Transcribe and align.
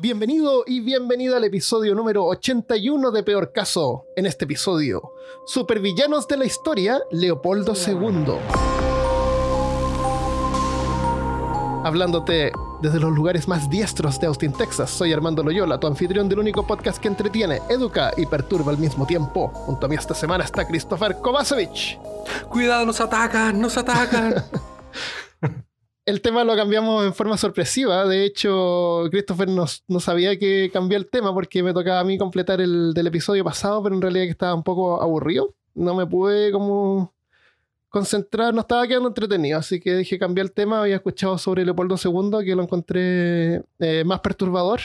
Bienvenido 0.00 0.64
y 0.66 0.80
bienvenida 0.80 1.36
al 1.36 1.44
episodio 1.44 1.94
número 1.94 2.24
81 2.24 3.10
de 3.10 3.22
Peor 3.22 3.52
Caso. 3.52 4.06
En 4.16 4.24
este 4.24 4.46
episodio, 4.46 5.12
Supervillanos 5.44 6.26
de 6.26 6.38
la 6.38 6.46
Historia, 6.46 7.02
Leopoldo 7.10 7.74
II. 7.74 8.32
Hablándote 11.84 12.50
desde 12.80 12.98
los 12.98 13.12
lugares 13.12 13.46
más 13.46 13.68
diestros 13.68 14.18
de 14.18 14.28
Austin, 14.28 14.54
Texas, 14.54 14.88
soy 14.88 15.12
Armando 15.12 15.42
Loyola, 15.42 15.78
tu 15.78 15.86
anfitrión 15.86 16.30
del 16.30 16.38
único 16.38 16.66
podcast 16.66 16.96
que 16.96 17.08
entretiene, 17.08 17.60
educa 17.68 18.10
y 18.16 18.24
perturba 18.24 18.72
al 18.72 18.78
mismo 18.78 19.06
tiempo. 19.06 19.48
Junto 19.48 19.84
a 19.84 19.88
mí 19.90 19.96
esta 19.96 20.14
semana 20.14 20.44
está 20.44 20.66
Christopher 20.66 21.18
Kovacevic. 21.18 22.00
Cuidado, 22.48 22.86
nos 22.86 23.02
atacan, 23.02 23.60
nos 23.60 23.76
atacan. 23.76 24.46
el 26.10 26.20
tema 26.20 26.44
lo 26.44 26.54
cambiamos 26.56 27.04
en 27.04 27.14
forma 27.14 27.36
sorpresiva. 27.36 28.04
De 28.06 28.24
hecho, 28.24 29.04
Christopher 29.10 29.48
no, 29.48 29.66
sabía 30.00 30.38
que 30.38 30.70
cambió 30.72 30.98
el 30.98 31.08
tema 31.08 31.32
porque 31.32 31.62
me 31.62 31.72
tocaba 31.72 32.00
a 32.00 32.04
mí 32.04 32.18
completar 32.18 32.60
el 32.60 33.06
episodio 33.06 33.44
pasado, 33.44 33.82
pero 33.82 33.94
en 33.94 34.02
realidad 34.02 34.24
que 34.24 34.30
estaba 34.30 34.54
un 34.54 34.62
poco 34.62 35.00
aburrido. 35.00 35.54
No 35.74 35.94
me 35.94 36.06
pude 36.06 36.52
como 36.52 37.12
concentrar, 37.88 38.54
no 38.54 38.60
estaba 38.60 38.86
quedando 38.86 39.08
entretenido, 39.08 39.58
así 39.58 39.80
que 39.80 39.96
dije 39.96 40.18
cambiar 40.18 40.46
el 40.46 40.52
tema. 40.52 40.80
Había 40.80 40.96
escuchado 40.96 41.38
sobre 41.38 41.64
Leopoldo 41.64 41.96
II, 42.02 42.44
que 42.44 42.54
lo 42.54 42.62
encontré 42.62 43.62
eh, 43.78 44.04
más 44.04 44.20
perturbador. 44.20 44.80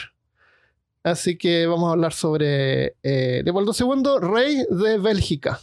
Así 1.02 1.38
que 1.38 1.66
vamos 1.66 1.88
a 1.88 1.92
hablar 1.92 2.12
sobre 2.12 2.96
eh, 3.02 3.42
Leopoldo 3.44 3.72
II, 3.78 4.20
rey 4.20 4.64
de 4.68 4.98
Bélgica. 4.98 5.60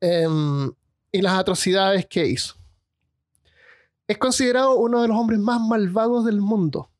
Em, 0.00 0.72
y 1.12 1.20
las 1.20 1.34
atrocidades 1.34 2.06
que 2.06 2.26
hizo. 2.26 2.61
Es 4.06 4.18
considerado 4.18 4.76
uno 4.76 5.02
de 5.02 5.08
los 5.08 5.16
hombres 5.16 5.38
más 5.38 5.60
malvados 5.60 6.24
del 6.24 6.40
mundo. 6.40 6.90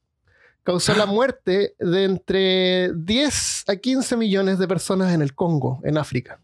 Causó 0.62 0.94
la 0.94 1.06
muerte 1.06 1.74
de 1.78 2.04
entre 2.04 2.92
10 2.94 3.64
a 3.68 3.76
15 3.76 4.16
millones 4.16 4.58
de 4.58 4.68
personas 4.68 5.12
en 5.12 5.22
el 5.22 5.34
Congo, 5.34 5.80
en 5.84 5.98
África. 5.98 6.40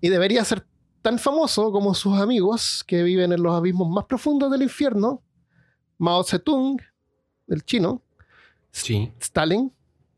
Y 0.00 0.08
debería 0.08 0.44
ser 0.44 0.66
tan 1.02 1.18
famoso 1.18 1.70
como 1.72 1.94
sus 1.94 2.18
amigos 2.18 2.84
que 2.86 3.02
viven 3.02 3.32
en 3.32 3.42
los 3.42 3.54
abismos 3.54 3.88
más 3.88 4.04
profundos 4.06 4.50
del 4.50 4.62
infierno, 4.62 5.22
Mao 5.98 6.24
Zedong, 6.24 6.80
el 7.48 7.62
chino, 7.64 8.02
Stalin, 8.72 9.72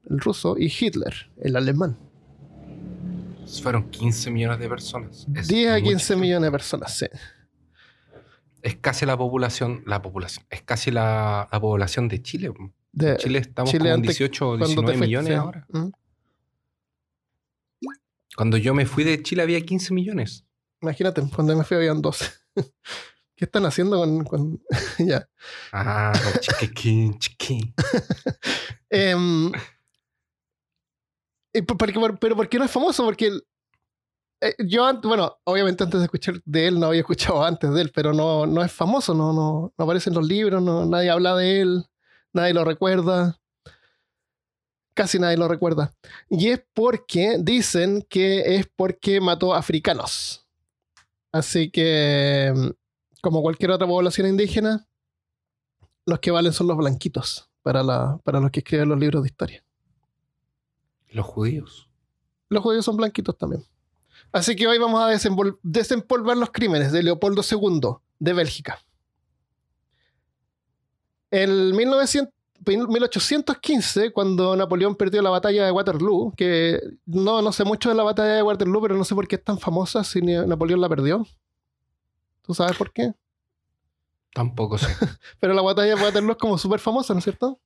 el 0.08 0.20
ruso, 0.20 0.56
y 0.56 0.66
Hitler, 0.66 1.14
el 1.40 1.56
alemán. 1.56 1.96
Fueron 3.62 3.90
15 3.90 4.30
millones 4.30 4.60
de 4.60 4.68
personas. 4.68 5.26
10 5.26 5.72
a 5.72 5.80
15 5.80 6.16
millones 6.16 6.46
de 6.46 6.52
personas, 6.52 6.96
sí 6.96 7.06
es 8.62 8.76
casi 8.76 9.06
la 9.06 9.16
población, 9.16 9.82
la 9.86 10.00
población, 10.00 10.46
es 10.50 10.62
casi 10.62 10.90
la, 10.90 11.48
población 11.60 12.08
de 12.08 12.22
Chile. 12.22 12.52
De, 12.92 13.16
Chile 13.16 13.40
estamos 13.40 13.72
con 13.72 14.02
18 14.02 14.48
o 14.48 14.56
19 14.56 14.98
millones 14.98 15.36
ahora. 15.36 15.66
¿Mm? 15.70 15.90
Cuando 18.36 18.56
yo 18.56 18.72
me 18.72 18.86
fui 18.86 19.04
de 19.04 19.22
Chile 19.22 19.42
había 19.42 19.60
15 19.60 19.92
millones. 19.92 20.44
Imagínate, 20.80 21.22
cuando 21.34 21.56
me 21.56 21.64
fui 21.64 21.76
habían 21.76 22.00
12. 22.00 22.24
¿Qué 23.36 23.44
están 23.46 23.66
haciendo 23.66 24.00
con...? 24.24 24.62
ya. 24.98 25.28
Ah, 25.72 26.12
chiquiquín, 26.40 27.18
chiquiquín. 27.18 27.74
Em, 28.94 29.50
pero 31.50 32.36
¿por 32.36 32.48
qué 32.48 32.58
no 32.58 32.64
es 32.66 32.70
famoso? 32.70 33.04
Porque 33.04 33.30
eh, 34.42 34.56
yo, 34.58 34.92
bueno, 35.02 35.38
obviamente 35.44 35.84
antes 35.84 36.00
de 36.00 36.06
escuchar 36.06 36.42
de 36.44 36.66
él, 36.66 36.80
no 36.80 36.86
había 36.86 37.02
escuchado 37.02 37.44
antes 37.44 37.70
de 37.72 37.80
él, 37.80 37.92
pero 37.94 38.12
no, 38.12 38.44
no 38.44 38.64
es 38.64 38.72
famoso, 38.72 39.14
no, 39.14 39.32
no, 39.32 39.72
no 39.78 39.84
aparece 39.84 40.10
en 40.10 40.16
los 40.16 40.26
libros, 40.26 40.60
no, 40.60 40.84
nadie 40.84 41.10
habla 41.10 41.36
de 41.36 41.60
él, 41.60 41.86
nadie 42.32 42.52
lo 42.52 42.64
recuerda. 42.64 43.38
Casi 44.94 45.20
nadie 45.20 45.36
lo 45.36 45.46
recuerda. 45.46 45.92
Y 46.28 46.48
es 46.48 46.62
porque 46.74 47.36
dicen 47.38 48.04
que 48.10 48.56
es 48.56 48.66
porque 48.74 49.20
mató 49.20 49.54
africanos. 49.54 50.44
Así 51.30 51.70
que, 51.70 52.52
mm, 52.54 52.70
como 53.22 53.42
cualquier 53.42 53.70
otra 53.70 53.86
población 53.86 54.26
indígena, 54.26 54.88
los 56.04 56.18
que 56.18 56.32
valen 56.32 56.52
son 56.52 56.66
los 56.66 56.76
blanquitos 56.76 57.48
para, 57.62 57.84
la, 57.84 58.18
para 58.24 58.40
los 58.40 58.50
que 58.50 58.58
escriben 58.58 58.88
los 58.88 58.98
libros 58.98 59.22
de 59.22 59.28
historia. 59.28 59.64
¿Los 61.10 61.26
judíos? 61.26 61.88
Los 62.48 62.62
judíos 62.64 62.84
son 62.84 62.96
blanquitos 62.96 63.38
también. 63.38 63.64
Así 64.32 64.56
que 64.56 64.66
hoy 64.66 64.78
vamos 64.78 65.02
a 65.02 65.08
desempolvar 65.62 66.36
los 66.36 66.50
crímenes 66.50 66.90
de 66.90 67.02
Leopoldo 67.02 67.42
II 67.48 67.80
de 68.18 68.32
Bélgica. 68.32 68.80
En 71.30 71.76
1815, 71.76 74.12
cuando 74.12 74.56
Napoleón 74.56 74.96
perdió 74.96 75.22
la 75.22 75.30
batalla 75.30 75.64
de 75.64 75.70
Waterloo, 75.70 76.32
que 76.36 76.80
no, 77.06 77.42
no 77.42 77.52
sé 77.52 77.64
mucho 77.64 77.90
de 77.90 77.94
la 77.94 78.02
batalla 78.02 78.34
de 78.34 78.42
Waterloo, 78.42 78.82
pero 78.82 78.96
no 78.96 79.04
sé 79.04 79.14
por 79.14 79.28
qué 79.28 79.36
es 79.36 79.44
tan 79.44 79.58
famosa 79.58 80.04
si 80.04 80.20
Napoleón 80.20 80.80
la 80.80 80.88
perdió. 80.88 81.26
¿Tú 82.42 82.54
sabes 82.54 82.76
por 82.76 82.92
qué? 82.92 83.14
Tampoco 84.34 84.78
sé. 84.78 84.88
pero 85.40 85.54
la 85.54 85.62
batalla 85.62 85.94
de 85.94 86.02
Waterloo 86.02 86.32
es 86.32 86.38
como 86.38 86.58
súper 86.58 86.80
famosa, 86.80 87.12
¿no 87.12 87.18
es 87.18 87.24
cierto? 87.24 87.60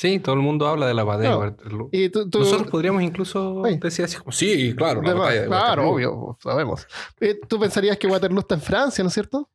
Sí, 0.00 0.18
todo 0.18 0.34
el 0.34 0.40
mundo 0.40 0.66
habla 0.66 0.86
de 0.86 0.94
la 0.94 1.04
batalla 1.04 1.28
de 1.28 1.36
Waterloo. 1.36 1.90
Nosotros 2.32 2.70
podríamos 2.70 3.02
incluso 3.02 3.60
decir 3.82 4.06
así 4.06 4.16
como, 4.16 4.32
sí, 4.32 4.74
claro, 4.74 5.02
la 5.02 5.12
batalla 5.12 5.42
de 5.42 5.46
Claro, 5.46 5.90
obvio, 5.90 6.38
sabemos. 6.42 6.86
¿Tú 7.46 7.60
pensarías 7.60 7.98
que 7.98 8.06
Waterloo 8.06 8.40
está 8.40 8.54
en 8.54 8.62
Francia, 8.62 9.04
¿no 9.04 9.08
es 9.08 9.12
cierto? 9.12 9.50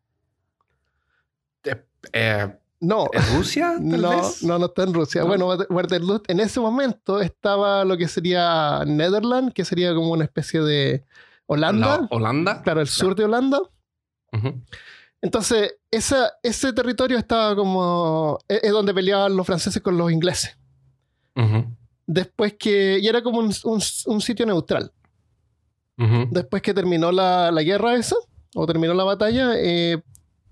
Eh, 2.13 2.47
no. 2.79 3.07
¿En 3.11 3.35
Rusia? 3.35 3.77
no, 3.81 4.21
no, 4.43 4.59
no 4.59 4.65
está 4.67 4.83
en 4.83 4.93
Rusia. 4.93 5.23
Bueno, 5.23 5.47
Waterloo 5.47 6.21
en 6.27 6.39
ese 6.39 6.59
momento 6.59 7.21
estaba 7.21 7.83
lo 7.83 7.97
que 7.97 8.07
sería 8.07 8.83
Netherlands, 8.85 9.51
que 9.51 9.65
sería 9.65 9.95
como 9.95 10.11
una 10.11 10.25
especie 10.25 10.61
de 10.61 11.05
Holanda. 11.47 12.07
¿Holanda? 12.11 12.61
Claro, 12.61 12.81
el 12.81 12.87
sur 12.87 13.15
de 13.15 13.23
Holanda. 13.23 13.61
Entonces, 15.25 15.73
ese 15.89 16.71
territorio 16.73 17.17
estaba 17.17 17.55
como. 17.55 18.37
E, 18.47 18.59
es, 18.61 18.71
donde 18.71 18.93
peleaban 18.93 19.35
los 19.35 19.43
franceses 19.47 19.81
con 19.81 19.97
los 19.97 20.11
ingleses. 20.11 20.55
Después 22.05 22.53
que. 22.59 22.99
Y 23.01 23.07
era 23.07 23.23
como 23.23 23.39
un, 23.39 24.21
sitio 24.21 24.45
neutral. 24.45 24.91
Después 26.29 26.61
que 26.61 26.75
terminó 26.75 27.11
la, 27.11 27.51
guerra 27.63 27.95
esa, 27.95 28.15
o 28.53 28.67
terminó 28.67 28.93
la 28.93 29.03
batalla, 29.03 29.53
eh, 29.55 29.99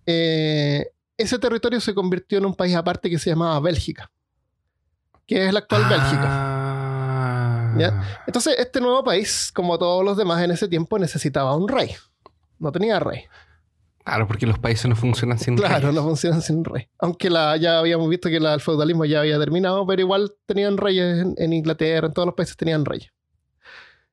eh, 0.07 0.87
ese 1.17 1.37
territorio 1.37 1.79
se 1.79 1.93
convirtió 1.93 2.39
en 2.39 2.45
un 2.45 2.55
país 2.55 2.75
aparte 2.75 3.11
que 3.11 3.19
se 3.19 3.29
llamaba 3.29 3.59
Bélgica. 3.59 4.09
Que 5.27 5.45
es 5.45 5.53
la 5.53 5.59
actual 5.59 5.83
Bélgica. 5.87 7.75
¿Ya? 7.77 8.23
Entonces, 8.25 8.55
este 8.57 8.81
nuevo 8.81 9.03
país, 9.03 9.51
como 9.53 9.77
todos 9.77 10.03
los 10.03 10.17
demás 10.17 10.41
en 10.41 10.49
ese 10.49 10.67
tiempo, 10.67 10.97
necesitaba 10.97 11.55
un 11.55 11.67
rey. 11.67 11.91
No 12.57 12.71
tenía 12.71 12.99
rey. 12.99 13.25
Claro, 14.03 14.27
porque 14.27 14.45
los 14.45 14.59
países 14.59 14.85
no 14.87 14.95
funcionan 14.95 15.39
sin 15.39 15.57
rey. 15.57 15.67
Claro, 15.67 15.91
no 15.93 16.03
funcionan 16.03 16.41
sin 16.41 16.65
rey. 16.65 16.89
Aunque 16.99 17.29
la, 17.29 17.55
ya 17.55 17.79
habíamos 17.79 18.09
visto 18.09 18.29
que 18.29 18.37
el 18.37 18.61
feudalismo 18.61 19.05
ya 19.05 19.21
había 19.21 19.39
terminado, 19.39 19.87
pero 19.87 20.01
igual 20.01 20.33
tenían 20.45 20.77
reyes 20.77 21.25
en, 21.37 21.53
Inglaterra, 21.53 22.07
en 22.07 22.13
todos 22.13 22.25
los 22.25 22.35
países 22.35 22.57
tenían 22.57 22.83
reyes. 22.83 23.11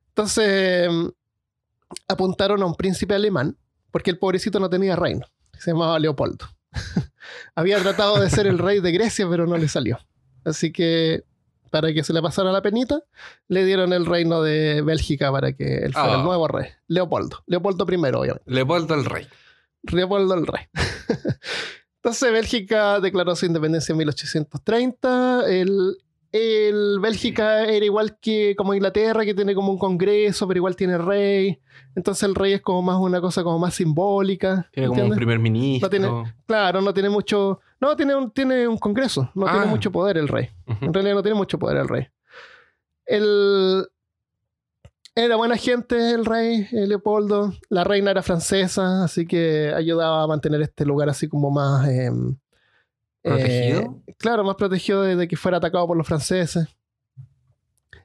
Entonces 0.09 0.89
mm, 0.89 1.07
apuntaron 2.07 2.61
a 2.63 2.65
un 2.65 2.75
príncipe 2.75 3.15
alemán, 3.15 3.57
porque 3.91 4.11
el 4.11 4.17
pobrecito 4.17 4.59
no 4.59 4.69
tenía 4.69 4.95
reino. 4.95 5.25
Se 5.59 5.71
llamaba 5.71 5.99
Leopoldo. 5.99 6.45
había 7.55 7.79
tratado 7.79 8.19
de 8.19 8.29
ser 8.29 8.47
el 8.47 8.59
rey 8.59 8.79
de 8.79 8.93
Grecia, 8.93 9.27
pero 9.29 9.45
no 9.45 9.57
le 9.57 9.67
salió. 9.67 9.99
Así 10.45 10.71
que 10.71 11.25
para 11.69 11.93
que 11.93 12.03
se 12.03 12.13
le 12.13 12.21
pasara 12.21 12.51
la 12.51 12.61
penita, 12.61 13.01
le 13.47 13.65
dieron 13.65 13.93
el 13.93 14.05
reino 14.05 14.41
de 14.41 14.81
Bélgica 14.81 15.31
para 15.31 15.53
que 15.53 15.77
él 15.79 15.93
fuera 15.93 16.13
el 16.13 16.19
ah. 16.21 16.23
nuevo 16.23 16.47
rey. 16.47 16.69
Leopoldo. 16.87 17.43
Leopoldo 17.47 17.85
I, 17.89 17.95
obviamente. 17.95 18.43
Leopoldo 18.45 18.95
el 18.95 19.05
rey. 19.05 19.27
Leopoldo 19.83 20.33
el 20.33 20.47
Rey. 20.47 20.65
Entonces 22.03 22.31
Bélgica 22.31 22.99
declaró 22.99 23.35
su 23.35 23.45
independencia 23.45 23.93
en 23.93 23.99
1830. 23.99 25.43
El, 25.47 25.97
el, 26.31 26.99
Bélgica 26.99 27.65
era 27.65 27.85
igual 27.85 28.17
que 28.19 28.55
como 28.55 28.73
Inglaterra, 28.73 29.23
que 29.23 29.35
tiene 29.35 29.53
como 29.53 29.71
un 29.71 29.77
congreso, 29.77 30.47
pero 30.47 30.57
igual 30.57 30.75
tiene 30.75 30.97
rey. 30.97 31.59
Entonces 31.95 32.23
el 32.23 32.33
rey 32.33 32.53
es 32.53 32.61
como 32.61 32.81
más 32.81 32.97
una 32.97 33.21
cosa 33.21 33.43
como 33.43 33.59
más 33.59 33.75
simbólica. 33.75 34.67
Tiene 34.71 34.89
como 34.89 35.03
un 35.03 35.15
primer 35.15 35.37
ministro. 35.37 36.23
claro, 36.47 36.81
no 36.81 36.91
tiene 36.91 37.09
mucho... 37.09 37.59
No, 37.79 37.95
tiene 37.95 38.15
un, 38.15 38.31
tiene 38.31 38.67
un 38.67 38.77
congreso. 38.77 39.29
No 39.35 39.45
tiene 39.45 39.65
ah. 39.65 39.69
mucho 39.69 39.91
poder 39.91 40.17
el 40.17 40.27
rey. 40.27 40.49
En 40.81 40.91
realidad 40.93 41.15
no 41.15 41.21
tiene 41.21 41.37
mucho 41.37 41.59
poder 41.59 41.77
el 41.77 41.87
rey. 41.87 42.07
El, 43.05 43.85
era 45.15 45.35
buena 45.35 45.57
gente 45.57 46.11
el 46.11 46.25
rey 46.25 46.67
Leopoldo. 46.71 47.53
La 47.69 47.83
reina 47.83 48.11
era 48.11 48.21
francesa, 48.21 49.03
así 49.03 49.25
que 49.25 49.73
ayudaba 49.75 50.23
a 50.23 50.27
mantener 50.27 50.61
este 50.61 50.85
lugar 50.85 51.09
así 51.09 51.27
como 51.27 51.51
más... 51.51 51.87
Em, 51.87 52.37
¿Protegido? 53.21 54.01
Eh, 54.07 54.15
claro, 54.17 54.43
más 54.43 54.55
protegido 54.55 55.03
de, 55.03 55.27
que 55.27 55.37
fuera 55.37 55.57
atacado 55.57 55.85
por 55.85 55.95
los 55.95 56.07
franceses. 56.07 56.67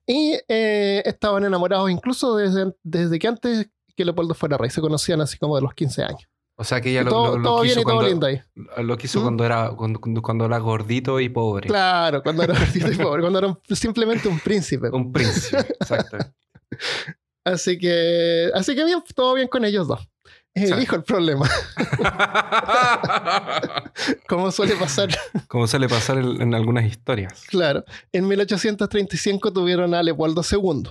Y 0.06 0.38
eh, 0.46 1.02
estaban 1.06 1.44
enamorados 1.44 1.90
incluso 1.90 2.36
desde, 2.36 2.74
desde 2.82 3.18
que 3.18 3.26
antes 3.26 3.70
que 3.96 4.04
Leopoldo 4.04 4.34
fuera 4.34 4.58
rey. 4.58 4.70
Se 4.70 4.80
conocían 4.80 5.20
así 5.20 5.38
como 5.38 5.56
de 5.56 5.62
los 5.62 5.74
15 5.74 6.02
años. 6.02 6.28
O 6.58 6.64
sea 6.64 6.80
que 6.80 6.90
ella 6.90 7.02
lo, 7.02 7.10
todo, 7.10 7.36
lo, 7.36 7.82
cuando, 7.82 8.18
todo. 8.18 8.82
Lo 8.82 8.96
quiso 8.96 9.20
¿Mm? 9.20 9.22
cuando, 9.22 9.44
era, 9.44 9.70
cuando, 9.76 10.00
cuando, 10.00 10.46
era 10.46 10.58
gordito 10.58 11.20
y 11.20 11.28
pobre. 11.28 11.68
Claro, 11.68 12.22
cuando 12.22 12.44
era 12.44 12.58
gordito 12.58 12.90
y 12.90 12.96
pobre, 12.96 13.20
cuando 13.20 13.38
era 13.38 13.58
simplemente 13.74 14.28
un 14.28 14.38
príncipe. 14.38 14.88
Un 14.90 15.12
príncipe, 15.12 15.60
exacto. 15.80 16.18
así 17.44 17.78
que, 17.78 18.50
así 18.54 18.74
que 18.74 18.84
bien, 18.84 19.02
todo 19.14 19.34
bien 19.34 19.48
con 19.48 19.64
ellos 19.64 19.88
dos. 19.88 20.08
Es 20.54 20.70
el 20.70 20.82
hijo 20.82 20.96
el 20.96 21.04
problema. 21.04 21.46
Como 24.26 24.50
suele 24.50 24.74
pasar. 24.76 25.10
Como 25.48 25.66
suele 25.66 25.86
pasar 25.86 26.16
en, 26.16 26.40
en 26.40 26.54
algunas 26.54 26.86
historias. 26.86 27.44
Claro. 27.48 27.84
En 28.10 28.26
1835 28.26 29.52
tuvieron 29.52 29.92
a 29.92 30.02
Leopoldo 30.02 30.42
II. 30.50 30.88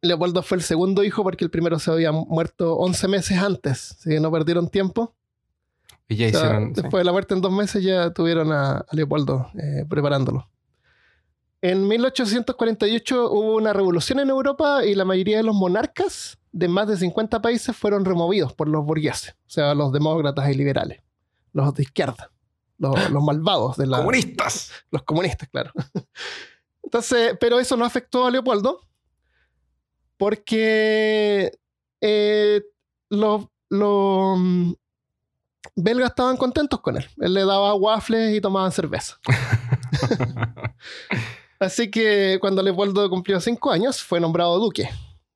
Leopoldo 0.00 0.42
fue 0.42 0.56
el 0.56 0.62
segundo 0.62 1.02
hijo 1.04 1.22
porque 1.22 1.44
el 1.44 1.50
primero 1.50 1.78
se 1.78 1.90
había 1.90 2.12
muerto 2.12 2.76
11 2.76 3.08
meses 3.08 3.38
antes, 3.38 3.92
así 3.92 4.10
que 4.10 4.20
no 4.20 4.30
perdieron 4.30 4.68
tiempo. 4.68 5.14
Y 6.08 6.16
ya 6.16 6.28
hicieron. 6.28 6.72
Después 6.72 7.00
de 7.00 7.04
la 7.04 7.12
muerte 7.12 7.34
en 7.34 7.40
dos 7.40 7.52
meses 7.52 7.82
ya 7.82 8.12
tuvieron 8.12 8.52
a, 8.52 8.84
Leopoldo 8.92 9.50
eh, 9.58 9.84
preparándolo. 9.88 10.48
En 11.60 11.88
1848 11.88 13.30
hubo 13.32 13.56
una 13.56 13.72
revolución 13.72 14.20
en 14.20 14.30
Europa 14.30 14.84
y 14.84 14.94
la 14.94 15.04
mayoría 15.04 15.38
de 15.38 15.42
los 15.42 15.56
monarcas 15.56 16.38
de 16.52 16.68
más 16.68 16.86
de 16.86 16.96
50 16.96 17.42
países 17.42 17.76
fueron 17.76 18.04
removidos 18.04 18.52
por 18.52 18.68
los 18.68 18.84
burgueses, 18.84 19.32
o 19.46 19.50
sea, 19.50 19.74
los 19.74 19.92
demócratas 19.92 20.48
y 20.50 20.54
liberales, 20.54 21.02
los 21.52 21.74
de 21.74 21.82
izquierda, 21.82 22.30
los, 22.78 22.94
los 23.10 23.22
malvados 23.22 23.76
de 23.76 23.86
la... 23.86 23.98
Comunistas. 23.98 24.70
Los 24.90 25.02
comunistas, 25.02 25.48
claro. 25.48 25.72
Entonces, 26.82 27.36
pero 27.40 27.58
eso 27.58 27.76
no 27.76 27.84
afectó 27.84 28.24
a 28.24 28.30
Leopoldo 28.30 28.80
porque 30.16 31.58
eh, 32.00 32.62
los, 33.10 33.46
los 33.68 34.38
mm, 34.38 34.72
belgas 35.74 36.10
estaban 36.10 36.36
contentos 36.36 36.80
con 36.80 36.96
él. 36.96 37.06
Él 37.18 37.34
le 37.34 37.44
daba 37.44 37.74
waffles 37.74 38.36
y 38.36 38.40
tomaban 38.40 38.70
cerveza. 38.70 39.18
Así 41.60 41.90
que 41.90 42.38
cuando 42.40 42.62
Leopoldo 42.62 43.08
cumplió 43.10 43.40
cinco 43.40 43.70
años, 43.70 44.02
fue 44.02 44.20
nombrado 44.20 44.58
duque. 44.58 44.88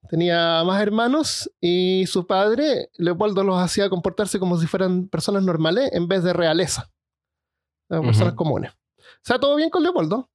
Tenía 0.08 0.62
más 0.64 0.80
hermanos 0.80 1.50
y 1.60 2.04
su 2.06 2.26
padre, 2.26 2.90
Leopoldo, 2.96 3.42
los 3.44 3.58
hacía 3.58 3.88
comportarse 3.88 4.38
como 4.38 4.58
si 4.58 4.66
fueran 4.66 5.08
personas 5.08 5.42
normales 5.42 5.90
en 5.92 6.06
vez 6.06 6.22
de 6.22 6.32
realeza. 6.32 6.90
Personas 7.88 8.34
comunes. 8.34 8.72
O 8.72 9.24
sea, 9.24 9.38
todo 9.38 9.56
bien 9.56 9.70
con 9.70 9.82
Leopoldo. 9.82 10.30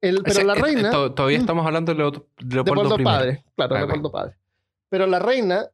pero 0.00 0.44
la 0.44 0.54
reina. 0.54 0.90
todavía 0.90 1.38
estamos 1.38 1.66
hablando 1.66 1.92
de 1.92 1.98
Leopoldo, 1.98 2.26
Leopoldo 2.38 2.98
padre. 3.04 3.44
Claro, 3.54 3.78
Leopoldo 3.78 4.10
padre. 4.10 4.36
Pero 4.88 5.06
la 5.06 5.18
reina 5.18 5.66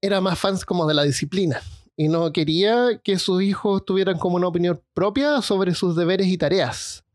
era 0.00 0.20
más 0.20 0.38
fans 0.38 0.64
como 0.64 0.86
de 0.86 0.94
la 0.94 1.02
disciplina 1.02 1.60
y 1.96 2.08
no 2.08 2.32
quería 2.32 3.00
que 3.02 3.18
sus 3.18 3.42
hijos 3.42 3.84
tuvieran 3.84 4.18
como 4.18 4.36
una 4.36 4.48
opinión 4.48 4.80
propia 4.92 5.40
sobre 5.40 5.74
sus 5.74 5.96
deberes 5.96 6.26
y 6.26 6.36
tareas. 6.36 7.05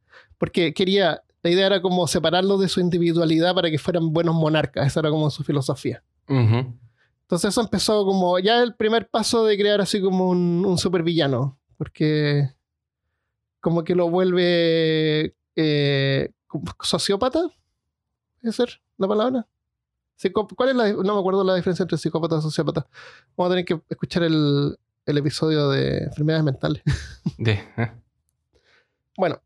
Porque 0.41 0.73
quería, 0.73 1.21
la 1.43 1.51
idea 1.51 1.67
era 1.67 1.83
como 1.83 2.07
separarlos 2.07 2.59
de 2.59 2.67
su 2.67 2.79
individualidad 2.79 3.53
para 3.53 3.69
que 3.69 3.77
fueran 3.77 4.11
buenos 4.11 4.33
monarcas. 4.33 4.87
Esa 4.87 5.01
era 5.01 5.11
como 5.11 5.29
su 5.29 5.43
filosofía. 5.43 6.03
Entonces 6.27 7.49
eso 7.49 7.61
empezó 7.61 8.03
como 8.05 8.39
ya 8.39 8.63
el 8.63 8.73
primer 8.73 9.07
paso 9.07 9.45
de 9.45 9.55
crear 9.55 9.81
así 9.81 10.01
como 10.01 10.29
un, 10.29 10.65
un 10.65 10.79
supervillano. 10.79 11.59
Porque 11.77 12.49
como 13.59 13.83
que 13.83 13.93
lo 13.93 14.09
vuelve 14.09 15.35
eh, 15.55 16.31
sociópata, 16.81 17.41
¿puede 18.41 18.51
ser 18.51 18.81
la 18.97 19.07
palabra? 19.07 19.47
¿Cuál 20.55 20.69
es 20.69 20.75
la, 20.75 20.91
no 20.91 21.13
me 21.13 21.19
acuerdo 21.19 21.43
la 21.43 21.53
diferencia 21.53 21.83
entre 21.83 21.99
psicópata 21.99 22.39
y 22.39 22.41
sociópata. 22.41 22.87
Vamos 23.37 23.51
a 23.51 23.53
tener 23.53 23.65
que 23.65 23.79
escuchar 23.89 24.23
el, 24.23 24.75
el 25.05 25.17
episodio 25.19 25.69
de 25.69 26.05
enfermedades 26.05 26.45
mentales. 26.45 26.81
De, 27.37 27.51
¿eh? 27.77 27.91
Bueno, 29.15 29.39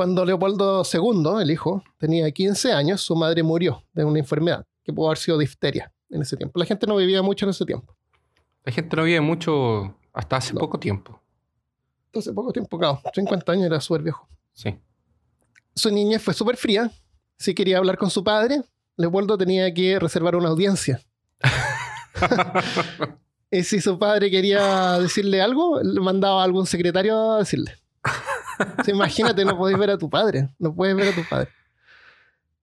cuando 0.00 0.24
Leopoldo 0.24 0.82
II, 0.90 1.42
el 1.42 1.50
hijo, 1.50 1.84
tenía 1.98 2.30
15 2.30 2.72
años, 2.72 3.02
su 3.02 3.14
madre 3.14 3.42
murió 3.42 3.84
de 3.92 4.02
una 4.02 4.18
enfermedad 4.18 4.64
que 4.82 4.94
pudo 4.94 5.08
haber 5.08 5.18
sido 5.18 5.36
difteria 5.36 5.92
en 6.08 6.22
ese 6.22 6.38
tiempo. 6.38 6.58
La 6.58 6.64
gente 6.64 6.86
no 6.86 6.96
vivía 6.96 7.20
mucho 7.20 7.44
en 7.44 7.50
ese 7.50 7.66
tiempo. 7.66 7.94
La 8.64 8.72
gente 8.72 8.96
no 8.96 9.02
vivía 9.02 9.20
mucho 9.20 9.94
hasta 10.14 10.38
hace 10.38 10.54
poco 10.54 10.80
tiempo. 10.80 11.20
Hace 12.14 12.32
poco 12.32 12.50
tiempo, 12.50 12.78
claro. 12.78 13.02
50 13.12 13.52
años 13.52 13.66
era 13.66 13.78
súper 13.78 14.04
viejo. 14.04 14.26
Sí. 14.54 14.74
Su 15.74 15.90
niña 15.90 16.18
fue 16.18 16.32
súper 16.32 16.56
fría. 16.56 16.90
Si 17.36 17.54
quería 17.54 17.76
hablar 17.76 17.98
con 17.98 18.08
su 18.08 18.24
padre, 18.24 18.62
Leopoldo 18.96 19.36
tenía 19.36 19.70
que 19.74 19.98
reservar 19.98 20.34
una 20.34 20.48
audiencia. 20.48 21.02
y 23.50 23.64
si 23.64 23.82
su 23.82 23.98
padre 23.98 24.30
quería 24.30 24.98
decirle 24.98 25.42
algo, 25.42 25.78
le 25.82 26.00
mandaba 26.00 26.40
a 26.40 26.44
algún 26.44 26.64
secretario 26.64 27.32
a 27.32 27.38
decirle. 27.40 27.79
imagínate, 28.86 29.44
no 29.44 29.56
podés 29.56 29.78
ver 29.78 29.90
a 29.90 29.98
tu 29.98 30.08
padre. 30.08 30.48
No 30.58 30.74
puedes 30.74 30.96
ver 30.96 31.08
a 31.08 31.14
tu 31.14 31.28
padre. 31.28 31.48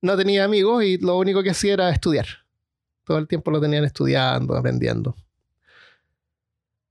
No 0.02 0.16
tenía 0.16 0.44
amigos 0.44 0.84
y 0.84 0.98
lo 0.98 1.18
único 1.18 1.42
que 1.44 1.52
hacía 1.52 1.74
era 1.74 1.90
estudiar. 1.90 2.28
Todo 3.04 3.18
el 3.18 3.28
tiempo 3.28 3.52
lo 3.52 3.62
tenían 3.62 3.84
estudiando, 3.84 4.56
aprendiendo. 4.56 5.16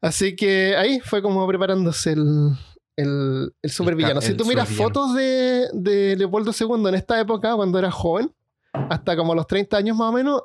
Así 0.00 0.36
que 0.36 0.76
ahí 0.76 1.00
fue 1.00 1.22
como 1.22 1.46
preparándose 1.46 2.12
el, 2.12 2.56
el, 2.96 3.54
el 3.62 3.70
supervillano. 3.70 4.20
Si 4.20 4.34
tú 4.34 4.44
miras 4.44 4.68
fotos 4.68 5.14
de, 5.14 5.68
de, 5.72 6.16
Leopoldo 6.16 6.52
II 6.58 6.88
en 6.88 6.94
esta 6.94 7.20
época, 7.20 7.54
cuando 7.54 7.78
era 7.78 7.90
joven, 7.90 8.32
hasta 8.72 9.16
como 9.16 9.34
los 9.34 9.46
30 9.46 9.76
años 9.76 9.96
más 9.96 10.10
o 10.10 10.12
menos, 10.12 10.42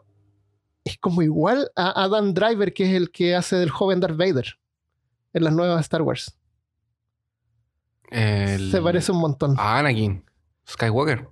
es 0.83 0.97
como 0.97 1.21
igual 1.21 1.69
a 1.75 2.03
Adam 2.03 2.33
Driver, 2.33 2.73
que 2.73 2.85
es 2.89 2.93
el 2.93 3.11
que 3.11 3.35
hace 3.35 3.55
del 3.55 3.69
joven 3.69 3.99
Darth 3.99 4.17
Vader 4.17 4.57
en 5.33 5.43
las 5.43 5.53
nuevas 5.53 5.81
Star 5.81 6.01
Wars. 6.01 6.35
Se 8.11 8.81
parece 8.81 9.11
un 9.11 9.19
montón. 9.19 9.55
A 9.57 9.79
Anakin. 9.79 10.23
Skywalker. 10.67 11.29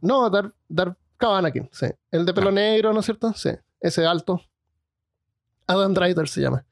No, 0.00 0.28
Darth, 0.28 0.54
Darth 0.68 0.98
Anakin, 1.18 1.68
sí. 1.72 1.86
El 2.10 2.26
de 2.26 2.34
pelo 2.34 2.50
ah. 2.50 2.52
negro, 2.52 2.92
¿no 2.92 3.00
es 3.00 3.06
cierto? 3.06 3.32
Sí. 3.32 3.50
Ese 3.80 4.06
alto. 4.06 4.42
Adam 5.66 5.94
Driver 5.94 6.28
se 6.28 6.42
llama. 6.42 6.64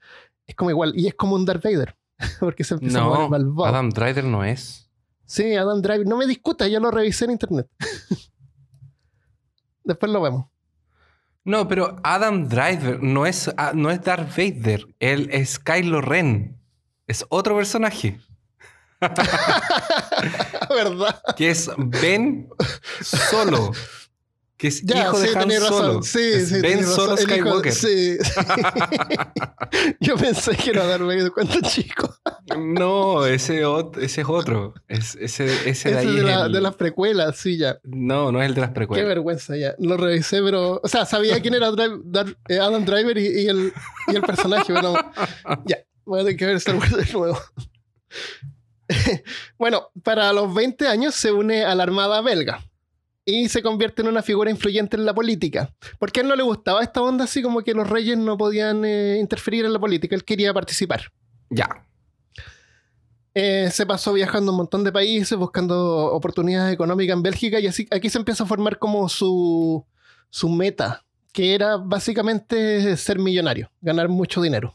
Es 0.46 0.54
como 0.54 0.70
igual. 0.70 0.92
Y 0.94 1.06
es 1.06 1.14
como 1.14 1.34
un 1.34 1.44
Darth 1.44 1.64
Vader. 1.64 1.96
Porque 2.40 2.64
se 2.64 2.74
empieza 2.74 3.00
no, 3.00 3.64
a 3.64 3.68
Adam 3.68 3.90
Driver 3.90 4.24
no 4.24 4.44
es. 4.44 4.90
Sí, 5.24 5.54
Adam 5.54 5.80
Driver. 5.80 6.06
No 6.06 6.16
me 6.16 6.26
discuta, 6.26 6.68
ya 6.68 6.80
lo 6.80 6.90
revisé 6.90 7.24
en 7.24 7.32
internet. 7.32 7.68
Después 9.84 10.12
lo 10.12 10.20
vemos. 10.20 10.46
No, 11.44 11.66
pero 11.66 11.96
Adam 12.04 12.48
Driver 12.48 13.02
no 13.02 13.26
es, 13.26 13.52
ah, 13.56 13.72
no 13.74 13.90
es 13.90 14.02
Darth 14.02 14.36
Vader. 14.36 14.86
Él 15.00 15.28
es 15.32 15.58
Kylo 15.58 16.00
Ren. 16.00 16.60
Es 17.06 17.24
otro 17.30 17.56
personaje. 17.56 18.20
¿Verdad? 20.70 21.20
Que 21.36 21.50
es 21.50 21.70
Ben 21.76 22.48
Solo 23.00 23.72
que 24.62 24.68
es 24.68 24.84
hijo 24.84 25.18
de 25.18 25.36
Han 25.36 25.50
Solo. 25.50 26.02
Sí, 26.04 26.46
sí, 26.46 26.60
Ben 26.60 26.84
Solo 26.86 27.16
Skywalker. 27.16 27.72
sí, 27.72 28.16
Yo 30.00 30.14
pensé 30.14 30.54
que 30.54 30.70
era 30.70 30.86
Vader 30.86 31.32
cuando 31.32 31.54
chico. 31.62 32.14
no, 32.56 33.26
ese, 33.26 33.64
ese 34.00 34.20
es 34.20 34.28
otro. 34.28 34.72
Es, 34.86 35.16
ese, 35.16 35.68
ese 35.68 35.90
de 35.90 35.98
ahí. 35.98 36.14
De, 36.14 36.22
la, 36.22 36.48
de, 36.48 36.60
las 36.60 36.76
precuelas, 36.76 37.38
sí, 37.38 37.58
ya. 37.58 37.80
No, 37.82 38.30
no 38.30 38.40
es 38.40 38.50
el 38.50 38.54
de 38.54 38.60
las 38.60 38.70
precuelas. 38.70 39.02
Qué 39.02 39.08
vergüenza, 39.08 39.56
ya. 39.56 39.74
Lo 39.80 39.96
revisé, 39.96 40.40
pero. 40.40 40.80
O 40.80 40.86
sea, 40.86 41.06
sabía 41.06 41.40
quién 41.40 41.54
era 41.54 41.70
eh, 42.48 42.58
Adam 42.60 42.84
Driver 42.84 43.18
y, 43.18 43.48
el, 43.48 43.72
y 44.06 44.14
el 44.14 44.22
personaje, 44.22 44.72
pero. 44.72 44.94
Ya, 45.66 45.78
voy 46.04 46.20
a 46.20 46.22
tener 46.22 46.36
que 46.36 46.46
ver 46.46 46.56
Star 46.56 46.76
Wars 46.76 46.96
de 46.96 47.12
nuevo. 47.12 47.36
bueno, 49.58 49.88
para 50.02 50.32
los 50.32 50.52
20 50.52 50.86
años 50.88 51.14
se 51.14 51.32
une 51.32 51.64
a 51.64 51.74
la 51.74 51.82
Armada 51.82 52.20
belga 52.20 52.60
y 53.24 53.48
se 53.48 53.62
convierte 53.62 54.02
en 54.02 54.08
una 54.08 54.22
figura 54.22 54.50
influyente 54.50 54.96
en 54.96 55.04
la 55.04 55.14
política. 55.14 55.72
Porque 55.98 56.20
a 56.20 56.22
él 56.22 56.28
no 56.28 56.36
le 56.36 56.42
gustaba 56.42 56.82
esta 56.82 57.02
onda 57.02 57.24
así 57.24 57.42
como 57.42 57.62
que 57.62 57.74
los 57.74 57.88
reyes 57.88 58.18
no 58.18 58.36
podían 58.36 58.84
eh, 58.84 59.18
interferir 59.20 59.64
en 59.64 59.72
la 59.72 59.78
política, 59.78 60.14
él 60.14 60.24
quería 60.24 60.52
participar. 60.52 61.12
Ya. 61.50 61.86
Eh, 63.34 63.70
se 63.72 63.86
pasó 63.86 64.12
viajando 64.12 64.50
un 64.50 64.58
montón 64.58 64.84
de 64.84 64.92
países 64.92 65.38
buscando 65.38 66.12
oportunidades 66.12 66.74
económicas 66.74 67.16
en 67.16 67.22
Bélgica 67.22 67.60
y 67.60 67.66
así 67.66 67.88
aquí 67.90 68.10
se 68.10 68.18
empieza 68.18 68.44
a 68.44 68.46
formar 68.46 68.78
como 68.78 69.08
su, 69.08 69.86
su 70.28 70.48
meta, 70.50 71.04
que 71.32 71.54
era 71.54 71.78
básicamente 71.78 72.94
ser 72.96 73.18
millonario, 73.18 73.70
ganar 73.80 74.08
mucho 74.08 74.42
dinero. 74.42 74.74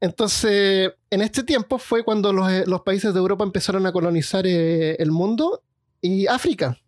Entonces, 0.00 0.92
en 1.10 1.22
este 1.22 1.42
tiempo 1.42 1.78
fue 1.78 2.04
cuando 2.04 2.32
los, 2.32 2.50
eh, 2.50 2.64
los, 2.66 2.82
países 2.82 3.12
de 3.12 3.18
Europa 3.18 3.44
empezaron 3.44 3.84
a 3.86 3.92
colonizar 3.92 4.46
el 4.46 5.10
mundo 5.10 5.62
y 6.00 6.26
África. 6.26 6.78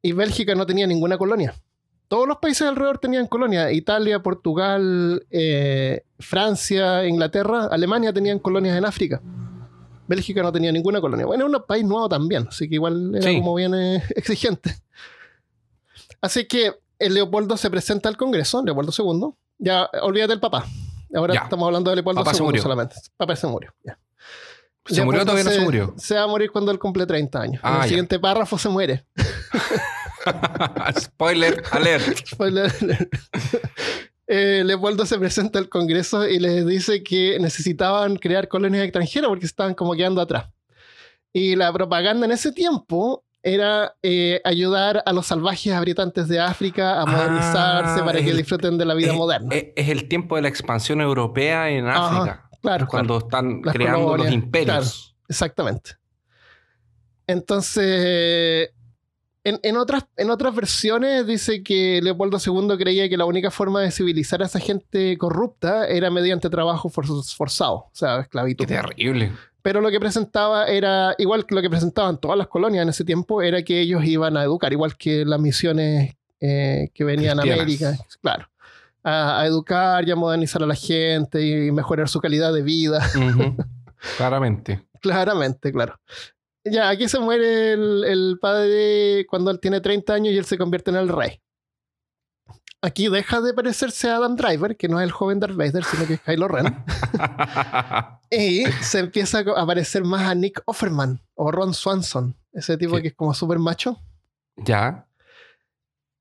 Y 0.00 0.12
Bélgica 0.12 0.54
no 0.54 0.66
tenía 0.66 0.86
ninguna 0.86 1.18
colonia. 1.18 1.54
Todos 2.12 2.28
los 2.28 2.36
países 2.38 2.68
alrededor 2.68 2.98
tenían 2.98 3.26
colonia. 3.26 3.72
Italia, 3.72 4.22
Portugal, 4.22 5.24
eh, 5.30 6.04
Francia, 6.18 7.06
Inglaterra, 7.06 7.68
Alemania 7.70 8.12
tenían 8.12 8.38
colonias 8.38 8.76
en 8.76 8.84
África. 8.84 9.22
Bélgica 10.06 10.42
no 10.42 10.52
tenía 10.52 10.70
ninguna 10.72 11.00
colonia. 11.00 11.24
Bueno, 11.24 11.46
es 11.46 11.54
un 11.54 11.62
país 11.66 11.84
nuevo 11.84 12.08
también, 12.10 12.46
así 12.48 12.68
que 12.68 12.74
igual 12.74 13.14
era 13.14 13.32
como 13.32 13.54
bien 13.54 13.74
eh, 13.74 14.02
exigente. 14.16 14.76
Así 16.20 16.46
que 16.46 16.74
el 16.98 17.14
Leopoldo 17.14 17.56
se 17.56 17.70
presenta 17.70 18.10
al 18.10 18.18
Congreso, 18.18 18.62
Leopoldo 18.62 18.92
II. 18.96 19.30
Ya, 19.58 19.88
olvídate 20.02 20.32
del 20.32 20.40
papá. 20.40 20.66
Ahora 21.14 21.34
estamos 21.34 21.66
hablando 21.66 21.90
de 21.90 21.96
Leopoldo 21.96 22.24
II 22.24 22.60
solamente. 22.60 22.96
Papá 23.16 23.36
se 23.36 23.46
murió. 23.46 23.74
Ya. 23.84 23.98
¿Se 24.86 25.04
murió 25.04 25.20
todavía 25.20 25.44
no 25.44 25.50
se 25.50 25.60
murió? 25.60 25.94
Se 25.96 26.14
va 26.14 26.22
a 26.22 26.26
morir 26.26 26.50
cuando 26.50 26.72
él 26.72 26.78
cumple 26.78 27.06
30 27.06 27.40
años. 27.40 27.62
en 27.62 27.70
ah, 27.70 27.80
el 27.82 27.88
siguiente 27.88 28.18
párrafo 28.18 28.58
se 28.58 28.68
muere. 28.68 29.06
Spoiler 30.98 31.62
alert. 31.70 32.26
Spoiler 32.26 32.72
alert. 32.80 33.14
Eh, 34.26 34.62
Leopoldo 34.64 35.04
se 35.04 35.18
presenta 35.18 35.58
al 35.58 35.68
Congreso 35.68 36.26
y 36.26 36.38
les 36.38 36.66
dice 36.66 37.02
que 37.02 37.38
necesitaban 37.38 38.16
crear 38.16 38.48
colonias 38.48 38.84
extranjeras 38.84 39.28
porque 39.28 39.46
estaban 39.46 39.74
como 39.74 39.94
quedando 39.94 40.20
atrás. 40.20 40.48
Y 41.32 41.54
la 41.56 41.72
propaganda 41.72 42.26
en 42.26 42.32
ese 42.32 42.52
tiempo 42.52 43.24
era 43.42 43.94
eh, 44.02 44.40
ayudar 44.44 45.02
a 45.04 45.12
los 45.12 45.26
salvajes 45.26 45.72
habitantes 45.72 46.28
de 46.28 46.40
África 46.40 47.00
a 47.00 47.06
modernizarse 47.06 48.00
ah, 48.00 48.04
para 48.04 48.22
que 48.22 48.32
disfruten 48.32 48.78
de 48.78 48.84
la 48.84 48.94
vida 48.94 49.12
moderna. 49.12 49.54
Es, 49.54 49.88
el 49.88 50.08
tiempo 50.08 50.36
de 50.36 50.42
la 50.42 50.48
expansión 50.48 51.00
europea 51.00 51.68
en 51.70 51.88
África. 51.88 52.48
claro. 52.60 52.86
Cuando 52.86 53.18
están 53.18 53.60
creando 53.62 54.16
los 54.16 54.30
imperios. 54.30 55.16
exactamente. 55.28 55.92
Entonces, 57.26 58.70
en, 59.44 59.76
otras, 59.76 60.06
en 60.16 60.30
otras 60.30 60.54
versiones 60.54 61.26
dice 61.26 61.62
que 61.62 62.00
Leopoldo 62.02 62.38
II 62.44 62.76
creía 62.78 63.08
que 63.08 63.16
la 63.16 63.24
única 63.24 63.50
forma 63.50 63.80
de 63.80 63.90
civilizar 63.90 64.42
a 64.42 64.46
esa 64.46 64.60
gente 64.60 65.16
corrupta 65.18 65.88
era 65.88 66.10
mediante 66.10 66.48
trabajo 66.48 66.88
forzado, 66.90 67.74
o 67.74 67.90
sea, 67.92 68.20
esclavitud. 68.20 68.66
Qué 68.66 68.74
terrible. 68.74 69.32
Pero 69.62 69.80
lo 69.80 69.90
que 69.90 70.00
presentaba 70.00 70.66
era, 70.66 71.14
igual 71.18 71.46
que 71.46 71.54
lo 71.54 71.62
que 71.62 71.70
presentaban 71.70 72.18
todas 72.18 72.36
las 72.36 72.48
colonias 72.48 72.82
en 72.82 72.88
ese 72.88 73.04
tiempo, 73.04 73.42
era 73.42 73.62
que 73.62 73.80
ellos 73.80 74.04
iban 74.04 74.36
a 74.36 74.42
educar, 74.42 74.72
igual 74.72 74.96
que 74.96 75.24
las 75.24 75.40
misiones 75.40 76.14
eh, 76.40 76.90
que 76.92 77.04
venían 77.04 77.38
a 77.38 77.42
América, 77.42 77.96
claro. 78.20 78.48
A, 79.04 79.44
educar 79.46 80.06
y 80.06 80.10
a 80.10 80.16
modernizar 80.16 80.62
a 80.62 80.66
la 80.66 80.74
gente 80.74 81.40
y 81.40 81.70
mejorar 81.72 82.08
su 82.08 82.20
calidad 82.20 82.52
de 82.52 82.62
vida. 82.62 83.00
Claramente. 84.16 84.84
Claramente, 85.00 85.72
claro. 85.72 85.98
Ya, 86.64 86.88
aquí 86.88 87.08
se 87.08 87.18
muere 87.18 87.72
el, 87.72 88.38
padre 88.40 89.26
cuando 89.28 89.50
él 89.50 89.58
tiene 89.58 89.80
30 89.80 90.14
años 90.14 90.34
y 90.34 90.38
él 90.38 90.44
se 90.44 90.58
convierte 90.58 90.90
en 90.90 90.96
el 90.96 91.08
rey. 91.08 91.40
Aquí 92.82 93.08
deja 93.08 93.40
de 93.40 93.54
parecerse 93.54 94.10
a 94.10 94.16
Adam 94.16 94.36
Driver, 94.36 94.76
que 94.76 94.88
no 94.88 95.00
es 95.00 95.04
el 95.04 95.12
joven 95.12 95.38
Darth 95.38 95.56
Vader, 95.56 95.84
sino 95.84 96.06
que 96.06 96.14
es 96.14 96.20
Kylo 96.20 96.48
Ren. 96.48 96.84
y 98.30 98.64
se 98.82 98.98
empieza 98.98 99.38
a 99.40 99.66
parecer 99.66 100.04
más 100.04 100.28
a 100.28 100.34
Nick 100.34 100.62
Offerman 100.66 101.20
o 101.34 101.50
Ron 101.52 101.74
Swanson, 101.74 102.36
ese 102.52 102.76
tipo 102.76 103.00
que 103.00 103.08
es 103.08 103.14
como 103.14 103.34
súper 103.34 103.58
macho. 103.58 104.00
Ya. 104.56 105.06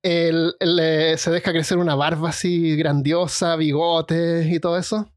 Él, 0.03 0.56
eh, 0.60 1.15
se 1.18 1.32
deja 1.32 1.51
crecer 1.51 1.80
una 1.80 1.96
barba 1.96 2.30
así 2.30 2.75
grandiosa, 2.75 3.56
bigotes 3.56 4.46
y 4.46 4.60
todo 4.60 4.77
eso. 4.77 5.12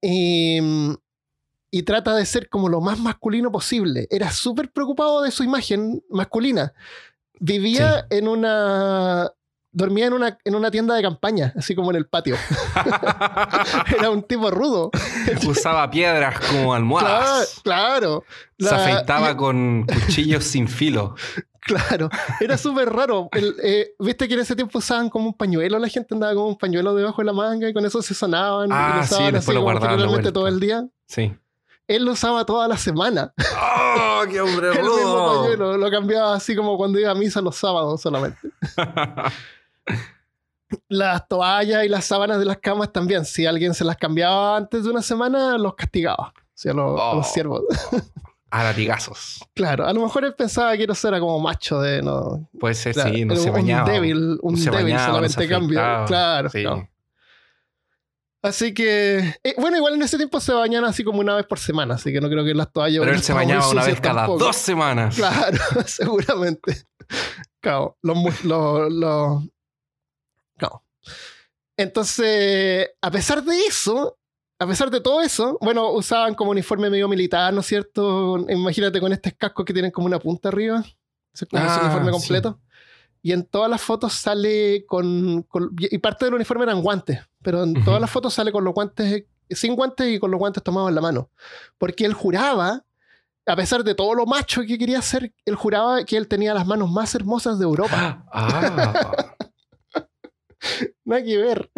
Y 0.00 0.58
y 1.70 1.84
trata 1.84 2.14
de 2.16 2.26
ser 2.26 2.48
como 2.48 2.68
lo 2.68 2.80
más 2.80 2.98
masculino 2.98 3.52
posible. 3.52 4.08
Era 4.10 4.32
súper 4.32 4.72
preocupado 4.72 5.22
de 5.22 5.30
su 5.30 5.44
imagen 5.44 6.02
masculina. 6.10 6.72
Vivía 7.38 8.06
en 8.10 8.28
una... 8.28 9.30
Dormía 9.72 10.06
en 10.06 10.12
una, 10.14 10.38
en 10.44 10.54
una 10.54 10.70
tienda 10.70 10.94
de 10.94 11.02
campaña, 11.02 11.52
así 11.56 11.74
como 11.74 11.90
en 11.90 11.96
el 11.96 12.06
patio. 12.06 12.36
Era 13.96 14.10
un 14.10 14.22
tipo 14.22 14.50
rudo. 14.50 14.90
Usaba 15.46 15.88
piedras 15.90 16.40
como 16.40 16.74
almohadas. 16.74 17.60
Claro. 17.62 18.24
Se 18.58 18.74
afeitaba 18.74 19.36
con 19.36 19.86
cuchillos 19.86 20.44
sin 20.44 20.68
filo. 20.68 21.14
Claro, 21.62 22.08
era 22.40 22.56
súper 22.56 22.90
raro. 22.90 23.28
Eh, 23.62 23.92
Viste 23.98 24.26
que 24.26 24.32
en 24.32 24.40
ese 24.40 24.56
tiempo 24.56 24.78
usaban 24.78 25.10
como 25.10 25.26
un 25.26 25.34
pañuelo, 25.34 25.78
la 25.78 25.88
gente 25.88 26.14
andaba 26.14 26.34
con 26.34 26.44
un 26.44 26.56
pañuelo 26.56 26.94
debajo 26.94 27.20
de 27.20 27.26
la 27.26 27.34
manga 27.34 27.68
y 27.68 27.74
con 27.74 27.84
eso 27.84 28.00
se 28.00 28.14
sonaban. 28.14 28.70
Ah, 28.72 29.04
sí, 29.06 29.30
después 29.30 29.54
lo 29.54 29.60
guardaban. 29.60 30.32
todo 30.32 30.48
el 30.48 30.58
día. 30.58 30.86
Sí 31.06 31.30
él 31.90 32.04
lo 32.04 32.12
usaba 32.12 32.46
toda 32.46 32.68
la 32.68 32.76
semana. 32.76 33.32
¡Oh, 33.60 34.22
qué 34.30 34.40
hombre 34.40 34.72
rudo! 34.74 35.56
Lo, 35.56 35.76
lo 35.76 35.90
cambiaba 35.90 36.36
así 36.36 36.54
como 36.54 36.76
cuando 36.76 37.00
iba 37.00 37.10
a 37.10 37.16
misa 37.16 37.40
los 37.40 37.56
sábados 37.56 38.00
solamente. 38.00 38.38
Las 40.88 41.26
toallas 41.28 41.84
y 41.84 41.88
las 41.88 42.04
sábanas 42.04 42.38
de 42.38 42.44
las 42.44 42.58
camas 42.58 42.92
también. 42.92 43.24
Si 43.24 43.46
alguien 43.46 43.74
se 43.74 43.84
las 43.84 43.96
cambiaba 43.96 44.56
antes 44.56 44.84
de 44.84 44.90
una 44.90 45.02
semana, 45.02 45.58
los 45.58 45.74
castigaba. 45.74 46.32
O 46.36 46.42
sea, 46.54 46.72
los, 46.72 46.92
los 46.92 47.26
oh. 47.26 47.32
siervos. 47.32 47.62
a 48.50 48.64
latigazos. 48.64 49.40
Claro, 49.54 49.86
a 49.86 49.92
lo 49.92 50.02
mejor 50.02 50.24
él 50.24 50.34
pensaba 50.34 50.76
que 50.76 50.84
eso 50.84 51.08
era 51.08 51.20
como 51.20 51.38
macho 51.38 51.80
de 51.80 52.02
no. 52.02 52.48
Puede 52.58 52.74
ser, 52.74 52.94
sí, 52.94 53.24
no 53.24 53.36
se 53.36 53.50
bañaba. 53.50 53.84
Un 53.84 53.92
débil, 53.92 54.38
un 54.42 54.54
débil 54.54 54.98
solamente 54.98 55.48
cambio. 55.48 55.80
Claro, 56.06 56.48
sí. 56.48 56.64
Así 58.42 58.72
que, 58.72 59.18
eh, 59.44 59.54
bueno, 59.58 59.76
igual 59.76 59.94
en 59.94 60.02
ese 60.02 60.16
tiempo 60.16 60.40
se 60.40 60.54
bañan 60.54 60.82
así 60.84 61.04
como 61.04 61.20
una 61.20 61.36
vez 61.36 61.44
por 61.44 61.58
semana, 61.58 61.96
así 61.96 62.10
que 62.10 62.22
no 62.22 62.30
creo 62.30 62.42
que 62.42 62.54
las 62.54 62.72
toallas. 62.72 63.00
Pero 63.00 63.12
él 63.12 63.22
se 63.22 63.34
bañaba 63.34 63.68
una 63.68 63.84
vez 63.84 64.00
cada 64.00 64.26
dos 64.26 64.56
semanas. 64.56 65.16
Claro, 65.16 65.58
seguramente. 65.86 66.84
Claro, 67.60 67.98
los. 68.00 68.44
los, 68.44 69.44
Entonces, 71.80 72.90
a 73.00 73.10
pesar 73.10 73.42
de 73.42 73.56
eso, 73.66 74.18
a 74.58 74.66
pesar 74.66 74.90
de 74.90 75.00
todo 75.00 75.22
eso, 75.22 75.58
bueno, 75.60 75.90
usaban 75.92 76.34
como 76.34 76.50
uniforme 76.50 76.90
medio 76.90 77.08
militar, 77.08 77.52
¿no 77.52 77.60
es 77.60 77.66
cierto? 77.66 78.38
Imagínate 78.48 79.00
con 79.00 79.12
este 79.12 79.32
casco 79.32 79.64
que 79.64 79.72
tienen 79.72 79.90
como 79.90 80.06
una 80.06 80.18
punta 80.18 80.48
arriba. 80.48 80.84
Es 81.32 81.46
como 81.48 81.62
ah, 81.62 81.80
uniforme 81.82 82.10
completo 82.10 82.60
y 83.22 83.32
en 83.32 83.44
todas 83.44 83.70
las 83.70 83.80
fotos 83.80 84.14
sale 84.14 84.84
con, 84.86 85.46
y 85.78 85.98
parte 85.98 86.24
del 86.24 86.34
uniforme 86.34 86.64
eran 86.64 86.82
guantes, 86.82 87.20
pero 87.42 87.64
en 87.64 87.84
todas 87.84 88.00
las 88.00 88.10
fotos 88.10 88.32
sale 88.32 88.50
con 88.50 88.64
los 88.64 88.72
guantes, 88.72 89.24
sin 89.50 89.76
guantes 89.76 90.14
y 90.14 90.18
con 90.18 90.30
los 90.30 90.38
guantes 90.38 90.62
tomados 90.62 90.88
en 90.88 90.94
la 90.94 91.00
mano. 91.00 91.30
Porque 91.76 92.06
él 92.06 92.14
juraba, 92.14 92.82
a 93.46 93.56
pesar 93.56 93.84
de 93.84 93.94
todo 93.94 94.14
lo 94.14 94.26
macho 94.26 94.62
que 94.62 94.78
quería 94.78 95.02
ser, 95.02 95.34
él 95.44 95.54
juraba 95.54 96.04
que 96.04 96.16
él 96.16 96.28
tenía 96.28 96.54
las 96.54 96.66
manos 96.66 96.90
más 96.90 97.14
hermosas 97.14 97.58
de 97.58 97.64
Europa. 97.64 98.24
Ah. 98.32 99.34
hay 101.14 101.24
que 101.24 101.38
ver. 101.38 101.70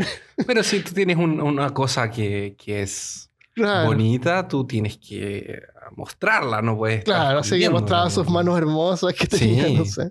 Pero 0.47 0.62
si 0.62 0.81
tú 0.81 0.93
tienes 0.93 1.17
una 1.17 1.71
cosa 1.71 2.11
que, 2.11 2.57
es 2.67 3.31
bonita, 3.57 4.49
tú 4.49 4.67
tienes 4.67 4.99
que 4.99 5.62
mostrarla, 5.97 6.62
no 6.62 6.77
puedes. 6.77 7.05
Claro, 7.05 7.41
así 7.41 7.59
que 7.59 7.71
mostraba 7.71 8.11
sus 8.11 8.29
manos 8.29 8.57
hermosas 8.57 9.15
que 9.15 9.27
tenía, 9.27 9.69
no 9.71 9.85
sé. 9.85 10.11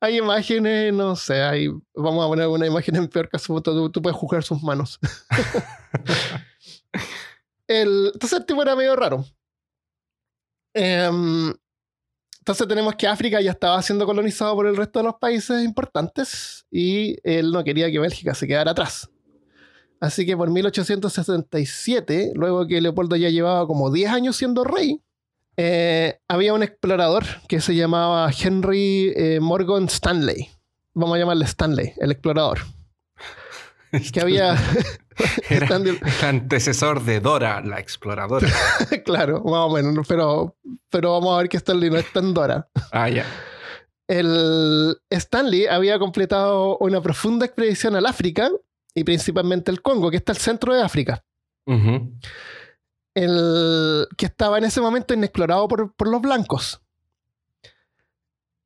Hay 0.00 0.18
imágenes, 0.18 0.92
no 0.92 1.16
sé, 1.16 1.42
hay, 1.42 1.68
vamos 1.94 2.24
a 2.24 2.28
poner 2.28 2.46
una 2.46 2.66
imagen 2.66 2.96
en 2.96 3.08
peor 3.08 3.28
caso, 3.28 3.60
tú, 3.60 3.90
tú 3.90 4.00
puedes 4.00 4.16
juzgar 4.16 4.44
sus 4.44 4.62
manos. 4.62 5.00
el, 7.66 8.12
entonces 8.14 8.38
el 8.38 8.46
tipo 8.46 8.62
era 8.62 8.76
medio 8.76 8.94
raro. 8.94 9.24
Em, 10.72 11.52
entonces 12.46 12.68
tenemos 12.68 12.94
que 12.94 13.08
África 13.08 13.40
ya 13.40 13.50
estaba 13.50 13.82
siendo 13.82 14.06
colonizado 14.06 14.54
por 14.54 14.68
el 14.68 14.76
resto 14.76 15.00
de 15.00 15.06
los 15.06 15.16
países 15.16 15.64
importantes 15.64 16.64
y 16.70 17.16
él 17.24 17.50
no 17.50 17.64
quería 17.64 17.90
que 17.90 17.98
Bélgica 17.98 18.34
se 18.36 18.46
quedara 18.46 18.70
atrás. 18.70 19.10
Así 19.98 20.24
que 20.24 20.36
por 20.36 20.48
1867, 20.48 22.34
luego 22.36 22.68
que 22.68 22.80
Leopoldo 22.80 23.16
ya 23.16 23.30
llevaba 23.30 23.66
como 23.66 23.90
10 23.90 24.12
años 24.12 24.36
siendo 24.36 24.62
rey, 24.62 25.02
eh, 25.56 26.20
había 26.28 26.54
un 26.54 26.62
explorador 26.62 27.24
que 27.48 27.60
se 27.60 27.74
llamaba 27.74 28.30
Henry 28.30 29.12
eh, 29.16 29.40
Morgan 29.40 29.86
Stanley. 29.86 30.48
Vamos 30.94 31.16
a 31.16 31.18
llamarle 31.18 31.46
Stanley, 31.46 31.94
el 31.96 32.12
explorador. 32.12 32.60
Que 34.12 34.20
había. 34.20 34.56
Era 35.48 35.76
el 35.76 35.98
antecesor 36.22 37.02
de 37.04 37.20
Dora, 37.20 37.62
la 37.62 37.80
exploradora. 37.80 38.48
claro, 39.04 39.42
más 39.44 39.60
o 39.60 39.70
menos, 39.70 40.06
pero, 40.06 40.56
pero 40.90 41.12
vamos 41.12 41.34
a 41.34 41.38
ver 41.38 41.48
que 41.48 41.56
Stanley 41.56 41.90
no 41.90 41.96
es 41.96 42.12
tan 42.12 42.34
Dora. 42.34 42.68
Ah, 42.92 43.08
ya. 43.08 43.24
El 44.08 44.96
Stanley 45.10 45.66
había 45.66 45.98
completado 45.98 46.76
una 46.78 47.00
profunda 47.00 47.46
expedición 47.46 47.96
al 47.96 48.06
África 48.06 48.50
y 48.94 49.04
principalmente 49.04 49.70
el 49.70 49.82
Congo, 49.82 50.10
que 50.10 50.18
está 50.18 50.32
al 50.32 50.38
centro 50.38 50.74
de 50.74 50.82
África 50.82 51.24
el, 53.16 54.06
que 54.16 54.26
estaba 54.26 54.58
en 54.58 54.64
ese 54.64 54.80
momento 54.80 55.14
inexplorado 55.14 55.66
por, 55.66 55.94
por 55.94 56.08
los 56.08 56.20
blancos. 56.20 56.82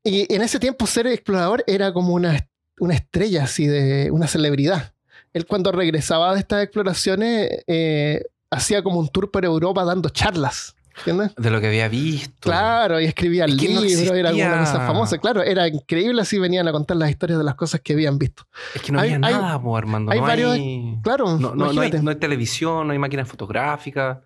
Y 0.02 0.32
en 0.34 0.42
ese 0.42 0.58
tiempo 0.58 0.86
ser 0.86 1.06
explorador 1.06 1.62
era 1.66 1.92
como 1.92 2.14
una, 2.14 2.48
una 2.80 2.94
estrella 2.94 3.44
así 3.44 3.66
de 3.66 4.10
una 4.10 4.26
celebridad. 4.26 4.94
Él 5.32 5.46
cuando 5.46 5.72
regresaba 5.72 6.34
de 6.34 6.40
estas 6.40 6.62
exploraciones 6.62 7.62
eh, 7.66 8.22
hacía 8.50 8.82
como 8.82 8.98
un 8.98 9.08
tour 9.08 9.30
por 9.30 9.44
Europa 9.44 9.84
dando 9.84 10.08
charlas. 10.08 10.74
¿Entiendes? 10.98 11.34
De 11.36 11.50
lo 11.50 11.60
que 11.60 11.68
había 11.68 11.88
visto. 11.88 12.34
Claro, 12.40 13.00
y 13.00 13.06
escribía 13.06 13.46
libros, 13.46 13.84
era 14.10 14.32
una 14.32 14.58
cosa 14.58 14.86
famosa. 14.86 15.18
Claro, 15.18 15.42
era 15.42 15.66
increíble 15.66 16.20
así 16.20 16.38
venían 16.38 16.68
a 16.68 16.72
contar 16.72 16.96
las 16.96 17.08
historias 17.08 17.38
de 17.38 17.44
las 17.44 17.54
cosas 17.54 17.80
que 17.80 17.94
habían 17.94 18.18
visto. 18.18 18.42
Es 18.74 18.82
que 18.82 18.92
no 18.92 19.00
había 19.00 19.18
nada, 19.18 19.54
Armando. 19.54 20.12
Hay 20.12 20.20
no 20.20 20.26
varios, 20.26 20.52
hay, 20.52 20.98
claro, 21.02 21.38
no, 21.38 21.54
no, 21.54 21.70
hay, 21.70 21.90
no, 22.02 22.10
hay, 22.10 22.16
televisión, 22.16 22.86
no 22.86 22.92
hay 22.92 22.98
máquinas 22.98 23.28
fotográficas. 23.28 24.18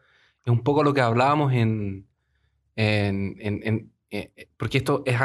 Es 0.44 0.50
un 0.50 0.64
poco 0.64 0.82
lo 0.82 0.92
que 0.92 1.00
hablábamos 1.00 1.52
en, 1.52 2.08
en, 2.74 3.36
en, 3.40 3.92
eh, 4.10 4.48
porque 4.56 4.78
esto 4.78 5.02
es, 5.06 5.16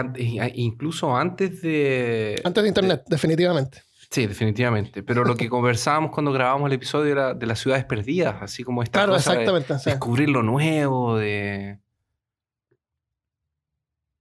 incluso 0.56 1.16
antes 1.16 1.62
de... 1.62 2.42
Antes 2.44 2.64
de 2.64 2.68
Internet, 2.68 3.04
definitivamente. 3.08 3.84
Sí, 4.10 4.26
definitivamente. 4.26 5.04
Pero 5.04 5.24
lo 5.24 5.36
que 5.36 5.50
conversábamos 5.50 6.12
cuando 6.12 6.32
grabábamos 6.32 6.68
el 6.68 6.74
episodio 6.74 7.12
era 7.12 7.34
de 7.34 7.46
las 7.46 7.60
ciudades 7.60 7.86
perdidas, 7.86 8.42
así 8.42 8.64
como 8.64 8.84
esta 8.84 9.00
claro, 9.00 9.14
cosa 9.14 9.34
exactamente, 9.34 9.74
de 9.74 9.80
descubrir 9.86 10.30
lo 10.30 10.44
nuevo, 10.44 11.18
de, 11.18 11.80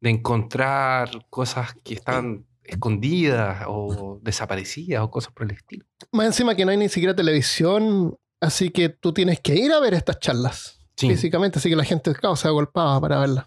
de 0.01 0.11
encontrar 0.11 1.11
cosas 1.31 1.75
que 1.83 1.95
están 1.95 2.47
escondidas 2.65 3.65
o 3.67 4.21
desaparecidas 4.23 5.03
o 5.03 5.11
cosas 5.11 5.33
por 5.33 5.47
el 5.47 5.57
estilo. 5.57 5.87
Más 6.13 6.27
encima 6.27 6.55
que 6.55 6.65
no 6.65 6.71
hay 6.71 6.77
ni 6.77 6.89
siquiera 6.89 7.17
televisión, 7.17 8.17
así 8.41 8.71
que 8.71 8.91
tú 8.91 9.13
tienes 9.15 9.41
que 9.41 9.55
ir 9.55 9.73
a 9.73 9.81
ver 9.81 9.95
estas 9.95 10.19
charlas 10.21 10.79
físicamente, 10.97 11.59
así 11.59 11.71
que 11.71 11.77
la 11.77 11.85
gente 11.85 12.13
claro, 12.15 12.37
se 12.37 12.49
agolpaba 12.49 13.01
para 13.01 13.21
verlas. 13.21 13.47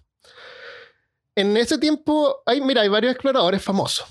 En 1.36 1.56
ese 1.56 1.78
tiempo, 1.78 2.42
hay, 2.46 2.62
mira, 2.62 2.82
hay 2.82 2.90
varios 2.90 3.14
exploradores 3.14 3.62
famosos. 3.62 4.08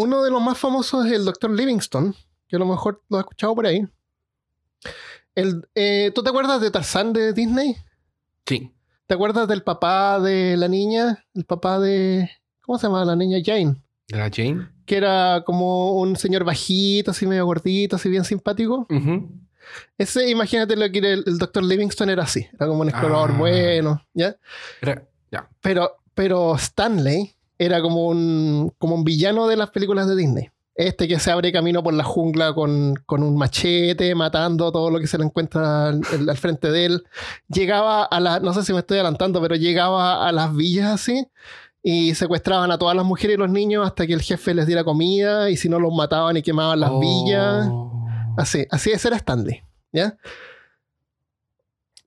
Uno 0.00 0.22
de 0.22 0.30
los 0.30 0.40
más 0.40 0.56
famosos 0.56 1.04
es 1.04 1.12
el 1.12 1.26
Dr. 1.26 1.50
Livingstone, 1.50 2.14
que 2.48 2.56
a 2.56 2.58
lo 2.58 2.64
mejor 2.64 3.02
lo 3.10 3.18
has 3.18 3.24
escuchado 3.24 3.54
por 3.54 3.66
ahí. 3.66 3.86
El, 5.34 5.68
eh, 5.74 6.10
¿Tú 6.14 6.22
te 6.22 6.30
acuerdas 6.30 6.58
de 6.62 6.70
Tarzán 6.70 7.12
de 7.12 7.34
Disney? 7.34 7.76
Sí. 8.46 8.72
¿Te 9.06 9.12
acuerdas 9.12 9.46
del 9.46 9.62
papá 9.62 10.18
de 10.18 10.56
la 10.56 10.68
niña? 10.68 11.26
El 11.34 11.44
papá 11.44 11.78
de. 11.78 12.30
¿Cómo 12.62 12.78
se 12.78 12.86
llama 12.86 13.04
la 13.04 13.14
niña? 13.14 13.40
Jane. 13.44 13.76
¿De 14.08 14.16
la 14.16 14.30
Jane? 14.32 14.70
Que 14.86 14.96
era 14.96 15.42
como 15.44 16.00
un 16.00 16.16
señor 16.16 16.44
bajito, 16.44 17.10
así 17.10 17.26
medio 17.26 17.44
gordito, 17.44 17.96
así 17.96 18.08
bien 18.08 18.24
simpático. 18.24 18.86
Ese, 19.98 20.30
imagínate 20.30 20.76
lo 20.76 20.90
que 20.90 20.98
era 20.98 21.10
el, 21.10 21.38
Dr. 21.38 21.62
Livingstone 21.62 22.12
era 22.12 22.22
así. 22.22 22.48
Era 22.54 22.68
como 22.68 22.80
un 22.80 22.88
explorador 22.88 23.32
ah. 23.34 23.38
bueno, 23.38 24.02
¿ya? 24.14 24.34
ya. 25.30 25.46
Pero 25.60 26.00
pero 26.14 26.54
Stanley 26.54 27.34
era 27.60 27.82
como 27.82 28.06
un, 28.06 28.72
como 28.78 28.94
un 28.94 29.04
villano 29.04 29.46
de 29.46 29.54
las 29.54 29.68
películas 29.68 30.08
de 30.08 30.16
Disney. 30.16 30.48
Este 30.74 31.06
que 31.06 31.18
se 31.18 31.30
abre 31.30 31.52
camino 31.52 31.82
por 31.82 31.92
la 31.92 32.04
jungla 32.04 32.54
con, 32.54 32.96
un 33.06 33.36
machete, 33.36 34.14
matando 34.14 34.72
todo 34.72 34.90
lo 34.90 34.98
que 34.98 35.06
se 35.06 35.18
le 35.18 35.24
encuentra 35.26 35.88
al, 35.88 36.36
frente 36.38 36.70
de 36.70 36.86
él. 36.86 37.04
Llegaba 37.48 38.04
a 38.04 38.18
las, 38.18 38.40
no 38.40 38.54
sé 38.54 38.64
si 38.64 38.72
me 38.72 38.78
estoy 38.78 38.96
adelantando, 38.96 39.42
pero 39.42 39.56
llegaba 39.56 40.26
a 40.26 40.32
las 40.32 40.56
villas 40.56 40.86
así 40.86 41.26
y 41.82 42.14
secuestraban 42.14 42.70
a 42.70 42.78
todas 42.78 42.96
las 42.96 43.04
mujeres 43.04 43.34
y 43.34 43.38
los 43.38 43.50
niños 43.50 43.86
hasta 43.86 44.06
que 44.06 44.14
el 44.14 44.22
jefe 44.22 44.54
les 44.54 44.66
diera 44.66 44.82
comida 44.82 45.50
y 45.50 45.58
si 45.58 45.68
no 45.68 45.78
los 45.78 45.92
mataban 45.92 46.38
y 46.38 46.42
quemaban 46.42 46.80
las 46.80 46.92
villas. 46.98 47.68
Oh. 47.70 48.06
Así, 48.38 48.66
así 48.70 48.90
es 48.90 49.04
era 49.04 49.16
Stanley. 49.16 49.62
¿ya? 49.92 50.16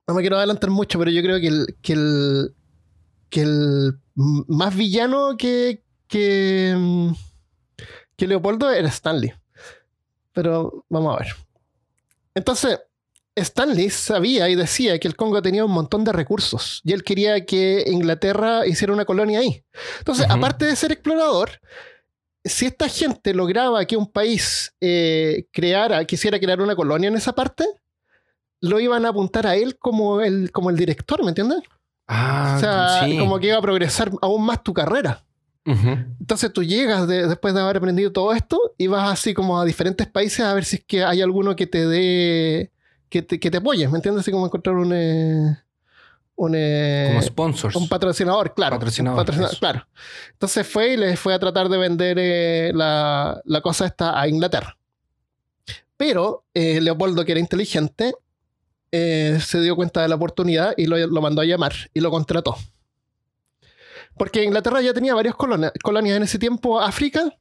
No 0.08 0.16
me 0.16 0.22
quiero 0.22 0.38
adelantar 0.38 0.72
mucho, 0.72 0.98
pero 0.98 1.12
yo 1.12 1.22
creo 1.22 1.40
que 1.40 1.48
el, 1.48 1.76
que 1.84 1.94
el, 1.94 2.56
que 3.30 3.42
el 3.42 4.03
más 4.15 4.75
villano 4.75 5.36
que, 5.38 5.84
que, 6.08 6.75
que 8.15 8.27
Leopoldo 8.27 8.72
era 8.72 8.88
Stanley. 8.88 9.34
Pero 10.32 10.86
vamos 10.89 11.15
a 11.15 11.20
ver. 11.20 11.34
Entonces, 12.36 12.79
Stanley 13.36 13.89
sabía 13.89 14.50
y 14.50 14.55
decía 14.55 15.00
que 15.00 15.08
el 15.08 15.15
Congo 15.15 15.41
tenía 15.41 15.65
un 15.65 15.72
montón 15.72 16.03
de 16.03 16.12
recursos 16.12 16.82
y 16.84 16.93
él 16.93 17.03
quería 17.03 17.46
que 17.46 17.84
Inglaterra 17.88 18.65
hiciera 18.67 18.93
una 18.93 19.05
colonia 19.05 19.39
ahí. 19.39 19.63
Entonces, 20.00 20.27
aparte 20.29 20.65
de 20.65 20.75
ser 20.75 20.91
explorador, 20.91 21.60
si 22.43 22.65
esta 22.65 22.88
gente 22.88 23.34
lograba 23.34 23.86
que 23.86 23.98
un 23.98 24.12
país 24.12 24.74
eh, 24.82 25.48
creara, 25.51 26.03
quisiera 26.05 26.39
crear 26.39 26.62
una 26.62 26.75
colonia 26.75 27.08
en 27.08 27.15
esa 27.15 27.34
parte, 27.34 27.65
lo 28.62 28.79
iban 28.79 29.05
a 29.05 29.10
apuntar 29.10 29.48
a 29.48 29.55
él 29.55 29.77
como 29.77 30.22
el, 30.22 30.51
como 30.51 30.70
el 30.70 30.75
director, 30.75 31.24
¿me 31.24 31.29
entiendes? 31.29 31.60
Ah, 32.08 32.56
o 32.58 32.60
sea, 32.60 33.20
como 33.20 33.40
que 33.40 33.48
iba 33.48 33.58
a 33.58 33.62
progresar 33.62 34.12
aún 34.22 34.46
más 34.46 34.64
tu 34.64 34.74
carrera. 34.74 35.24
Entonces 35.66 36.52
tú 36.52 36.62
llegas 36.62 37.08
después 37.08 37.54
de 37.54 37.62
haber 37.62 37.78
aprendido 37.78 38.12
todo 38.12 38.34
esto 38.34 38.60
y 38.78 38.88
vas 38.88 39.14
así 39.14 39.34
como 39.34 39.60
a 39.60 39.66
diferentes 39.66 40.08
países 40.08 40.42
a 40.42 40.54
ver 40.54 40.66
si 40.66 40.78
es 40.78 40.84
que 40.86 41.04
hay 41.04 41.22
alguno 41.22 41.56
que 41.56 41.68
te 41.68 41.88
dé, 41.88 42.72
que 43.10 43.22
te, 43.22 43.40
que 43.40 43.50
te 43.50 43.58
apoye, 43.58 43.88
¿me 43.88 43.96
entiendes? 43.96 44.22
Así 44.22 44.32
como 44.32 44.46
encontrar 44.46 44.76
un... 44.76 44.92
Eh, 44.94 45.58
un 46.36 46.54
eh, 46.56 47.10
como 47.10 47.22
sponsors. 47.22 47.76
Un 47.76 47.88
patrocinador, 47.88 48.54
claro. 48.54 48.76
Patrocinador. 48.76 49.26
claro. 49.60 49.88
Entonces 50.32 50.68
fue 50.68 50.94
y 50.94 50.98
les 50.98 51.18
fue 51.18 51.34
a 51.34 51.39
tratar 51.39 51.70
de 51.70 51.78
vender 51.78 52.18
eh, 52.20 52.72
la, 52.74 53.39
la, 53.46 53.62
cosa 53.62 53.86
esta 53.86 54.20
a 54.20 54.28
Inglaterra. 54.28 54.78
Pero 55.96 56.44
Leopoldo, 56.54 57.24
que 57.24 57.32
era 57.32 57.39
inteligente, 57.39 58.13
eh, 58.95 59.39
se 59.41 59.60
dio 59.60 59.75
cuenta 59.75 60.03
de 60.03 60.08
la 60.08 60.13
oportunidad 60.13 60.75
y 60.77 60.86
lo, 60.86 61.19
mandó 61.19 61.41
a 61.41 61.45
llamar 61.45 61.73
y 61.95 61.99
lo 61.99 62.12
contrató. 62.12 62.56
Porque 64.15 64.43
Inglaterra 64.43 64.82
ya 64.82 64.93
tenía 64.93 65.15
varias 65.15 65.34
colonias, 65.34 65.71
colonias 65.82 66.17
en 66.17 66.21
ese 66.21 66.38
tiempo. 66.38 66.79
África, 66.79 67.36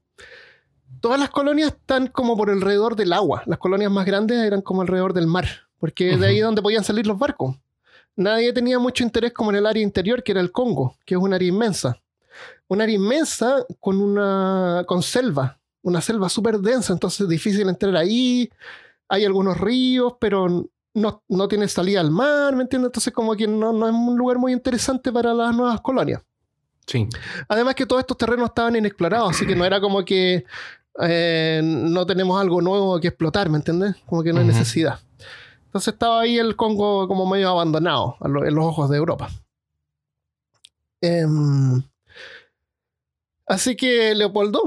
todas 1.01 1.21
las 1.21 1.29
colonias 1.29 1.73
están 1.73 2.07
como 2.07 2.39
por 2.39 2.49
alrededor 2.49 2.97
del 2.97 3.13
agua. 3.13 3.43
Las 3.45 3.59
colonias 3.59 3.93
más 3.93 4.07
grandes 4.07 4.39
eran 4.39 4.63
como 4.63 4.81
alrededor 4.81 5.13
del 5.13 5.27
mar, 5.27 5.45
porque 5.79 6.17
de 6.17 6.27
ahí 6.27 6.39
es 6.39 6.45
donde 6.45 6.63
podían 6.63 6.85
salir 6.85 7.07
los 7.07 7.19
barcos. 7.19 7.55
Nadie 8.17 8.55
tenía 8.55 8.79
mucho 8.79 9.05
interés 9.05 9.35
como 9.35 9.51
en 9.51 9.57
el 9.57 9.67
área 9.67 9.83
interior, 9.83 10.23
que 10.23 10.33
era 10.33 10.41
el 10.41 10.53
Congo, 10.53 10.97
que 11.05 11.17
es 11.17 11.21
un 11.21 11.35
área 11.35 11.49
inmensa. 11.49 12.01
Un 12.67 12.81
área 12.81 12.97
inmensa 12.97 13.67
con 13.79 14.01
una 14.01 14.85
con 14.87 15.03
selva, 15.03 15.61
una 15.83 16.01
selva 16.01 16.31
súper 16.31 16.61
densa, 16.61 16.95
entonces 16.95 17.21
es 17.21 17.29
difícil 17.29 17.69
entrar 17.69 17.95
ahí. 17.95 18.49
Hay 19.07 19.27
algunos 19.27 19.61
ríos, 19.61 20.15
pero 20.19 20.71
no, 20.95 21.23
no 21.29 21.49
tiene 21.49 21.69
salida 21.69 22.01
al 22.01 22.11
mar, 22.11 22.55
¿me 22.55 22.63
entiendes? 22.63 22.89
Entonces 22.89 23.13
como 23.13 23.35
que 23.35 23.47
no, 23.47 23.73
no 23.73 23.89
es 23.89 23.95
un 23.95 24.17
lugar 24.17 24.39
muy 24.39 24.53
interesante 24.53 25.13
para 25.13 25.33
las 25.35 25.55
nuevas 25.55 25.81
colonias. 25.81 26.23
Sí. 26.87 27.09
Además 27.49 27.75
que 27.75 27.87
todos 27.87 28.01
estos 28.01 28.17
terrenos 28.17 28.49
estaban 28.49 28.77
inexplorados, 28.77 29.31
así 29.31 29.47
que 29.47 29.55
no 29.55 29.65
era 29.65 29.81
como 29.81 30.05
que 30.05 30.45
eh, 31.01 31.61
no 31.63 32.05
tenemos 32.07 32.41
algo 32.41 32.61
nuevo 32.61 33.01
que 33.01 33.09
explotar, 33.09 33.49
¿me 33.49 33.57
entiendes? 33.57 33.97
Como 34.07 34.23
que 34.23 34.33
no 34.33 34.41
hay 34.41 34.47
necesidad. 34.47 34.99
Entonces 35.67 35.95
estaba 35.95 36.21
ahí 36.21 36.39
el 36.39 36.55
Congo 36.55 37.09
como 37.09 37.25
medio 37.25 37.49
abandonado 37.49 38.17
en 38.23 38.55
los 38.55 38.65
ojos 38.65 38.91
de 38.91 38.99
Europa. 38.99 39.31
Em, 41.01 41.83
así 43.47 43.75
que 43.75 44.15
Leopoldo, 44.15 44.65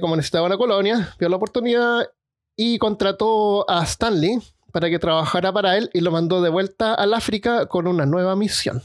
como 0.00 0.16
necesitaba 0.16 0.46
una 0.46 0.58
colonia, 0.58 1.14
vio 1.18 1.28
la 1.28 1.36
oportunidad 1.36 2.10
y 2.56 2.78
contrató 2.78 3.70
a 3.70 3.84
Stanley, 3.84 4.40
para 4.72 4.90
que 4.90 4.98
trabajara 4.98 5.52
para 5.52 5.76
él 5.76 5.90
y 5.92 6.00
lo 6.00 6.10
mandó 6.10 6.42
de 6.42 6.50
vuelta 6.50 6.94
al 6.94 7.14
África 7.14 7.66
con 7.66 7.86
una 7.86 8.06
nueva 8.06 8.36
misión. 8.36 8.82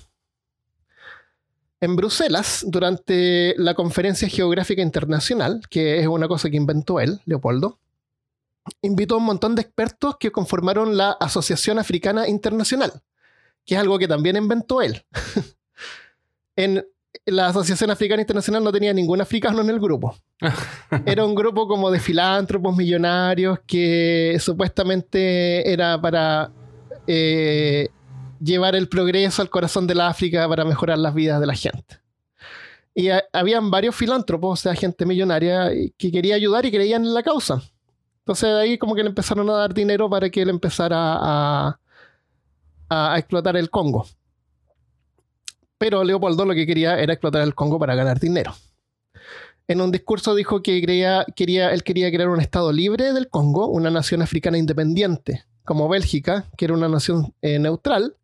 En 1.82 1.98
Bruselas, 1.98 2.64
durante 2.68 3.56
la 3.58 3.74
Conferencia 3.74 4.30
Geográfica 4.30 4.82
Internacional, 4.82 5.62
que 5.70 6.00
es 6.00 6.08
una 6.08 6.30
cosa 6.30 6.50
que 6.50 6.56
inventó 6.56 7.02
él, 7.02 7.20
Leopoldo, 7.26 7.80
invitó 8.82 9.16
a 9.16 9.18
un 9.18 9.26
montón 9.26 9.56
de 9.56 9.64
expertos 9.64 10.16
que 10.18 10.32
conformaron 10.32 10.96
la 10.96 11.12
Asociación 11.12 11.80
Africana 11.80 12.28
Internacional, 12.28 13.02
que 13.66 13.76
es 13.76 13.82
algo 13.82 14.00
que 14.00 14.08
también 14.08 14.38
inventó 14.38 14.82
él. 14.82 15.06
en 16.56 16.86
la 17.26 17.48
Asociación 17.48 17.92
Africana 17.92 18.22
Internacional 18.22 18.64
no 18.64 18.72
tenía 18.72 18.94
ningún 18.94 19.22
africano 19.22 19.62
en 19.62 19.70
el 19.70 19.80
grupo. 19.80 20.16
Era 21.06 21.26
un 21.26 21.36
grupo 21.36 21.68
como 21.68 21.92
de 21.92 22.00
filántropos 22.00 22.76
millonarios 22.76 23.60
que 23.66 24.38
supuestamente 24.40 25.72
era 25.72 26.00
para 26.02 26.52
eh, 27.08 27.90
llevar 28.42 28.76
el 28.76 28.90
progreso 28.90 29.42
al 29.42 29.50
corazón 29.50 29.88
de 29.88 29.96
la 29.96 30.08
África 30.08 30.48
para 30.50 30.66
mejorar 30.66 30.98
las 30.98 31.14
vidas 31.14 31.40
de 31.40 31.48
la 31.48 31.56
gente. 31.56 32.00
Y 32.96 33.10
habían 33.32 33.72
varios 33.72 33.96
filántropos, 33.96 34.60
o 34.60 34.62
sea, 34.62 34.76
gente 34.76 35.06
millonaria 35.06 35.72
que 35.98 36.12
quería 36.12 36.36
ayudar 36.36 36.66
y 36.66 36.72
creían 36.72 37.04
en 37.04 37.14
la 37.14 37.24
causa. 37.24 37.62
Entonces 38.20 38.50
de 38.50 38.62
ahí 38.62 38.78
como 38.78 38.96
que 38.96 39.04
le 39.04 39.10
empezaron 39.10 39.50
a 39.50 39.54
dar 39.54 39.74
dinero 39.74 40.10
para 40.10 40.30
que 40.30 40.42
él 40.42 40.50
empezara 40.50 40.98
a, 40.98 41.80
a 42.90 43.18
explotar 43.18 43.58
el 43.58 43.70
Congo. 43.70 44.06
Pero 45.84 46.02
Leopoldo 46.06 46.46
lo 46.46 46.54
que 46.54 46.66
quería 46.66 46.98
era 46.98 47.12
explotar 47.12 47.42
el 47.42 47.56
Congo 47.56 47.78
para 47.78 47.94
ganar 47.94 48.18
dinero. 48.18 48.56
En 49.68 49.82
un 49.82 49.92
discurso 49.92 50.34
dijo 50.34 50.64
que 50.64 50.80
quería, 50.80 51.24
él 51.24 51.84
quería 51.84 52.10
crear 52.10 52.30
un 52.30 52.40
estado 52.40 52.72
libre 52.72 53.12
del 53.12 53.28
Congo, 53.28 53.68
una 53.68 53.90
nación 53.90 54.22
africana 54.22 54.58
independiente, 54.58 55.44
como 55.66 55.90
Bélgica, 55.90 56.46
que 56.56 56.64
era 56.64 56.74
una 56.74 56.88
nación 56.88 57.36
eh, 57.42 57.60
neutral. 57.60 58.16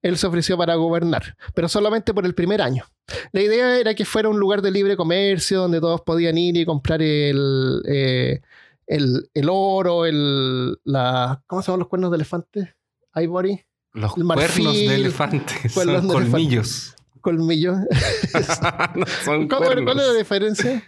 Él 0.00 0.16
se 0.16 0.28
ofreció 0.28 0.56
para 0.56 0.76
gobernar, 0.76 1.36
pero 1.54 1.68
solamente 1.68 2.14
por 2.14 2.24
el 2.24 2.36
primer 2.36 2.62
año. 2.62 2.84
La 3.32 3.40
idea 3.40 3.80
era 3.80 3.94
que 3.96 4.04
fuera 4.04 4.28
un 4.28 4.38
lugar 4.38 4.62
de 4.62 4.70
libre 4.70 4.96
comercio 4.96 5.62
donde 5.62 5.80
todos 5.80 6.02
podían 6.02 6.38
ir 6.38 6.56
y 6.56 6.64
comprar 6.64 7.02
el, 7.02 7.82
eh, 7.88 8.42
el, 8.86 9.48
oro, 9.50 10.06
el, 10.06 10.78
la, 10.84 11.42
¿cómo 11.48 11.62
se 11.62 11.66
llaman 11.66 11.80
los 11.80 11.88
cuernos 11.88 12.12
de 12.12 12.14
elefante? 12.14 12.76
Ivory. 13.16 13.60
Los 13.92 14.12
cuernos 14.12 14.72
de 14.72 14.94
elefante 14.94 15.68
son 15.68 16.06
colmillos 16.06 16.94
colmillo. 17.20 17.74
¿Cuál, 19.48 19.78
es 19.88 19.96
la 19.96 20.12
diferencia? 20.14 20.82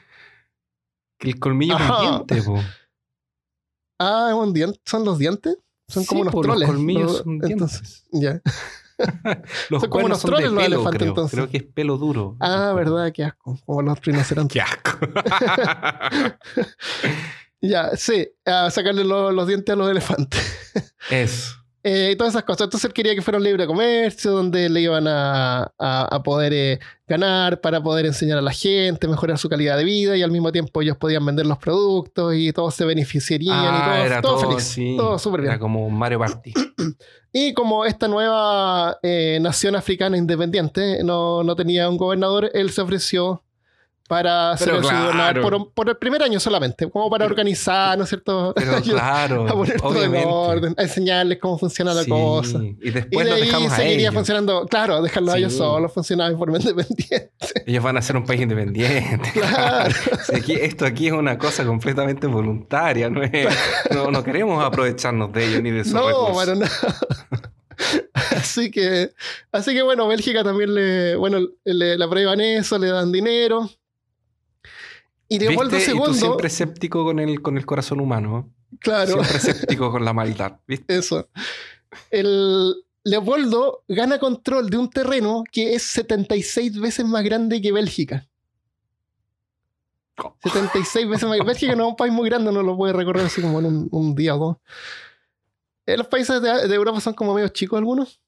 Que 1.19 1.31
el 1.31 1.39
colmillo 1.39 1.77
es 1.77 1.91
un 1.91 2.27
diente, 2.27 2.43
Ah, 3.99 4.29
es 4.31 4.35
un 4.35 4.53
diente. 4.55 4.81
¿Son 4.85 5.05
los 5.05 5.19
dientes? 5.19 5.59
Son 5.89 6.05
como 6.05 6.23
unos 6.23 6.35
troles. 6.35 6.61
Los 6.61 6.69
colmillos 6.71 7.17
son 7.19 7.39
dientes. 7.39 8.05
ya. 8.13 8.41
los 9.71 9.81
son 9.83 9.91
como 9.91 10.07
unos 10.07 10.21
troles 10.23 10.51
los 10.51 10.65
elefantes, 10.65 10.99
creo. 10.99 11.09
entonces. 11.09 11.37
Creo 11.37 11.51
que 11.51 11.57
es 11.59 11.65
pelo 11.65 11.99
duro. 11.99 12.37
Ah, 12.41 12.73
verdad, 12.75 13.13
qué 13.13 13.25
asco. 13.25 13.59
Como 13.67 13.83
los 13.83 14.01
rinocerontes. 14.01 14.55
Qué 14.55 14.61
asco. 14.61 14.99
Ya, 17.63 17.95
sí, 17.95 18.27
a 18.47 18.71
sacarle 18.71 19.05
los 19.05 19.47
dientes 19.47 19.71
a 19.71 19.77
los 19.77 19.91
elefantes. 19.91 20.41
Eso. 21.11 21.57
Eh, 21.83 22.11
y 22.13 22.17
todas 22.17 22.35
esas 22.35 22.45
cosas. 22.45 22.63
Entonces 22.63 22.89
él 22.89 22.93
quería 22.93 23.15
que 23.15 23.23
fuera 23.23 23.39
un 23.39 23.45
libre 23.45 23.67
comercio 23.67 24.33
donde 24.33 24.69
le 24.69 24.83
iban 24.83 25.07
a, 25.09 25.73
a, 25.79 26.23
poder 26.23 26.53
eh, 26.53 26.79
ganar 27.09 27.61
para 27.63 27.83
poder 27.83 28.05
enseñar 28.05 28.37
a 28.37 28.43
la 28.43 28.53
gente, 28.53 29.09
mejorar 29.09 29.39
su 29.39 29.49
calidad 29.49 29.79
de 29.79 29.85
vida 29.85 30.15
y 30.17 30.23
al 30.23 30.31
mismo 30.31 30.53
tiempo 30.53 30.83
ellos 30.83 30.99
podían 30.99 31.25
vender 31.25 31.47
los 31.47 31.57
productos 31.57 32.35
y 32.37 32.53
todos 32.53 32.75
se 32.75 32.85
beneficiarían 32.85 33.57
y 33.57 33.67
ah, 33.67 33.83
todo, 33.85 34.05
era 34.05 34.23
todo, 34.23 34.39
feliz. 34.39 34.97
Todo 34.97 35.19
súper 35.19 35.41
bien. 35.41 35.53
Era 35.53 35.59
como 35.59 35.89
Mario 35.89 36.19
Party. 36.19 36.53
y 37.33 37.55
como 37.55 37.87
esta 37.87 38.09
nueva 38.09 38.99
eh, 39.03 39.39
nación 39.41 39.75
africana 39.75 40.19
independiente 40.19 41.03
no, 41.03 41.43
no 41.43 41.57
tenía 41.57 41.89
un 41.89 41.97
gobernador, 41.97 42.51
él 42.53 42.71
se 42.71 42.83
ofreció 42.83 43.43
para 44.11 44.57
ser 44.57 44.73
por, 45.41 45.73
por, 45.73 45.89
el 45.89 45.97
primer 45.97 46.21
año 46.21 46.41
solamente, 46.41 46.91
como 46.91 47.09
para 47.09 47.25
organizar, 47.27 47.97
¿no 47.97 48.03
es 48.03 48.11
cierto? 48.11 48.53
claro, 48.83 49.47
a 49.49 49.53
poner 49.53 49.81
todo 49.81 50.03
en 50.03 50.17
orden, 50.27 50.75
a 50.77 50.83
enseñarles 50.83 51.39
cómo 51.39 51.57
funciona 51.57 51.95
la 51.95 52.05
cosa. 52.05 52.59
Y 52.61 52.91
después 52.91 53.25
y 53.25 53.31
de 53.31 53.37
ahí 53.37 53.71
seguiría 53.71 54.11
funcionando, 54.11 54.67
claro, 54.67 55.01
dejarlo 55.01 55.31
a 55.31 55.39
ellos 55.39 55.53
solos, 55.53 55.93
funcionar 55.93 56.33
de 56.33 56.37
forma 56.37 56.59
independiente. 56.61 57.31
Ellos 57.65 57.85
van 57.85 57.99
a 57.99 58.03
ser 58.03 58.17
un 58.17 58.25
país 58.25 58.41
independiente. 58.41 59.31
Claro. 59.41 59.95
esto 60.49 60.87
aquí 60.87 61.07
es 61.07 61.13
una 61.13 61.39
cosa 61.39 61.65
completamente 61.65 62.27
voluntaria, 62.27 63.09
no, 63.09 64.11
no, 64.11 64.25
queremos 64.25 64.63
aprovecharnos 64.65 65.33
de 65.33 65.47
ellos 65.47 65.63
ni 65.63 65.71
de 65.71 65.85
sus 65.85 65.93
no, 65.93 66.33
Bueno, 66.33 66.57
no. 66.57 66.67
así 68.37 68.73
que, 68.73 69.13
así 69.53 69.73
que 69.73 69.83
bueno, 69.83 70.09
Bélgica 70.09 70.43
también 70.43 70.75
le, 70.75 71.15
bueno, 71.15 71.39
le, 71.65 71.97
le 71.97 72.05
aprueban 72.05 72.41
eso, 72.41 72.77
le 72.77 72.89
dan 72.89 73.13
dinero 73.13 73.71
y 75.31 75.39
Leopoldo 75.39 75.79
II. 75.79 75.85
Y 75.95 76.05
tú 76.05 76.15
siempre 76.15 76.49
escéptico 76.49 77.05
con 77.05 77.21
el, 77.21 77.41
con 77.41 77.57
el 77.57 77.65
corazón 77.65 78.01
humano. 78.01 78.53
Claro. 78.81 79.13
Siempre 79.13 79.37
escéptico 79.37 79.91
con 79.93 80.05
la 80.05 80.13
maldad. 80.13 80.59
¿viste? 80.67 80.99
Eso. 80.99 81.29
El 82.11 82.75
Leopoldo 83.05 83.85
gana 83.89 84.19
control 84.19 84.69
de 84.69 84.77
un 84.77 84.91
terreno 84.91 85.45
que 85.51 85.75
es 85.75 85.85
76 85.85 86.81
veces 86.81 87.07
más 87.07 87.23
grande 87.23 87.63
que 87.63 87.71
Bélgica. 87.71 88.29
76 90.43 91.09
veces 91.09 91.29
más. 91.29 91.39
Bélgica 91.47 91.77
no 91.77 91.85
es 91.85 91.91
un 91.91 91.97
país 91.97 92.13
muy 92.13 92.29
grande, 92.29 92.51
no 92.51 92.63
lo 92.63 92.77
puede 92.77 92.93
recorrer 92.93 93.25
así 93.25 93.41
como 93.41 93.61
en 93.61 93.89
un, 93.89 94.15
día 94.17 94.35
o 94.35 94.39
dos. 94.39 94.57
Eh, 95.87 95.97
los 95.97 96.09
países 96.09 96.43
de, 96.43 96.67
de 96.67 96.75
Europa 96.75 97.01
son 97.01 97.15
como 97.15 97.35
medio 97.35 97.49
chicos 97.49 97.79
algunos. 97.79 98.21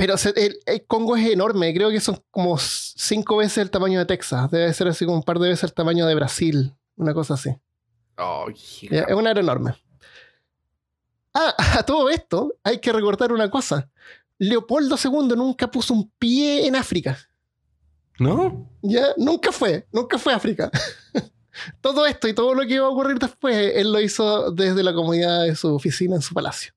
Pero 0.00 0.14
el, 0.34 0.86
Congo 0.86 1.14
es 1.14 1.28
enorme, 1.28 1.74
creo 1.74 1.90
que 1.90 2.00
son 2.00 2.24
como 2.30 2.56
cinco 2.56 3.36
veces 3.36 3.58
el 3.58 3.70
tamaño 3.70 3.98
de 3.98 4.06
Texas. 4.06 4.50
Debe 4.50 4.72
ser 4.72 4.88
así 4.88 5.04
como 5.04 5.18
un 5.18 5.22
par 5.22 5.38
de 5.38 5.50
veces 5.50 5.64
el 5.64 5.74
tamaño 5.74 6.06
de 6.06 6.14
Brasil, 6.14 6.74
una 6.96 7.12
cosa 7.12 7.34
así. 7.34 7.50
es 8.90 9.14
una 9.14 9.30
área 9.30 9.42
enorme. 9.42 9.74
Ah, 11.34 11.54
a 11.78 11.82
todo 11.82 12.08
esto 12.08 12.54
hay 12.64 12.78
que 12.78 12.94
recordar 12.94 13.30
una 13.30 13.50
cosa. 13.50 13.90
Leopoldo 14.38 14.96
II 14.96 15.36
nunca 15.36 15.70
puso 15.70 15.92
un 15.92 16.10
pie 16.18 16.66
en 16.66 16.76
África. 16.76 17.18
¿No? 18.18 18.70
Ya, 18.80 19.08
nunca 19.18 19.52
fue, 19.52 19.86
nunca 19.92 20.16
fue 20.16 20.32
a 20.32 20.36
África. 20.36 20.70
todo 21.82 22.06
esto 22.06 22.26
y 22.26 22.32
todo 22.32 22.54
lo 22.54 22.62
que 22.62 22.76
iba 22.76 22.86
a 22.86 22.90
ocurrir 22.90 23.18
después, 23.18 23.72
él 23.74 23.92
lo 23.92 24.00
hizo 24.00 24.50
desde 24.50 24.82
la 24.82 24.94
comodidad 24.94 25.42
de 25.42 25.54
su 25.54 25.74
oficina 25.74 26.16
en 26.16 26.22
su 26.22 26.32
palacio. 26.32 26.72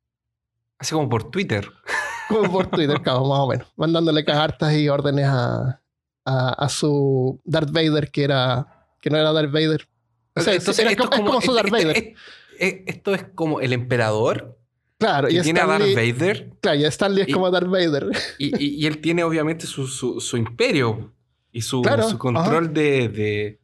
Así 0.78 0.94
como 0.94 1.08
por 1.08 1.32
Twitter. 1.32 1.72
Como 2.34 2.52
por 2.52 2.68
Twitter, 2.68 3.00
más 3.00 3.16
o 3.16 3.48
menos. 3.48 3.68
Mandándole 3.76 4.26
cartas 4.26 4.74
y 4.74 4.90
órdenes 4.90 5.26
a, 5.28 5.80
a, 6.26 6.70
su 6.70 7.40
Darth 7.44 7.72
Vader, 7.72 8.12
que 8.12 8.24
era 8.24 8.88
que 9.02 9.10
no 9.10 9.18
era 9.18 9.32
Darth 9.32 9.52
Vader. 9.52 9.88
O 10.36 10.42
sea, 10.42 10.54
esto 10.54 10.72
es, 10.72 10.96
como, 10.96 11.42
su 11.42 11.54
Darth 11.54 11.70
Vader. 11.70 12.16
esto 12.58 13.14
es 13.14 13.26
como 13.36 13.60
el 13.60 13.74
emperador. 13.74 14.58
Claro, 14.98 15.30
y 15.30 15.42
tiene 15.42 15.60
a 15.60 15.68
Darth 15.68 15.94
Vader. 15.94 16.54
Claro, 16.62 16.80
y 16.80 16.86
Stanley 16.86 17.24
es 17.28 17.34
como 17.34 17.52
Darth 17.52 17.68
Vader. 17.68 18.10
Y, 18.40 18.82
y, 18.82 18.88
él 18.88 19.00
tiene 19.02 19.24
obviamente 19.24 19.68
su, 19.68 19.88
su, 19.88 20.38
imperio 20.38 21.14
y 21.52 21.62
su, 21.62 21.84
su 22.10 22.18
control 22.18 22.74
de, 22.74 23.10
de, 23.10 23.60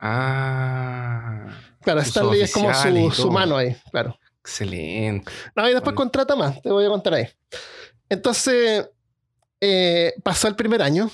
Ah. 0.00 1.46
Claro, 1.82 2.00
Stanley 2.00 2.40
es 2.40 2.52
como 2.52 2.72
su, 2.72 3.10
su 3.12 3.30
mano 3.30 3.56
ahí, 3.56 3.76
claro. 3.90 4.18
Excelente. 4.40 5.30
No, 5.54 5.68
y 5.68 5.74
después 5.74 5.94
contrata 5.94 6.34
más, 6.34 6.60
te 6.62 6.70
voy 6.70 6.86
a 6.86 6.88
contar 6.88 7.14
ahí. 7.14 7.28
Entonces, 8.10 8.90
eh, 9.60 10.12
pasó 10.22 10.48
el 10.48 10.56
primer 10.56 10.82
año 10.82 11.10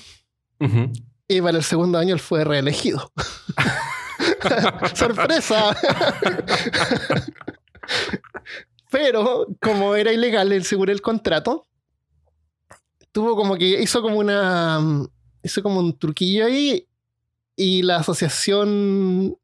y 1.27 1.41
para 1.41 1.57
el 1.57 1.63
segundo 1.63 1.97
año 1.97 2.13
él 2.13 2.19
fue 2.19 2.43
reelegido. 2.43 3.11
¡Sorpresa! 4.95 5.77
Pero, 8.89 9.47
como 9.61 9.95
era 9.95 10.11
ilegal 10.11 10.51
el 10.51 10.63
seguro 10.63 10.91
el 10.91 11.01
contrato, 11.01 11.67
tuvo 13.11 13.35
como 13.35 13.55
que 13.57 13.81
hizo 13.81 14.01
como 14.01 14.17
una. 14.17 14.79
hizo 15.43 15.61
como 15.61 15.79
un 15.79 15.97
truquillo 15.97 16.45
ahí 16.45 16.87
y 17.55 17.83
la 17.83 17.97
asociación. 17.97 19.37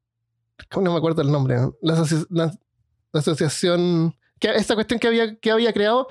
No 0.76 0.92
me 0.92 0.98
acuerdo 0.98 1.22
el 1.22 1.32
nombre. 1.32 1.58
La, 1.82 2.04
asociación. 3.14 4.16
Que, 4.40 4.50
esta 4.56 4.76
cuestión 4.76 5.00
que 5.00 5.08
había, 5.08 5.36
que 5.36 5.52
había 5.52 5.74
creado 5.74 6.08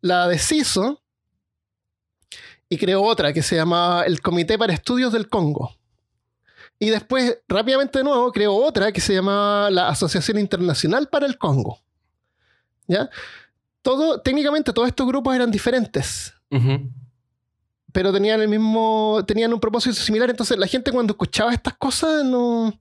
la 0.00 0.28
deshizo 0.28 1.02
y 2.68 2.78
creó 2.78 3.02
otra 3.02 3.32
que 3.32 3.42
se 3.42 3.56
llamaba 3.56 4.04
el 4.04 4.20
Comité 4.20 4.56
para 4.56 4.72
Estudios 4.72 5.12
del 5.12 5.28
Congo. 5.28 5.76
Y 6.78 6.88
después, 6.88 7.38
rápidamente 7.46 7.98
de 7.98 8.04
nuevo, 8.04 8.32
creó 8.32 8.54
otra 8.54 8.90
que 8.90 9.00
se 9.00 9.12
llamaba 9.12 9.70
la 9.70 9.88
Asociación 9.88 10.38
Internacional 10.38 11.08
para 11.08 11.26
el 11.26 11.36
Congo. 11.36 11.78
¿Ya? 12.86 13.10
Todo, 13.82 14.20
técnicamente 14.20 14.72
todos 14.72 14.88
estos 14.88 15.06
grupos 15.06 15.34
eran 15.34 15.50
diferentes. 15.50 16.32
Pero 17.92 18.12
tenían 18.12 18.40
el 18.40 18.48
mismo. 18.48 19.22
tenían 19.26 19.52
un 19.52 19.60
propósito 19.60 19.96
similar. 19.96 20.30
Entonces 20.30 20.56
la 20.56 20.66
gente 20.66 20.90
cuando 20.90 21.12
escuchaba 21.12 21.52
estas 21.52 21.74
cosas 21.74 22.24
no. 22.24 22.72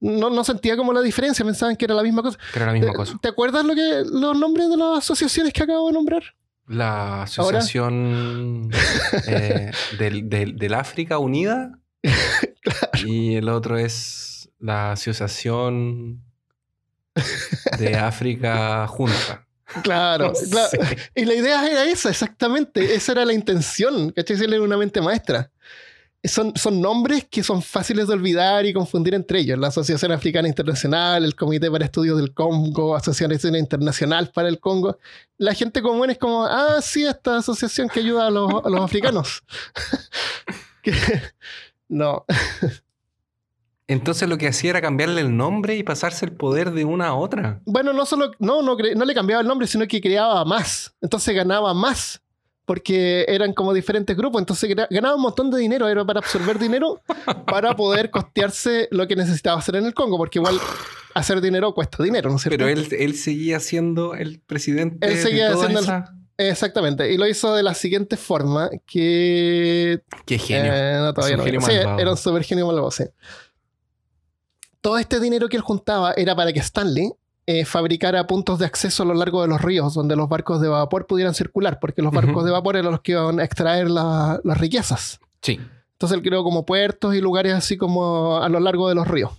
No, 0.00 0.44
sentía 0.44 0.76
como 0.76 0.92
la 0.92 1.00
diferencia, 1.00 1.44
pensaban 1.44 1.76
que 1.76 1.84
era 1.86 1.94
la 1.94 2.02
misma 2.02 2.22
cosa. 2.22 2.38
era 2.54 2.66
la 2.66 2.72
misma 2.72 2.92
cosa. 2.92 3.18
¿Te 3.20 3.28
acuerdas 3.28 3.64
lo 3.64 3.74
que, 3.74 4.04
los 4.04 4.36
nombres 4.38 4.68
de 4.68 4.76
las 4.76 4.98
asociaciones 4.98 5.52
que 5.52 5.62
acabo 5.62 5.86
de 5.88 5.94
nombrar? 5.94 6.22
La 6.66 7.22
Asociación 7.22 8.70
eh, 9.28 9.70
del, 9.98 10.74
África 10.74 11.18
Unida. 11.18 11.78
Y 13.04 13.36
el 13.36 13.48
otro 13.48 13.78
es 13.78 14.50
la 14.58 14.92
Asociación 14.92 16.22
de 17.78 17.96
África 17.96 18.86
Junta. 18.88 19.46
Claro, 19.82 20.32
Y 21.14 21.24
la 21.24 21.34
idea 21.34 21.66
era 21.68 21.84
esa, 21.84 22.10
exactamente. 22.10 22.94
Esa 22.94 23.12
era 23.12 23.24
la 23.24 23.32
intención, 23.32 24.10
¿cachai? 24.10 24.36
Era 24.42 24.60
una 24.60 24.76
mente 24.76 25.00
maestra 25.00 25.50
son, 26.24 26.56
son 26.56 26.80
nombres 26.80 27.26
que 27.30 27.42
son 27.42 27.62
fáciles 27.62 28.08
de 28.08 28.14
olvidar 28.14 28.66
y 28.66 28.72
confundir 28.72 29.14
entre 29.14 29.40
ellos. 29.40 29.58
La 29.58 29.68
Asociación 29.68 30.12
Africana 30.12 30.48
Internacional, 30.48 31.24
el 31.24 31.34
Comité 31.34 31.70
para 31.70 31.84
Estudios 31.84 32.16
del 32.16 32.32
Congo, 32.34 32.96
Asociación 32.96 33.32
Internacional 33.56 34.30
para 34.32 34.48
el 34.48 34.58
Congo. 34.58 34.98
La 35.38 35.54
gente 35.54 35.82
común 35.82 36.10
es 36.10 36.18
como, 36.18 36.44
ah, 36.44 36.80
sí, 36.80 37.04
esta 37.04 37.38
asociación 37.38 37.88
que 37.88 38.00
ayuda 38.00 38.26
a 38.26 38.30
los, 38.30 38.50
a 38.64 38.68
los 38.68 38.80
africanos. 38.80 39.42
no. 41.88 42.24
Entonces 43.88 44.28
lo 44.28 44.36
que 44.36 44.48
hacía 44.48 44.70
era 44.70 44.80
cambiarle 44.80 45.20
el 45.20 45.36
nombre 45.36 45.76
y 45.76 45.84
pasarse 45.84 46.24
el 46.24 46.32
poder 46.32 46.72
de 46.72 46.84
una 46.84 47.08
a 47.08 47.14
otra. 47.14 47.60
Bueno, 47.66 47.92
no 47.92 48.04
solo, 48.04 48.32
no, 48.40 48.62
no, 48.62 48.76
no 48.76 49.04
le 49.04 49.14
cambiaba 49.14 49.42
el 49.42 49.48
nombre, 49.48 49.68
sino 49.68 49.86
que 49.86 50.00
creaba 50.00 50.44
más. 50.44 50.94
Entonces 51.00 51.34
ganaba 51.34 51.72
más 51.72 52.20
porque 52.66 53.24
eran 53.28 53.54
como 53.54 53.72
diferentes 53.72 54.16
grupos, 54.16 54.42
entonces 54.42 54.74
ganaba 54.90 55.14
un 55.14 55.22
montón 55.22 55.50
de 55.50 55.58
dinero, 55.58 55.88
era 55.88 56.04
para 56.04 56.18
absorber 56.18 56.58
dinero 56.58 57.00
para 57.46 57.74
poder 57.76 58.10
costearse 58.10 58.88
lo 58.90 59.06
que 59.06 59.16
necesitaba 59.16 59.58
hacer 59.58 59.76
en 59.76 59.86
el 59.86 59.94
Congo, 59.94 60.18
porque 60.18 60.40
igual 60.40 60.58
hacer 61.14 61.40
dinero 61.40 61.72
cuesta 61.72 62.02
dinero, 62.02 62.28
¿no 62.28 62.36
es 62.36 62.42
cierto? 62.42 62.58
Pero 62.58 62.68
él, 62.68 62.86
él 62.90 63.14
seguía 63.14 63.60
siendo 63.60 64.14
el 64.14 64.40
presidente. 64.40 65.06
Él 65.06 65.16
seguía 65.16 65.56
siendo 65.56 65.80
Exactamente, 66.38 67.10
y 67.10 67.16
lo 67.16 67.26
hizo 67.26 67.54
de 67.54 67.62
la 67.62 67.72
siguiente 67.72 68.18
forma, 68.18 68.68
que... 68.84 70.02
Qué 70.26 70.36
genio. 70.36 70.70
Eh, 70.74 71.12
todavía 71.14 71.36
no. 71.38 71.60
sí, 71.62 71.72
era 71.72 72.10
un 72.10 72.16
super 72.18 72.42
genio 72.42 72.66
malvado, 72.66 72.90
sí. 72.90 73.04
Todo 74.82 74.98
este 74.98 75.18
dinero 75.18 75.48
que 75.48 75.56
él 75.56 75.62
juntaba 75.62 76.12
era 76.12 76.36
para 76.36 76.52
que 76.52 76.60
Stanley 76.60 77.10
eh, 77.46 77.64
fabricara 77.64 78.26
puntos 78.26 78.58
de 78.58 78.66
acceso 78.66 79.04
a 79.04 79.06
lo 79.06 79.14
largo 79.14 79.42
de 79.42 79.48
los 79.48 79.62
ríos 79.62 79.94
donde 79.94 80.16
los 80.16 80.28
barcos 80.28 80.60
de 80.60 80.68
vapor 80.68 81.06
pudieran 81.06 81.34
circular, 81.34 81.78
porque 81.80 82.02
los 82.02 82.12
barcos 82.12 82.44
de 82.44 82.50
vapor 82.50 82.76
eran 82.76 82.90
los 82.90 83.00
que 83.00 83.12
iban 83.12 83.38
a 83.38 83.44
extraer 83.44 83.88
las 83.88 84.58
riquezas. 84.58 85.20
Sí. 85.42 85.60
Entonces 85.92 86.18
él 86.18 86.24
creó 86.24 86.42
como 86.42 86.66
puertos 86.66 87.14
y 87.14 87.20
lugares 87.20 87.54
así 87.54 87.76
como 87.76 88.38
a 88.38 88.48
lo 88.48 88.60
largo 88.60 88.88
de 88.88 88.96
los 88.96 89.06
ríos. 89.08 89.30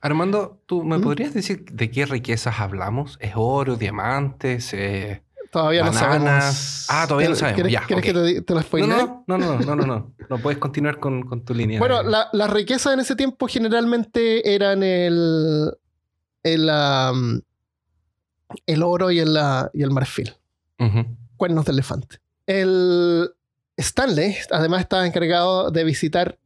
Armando, 0.00 0.60
¿tú 0.66 0.84
me 0.84 0.98
¿Mm? 0.98 1.02
podrías 1.02 1.34
decir 1.34 1.64
de 1.72 1.90
qué 1.90 2.06
riquezas 2.06 2.60
hablamos? 2.60 3.18
¿Es 3.20 3.32
oro, 3.34 3.76
diamantes? 3.76 4.72
Eh, 4.72 5.22
todavía 5.50 5.84
no 5.84 5.92
sabemos. 5.92 6.86
Ah, 6.88 7.06
todavía 7.08 7.30
no 7.30 7.34
sabemos. 7.34 7.62
¿Quieres, 7.86 8.04
que 8.04 8.12
te, 8.12 8.42
te 8.42 8.54
las 8.54 8.72
no, 8.72 8.86
no, 8.86 9.24
no, 9.26 9.38
no, 9.38 9.58
no, 9.58 9.76
no, 9.76 9.86
no, 9.86 10.14
no. 10.28 10.38
puedes 10.38 10.58
continuar 10.58 11.00
con, 11.00 11.22
con 11.22 11.44
tu 11.44 11.54
línea. 11.54 11.80
Bueno, 11.80 12.02
las 12.04 12.50
riquezas 12.50 12.94
en 12.94 13.00
ese 13.00 13.16
tiempo 13.16 13.48
generalmente 13.48 14.54
eran 14.54 14.82
el, 14.82 15.72
el, 16.42 16.70
um, 16.70 17.40
el 18.66 18.82
oro 18.82 19.10
y 19.10 19.18
el, 19.18 19.36
uh, 19.36 19.68
y 19.72 19.82
el 19.82 19.90
marfil. 19.90 20.34
Cuernos 21.36 21.64
de 21.64 21.72
elefante. 21.72 22.18
El 22.46 23.30
Stanley, 23.76 24.36
además, 24.50 24.82
estaba 24.82 25.06
encargado 25.06 25.70
de 25.70 25.84
visitar 25.84 26.38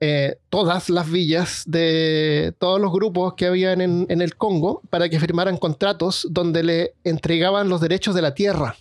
eh, 0.00 0.38
todas 0.50 0.90
las 0.90 1.10
villas 1.10 1.62
de 1.66 2.54
todos 2.58 2.80
los 2.80 2.92
grupos 2.92 3.34
que 3.34 3.46
habían 3.46 3.80
en, 3.80 4.06
en, 4.10 4.20
el 4.20 4.36
Congo 4.36 4.82
para 4.90 5.08
que 5.08 5.18
firmaran 5.18 5.56
contratos 5.56 6.26
donde 6.30 6.62
le 6.62 6.94
entregaban 7.02 7.70
los 7.70 7.80
derechos 7.80 8.14
de 8.14 8.22
la 8.22 8.34
tierra. 8.34 8.76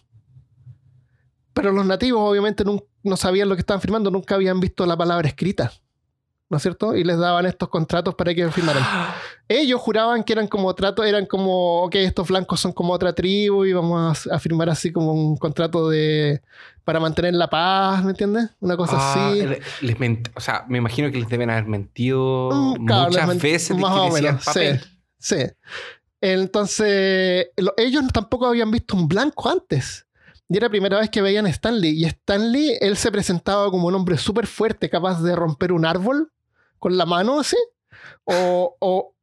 Pero 1.53 1.71
los 1.71 1.85
nativos 1.85 2.29
obviamente 2.29 2.65
no, 2.65 2.83
no 3.03 3.15
sabían 3.15 3.47
lo 3.47 3.55
que 3.55 3.61
estaban 3.61 3.79
firmando, 3.79 4.11
nunca 4.11 4.35
habían 4.35 4.59
visto 4.59 4.85
la 4.85 4.97
palabra 4.97 5.29
escrita. 5.29 5.71
¿No 6.49 6.57
es 6.57 6.63
cierto? 6.63 6.95
Y 6.95 7.03
les 7.03 7.17
daban 7.17 7.45
estos 7.45 7.69
contratos 7.69 8.15
para 8.15 8.33
que 8.33 8.49
firmaran. 8.51 8.83
Ellos 9.47 9.81
juraban 9.81 10.23
que 10.23 10.33
eran 10.33 10.47
como 10.47 10.73
tratos, 10.75 11.05
eran 11.05 11.25
como, 11.25 11.83
ok, 11.83 11.95
estos 11.95 12.27
blancos 12.27 12.59
son 12.59 12.71
como 12.71 12.93
otra 12.93 13.13
tribu 13.13 13.65
y 13.65 13.73
vamos 13.73 14.27
a, 14.27 14.39
firmar 14.39 14.69
así 14.69 14.91
como 14.91 15.13
un 15.13 15.37
contrato 15.37 15.89
de 15.89 16.41
para 16.83 16.99
mantener 16.99 17.33
la 17.33 17.49
paz, 17.49 18.03
¿me 18.03 18.11
entiendes? 18.11 18.49
Una 18.59 18.77
cosa 18.77 18.93
ah, 18.97 19.29
así. 19.29 19.43
Les 19.81 19.97
o 20.35 20.39
sea, 20.39 20.65
me 20.67 20.77
imagino 20.77 21.11
que 21.11 21.17
les 21.17 21.29
deben 21.29 21.49
haber 21.49 21.65
mentido 21.65 22.51
mm, 22.51 22.81
muchas 22.81 23.41
veces. 23.41 23.77
Más 23.77 23.91
o 23.91 24.11
menos, 24.11 24.43
sí, 24.43 24.79
sí. 25.17 25.37
Entonces, 26.21 27.47
ellos 27.77 28.03
tampoco 28.13 28.47
habían 28.47 28.69
visto 28.71 28.95
un 28.95 29.07
blanco 29.07 29.49
antes. 29.49 30.05
Y 30.47 30.57
era 30.57 30.67
la 30.67 30.71
primera 30.71 30.99
vez 30.99 31.09
que 31.09 31.23
veían 31.23 31.47
a 31.47 31.49
Stanley. 31.49 31.91
Y 31.91 32.05
Stanley, 32.05 32.77
él 32.79 32.97
se 32.97 33.11
presentaba 33.11 33.69
como 33.71 33.87
un 33.87 33.95
hombre 33.95 34.17
súper 34.17 34.45
fuerte, 34.45 34.89
capaz 34.89 35.21
de 35.23 35.35
romper 35.35 35.71
un 35.71 35.85
árbol 35.85 36.31
con 36.79 36.97
la 36.97 37.05
mano 37.05 37.39
así. 37.39 37.57
O, 38.23 38.75
o, 38.79 39.15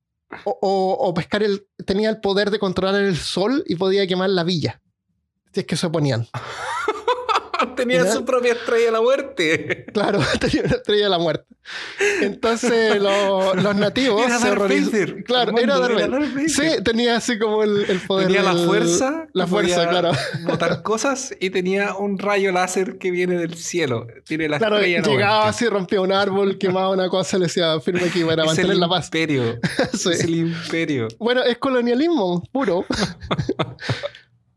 o, 0.45 1.15
pescar 1.15 1.43
el. 1.43 1.67
Tenía 1.87 2.11
el 2.11 2.21
poder 2.21 2.51
de 2.51 2.59
controlar 2.59 3.03
el 3.03 3.17
sol 3.17 3.65
y 3.67 3.77
podía 3.77 4.07
quemar 4.07 4.31
la 4.31 4.45
villa. 4.45 4.81
Si 5.53 5.61
es 5.61 5.67
que 5.67 5.77
se 5.77 5.87
oponían. 5.87 6.27
tenía 7.87 8.13
su 8.13 8.25
propia 8.25 8.53
estrella 8.53 8.87
de 8.87 8.93
la 8.93 9.01
muerte. 9.01 9.87
Claro, 9.93 10.21
tenía 10.41 10.63
una 10.65 10.77
estrella 10.77 11.05
de 11.05 11.11
la 11.11 11.19
muerte. 11.19 11.47
Entonces 12.21 13.01
los 13.01 13.77
nativos 13.77 14.25
era 14.27 14.39
se 14.39 15.23
Claro, 15.25 15.57
era 15.57 15.79
Darth 15.79 16.49
Sí, 16.49 16.63
tenía 16.85 17.17
así 17.17 17.39
como 17.39 17.63
el, 17.63 17.85
el 17.89 18.01
poder. 18.01 18.27
Tenía 18.27 18.43
la 18.43 18.55
fuerza. 18.55 19.29
La 19.33 19.47
fuerza, 19.47 19.89
claro. 19.89 20.13
Botar 20.45 20.83
cosas 20.83 21.35
y 21.41 21.51
tenía 21.51 21.95
un 21.95 22.19
rayo 22.19 22.53
láser 22.53 22.99
que 22.99 23.11
viene 23.11 23.37
del 23.37 23.55
cielo. 23.55 24.07
Tiene 24.25 24.49
la 24.49 24.59
claro, 24.59 24.77
estrella 24.77 25.03
llegaba 25.03 25.49
así, 25.49 25.67
rompía 25.69 26.01
un 26.01 26.13
árbol, 26.13 26.59
quemaba 26.59 26.91
una 26.91 27.09
cosa, 27.09 27.39
le 27.39 27.47
decía 27.47 27.81
firme 27.81 28.05
aquí 28.05 28.25
para 28.25 28.45
mantener 28.47 28.77
la 28.77 28.89
paz. 28.89 29.07
Imperio. 29.07 29.59
sí. 29.93 30.11
Es 30.11 30.25
el 30.25 30.35
imperio. 30.35 31.09
Bueno, 31.19 31.43
es 31.43 31.59
colonialismo 31.59 32.43
puro. 32.53 32.85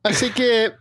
así 0.04 0.32
que 0.32 0.74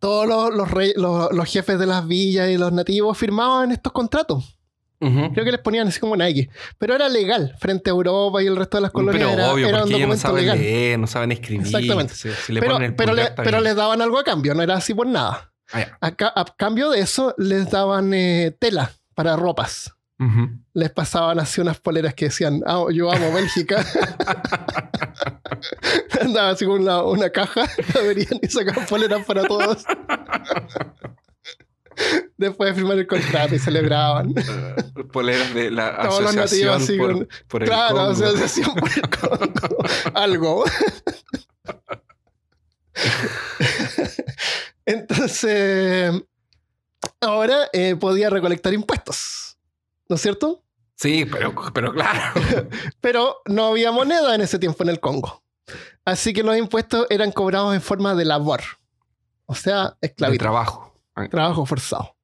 todos 0.00 0.26
los, 0.54 1.32
los, 1.32 1.48
jefes 1.48 1.78
de 1.78 1.86
las 1.86 2.08
villas 2.08 2.50
y 2.50 2.56
los 2.56 2.72
nativos 2.72 3.16
firmaban 3.16 3.70
estos 3.70 3.92
contratos. 3.92 4.56
Creo 4.98 5.44
que 5.46 5.52
les 5.52 5.60
ponían 5.60 5.88
así 5.88 5.98
como 5.98 6.14
Nike. 6.14 6.50
Pero 6.76 6.94
era 6.94 7.08
legal 7.08 7.54
frente 7.58 7.88
a 7.88 7.92
Europa 7.92 8.42
y 8.42 8.46
el 8.46 8.56
resto 8.56 8.76
de 8.76 8.82
las 8.82 8.90
colonias. 8.90 9.28
Pero 9.28 9.32
era, 9.32 9.52
obvio, 9.52 9.68
era 9.68 9.80
porque 9.80 9.94
un 9.94 10.10
no 10.10 10.16
saben 10.16 10.46
leer, 10.46 10.98
no 10.98 11.06
saben 11.06 11.32
escribir. 11.32 11.66
Exactamente. 11.66 12.14
pero, 13.36 13.60
les 13.60 13.76
daban 13.76 14.02
algo 14.02 14.18
a 14.18 14.24
cambio, 14.24 14.54
no 14.54 14.62
era 14.62 14.74
así 14.74 14.92
por 14.92 15.06
nada. 15.06 15.52
Ah, 15.72 15.86
a, 16.00 16.44
cambio 16.56 16.90
de 16.90 17.00
eso, 17.00 17.34
les 17.38 17.70
daban 17.70 18.12
eh, 18.12 18.54
tela 18.58 18.92
para 19.14 19.36
ropas. 19.36 19.94
Les 20.74 20.90
pasaban 20.90 21.40
así 21.40 21.60
unas 21.60 21.80
poleras 21.80 22.14
que 22.14 22.26
decían, 22.26 22.62
ah, 22.66 22.84
yo 22.92 23.10
amo 23.10 23.32
Bélgica. 23.32 23.84
Andaba 26.20 26.50
así 26.50 26.66
con 26.66 26.82
una, 26.82 27.02
una 27.02 27.30
caja, 27.30 27.62
la 27.94 28.00
verían 28.02 28.38
y 28.42 28.46
sacaban 28.48 28.86
poleras 28.86 29.24
para 29.24 29.44
todos. 29.44 29.84
Después 32.36 32.70
de 32.70 32.74
firmar 32.74 32.98
el 32.98 33.06
contrato 33.06 33.54
y 33.54 33.58
celebraban. 33.58 34.34
poleras 35.12 35.54
de 35.54 35.70
la 35.70 35.88
asociación 35.88 36.74
así 36.74 36.96
por, 36.96 37.28
por, 37.48 37.62
el 37.62 37.68
Claro, 37.68 37.96
Congo. 37.96 38.10
asociación 38.10 38.74
por 38.74 38.90
el 38.90 39.08
Congo. 39.08 39.84
Algo. 40.14 40.64
Entonces, 44.86 46.12
ahora 47.20 47.68
eh, 47.72 47.96
podía 47.96 48.30
recolectar 48.30 48.72
impuestos. 48.72 49.49
¿No 50.10 50.16
es 50.16 50.22
cierto? 50.22 50.62
Sí, 50.96 51.24
pero, 51.24 51.54
pero 51.72 51.92
claro. 51.92 52.20
pero 53.00 53.36
no 53.46 53.68
había 53.68 53.92
moneda 53.92 54.34
en 54.34 54.42
ese 54.42 54.58
tiempo 54.58 54.82
en 54.82 54.90
el 54.90 55.00
Congo. 55.00 55.42
Así 56.04 56.34
que 56.34 56.42
los 56.42 56.56
impuestos 56.58 57.06
eran 57.08 57.30
cobrados 57.30 57.74
en 57.74 57.80
forma 57.80 58.14
de 58.14 58.24
labor. 58.24 58.60
O 59.46 59.54
sea, 59.54 59.96
esclavitud. 60.00 60.34
De 60.34 60.38
trabajo. 60.38 60.94
Trabajo 61.30 61.64
forzado. 61.64 62.16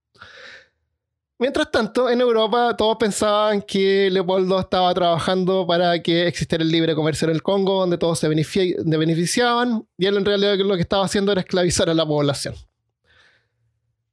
Mientras 1.39 1.71
tanto, 1.71 2.11
en 2.11 2.21
Europa 2.21 2.75
todos 2.77 2.97
pensaban 2.97 3.63
que 3.63 4.11
Leopoldo 4.11 4.59
estaba 4.59 4.93
trabajando 4.95 5.67
para 5.67 6.03
que 6.03 6.27
existiera 6.27 6.65
el 6.65 6.71
libre 6.71 6.95
comercio 6.95 7.29
en 7.29 7.35
el 7.35 7.43
Congo, 7.43 7.81
donde 7.81 7.99
todos 7.99 8.19
se 8.19 8.29
beneficiaban, 8.29 9.87
y 9.97 10.07
él 10.07 10.17
en 10.17 10.25
realidad 10.25 10.57
lo 10.57 10.75
que 10.75 10.83
estaba 10.83 11.05
haciendo 11.05 11.33
era 11.33 11.43
esclavizar 11.43 11.89
a 11.89 11.95
la 11.95 12.07
población. 12.07 12.55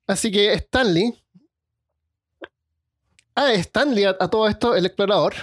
Así 0.06 0.32
que 0.32 0.54
Stanley 0.54 1.23
Ah, 3.36 3.52
Stanley, 3.54 4.06
a, 4.06 4.16
todo 4.16 4.48
esto, 4.48 4.76
el 4.76 4.86
explorador, 4.86 5.34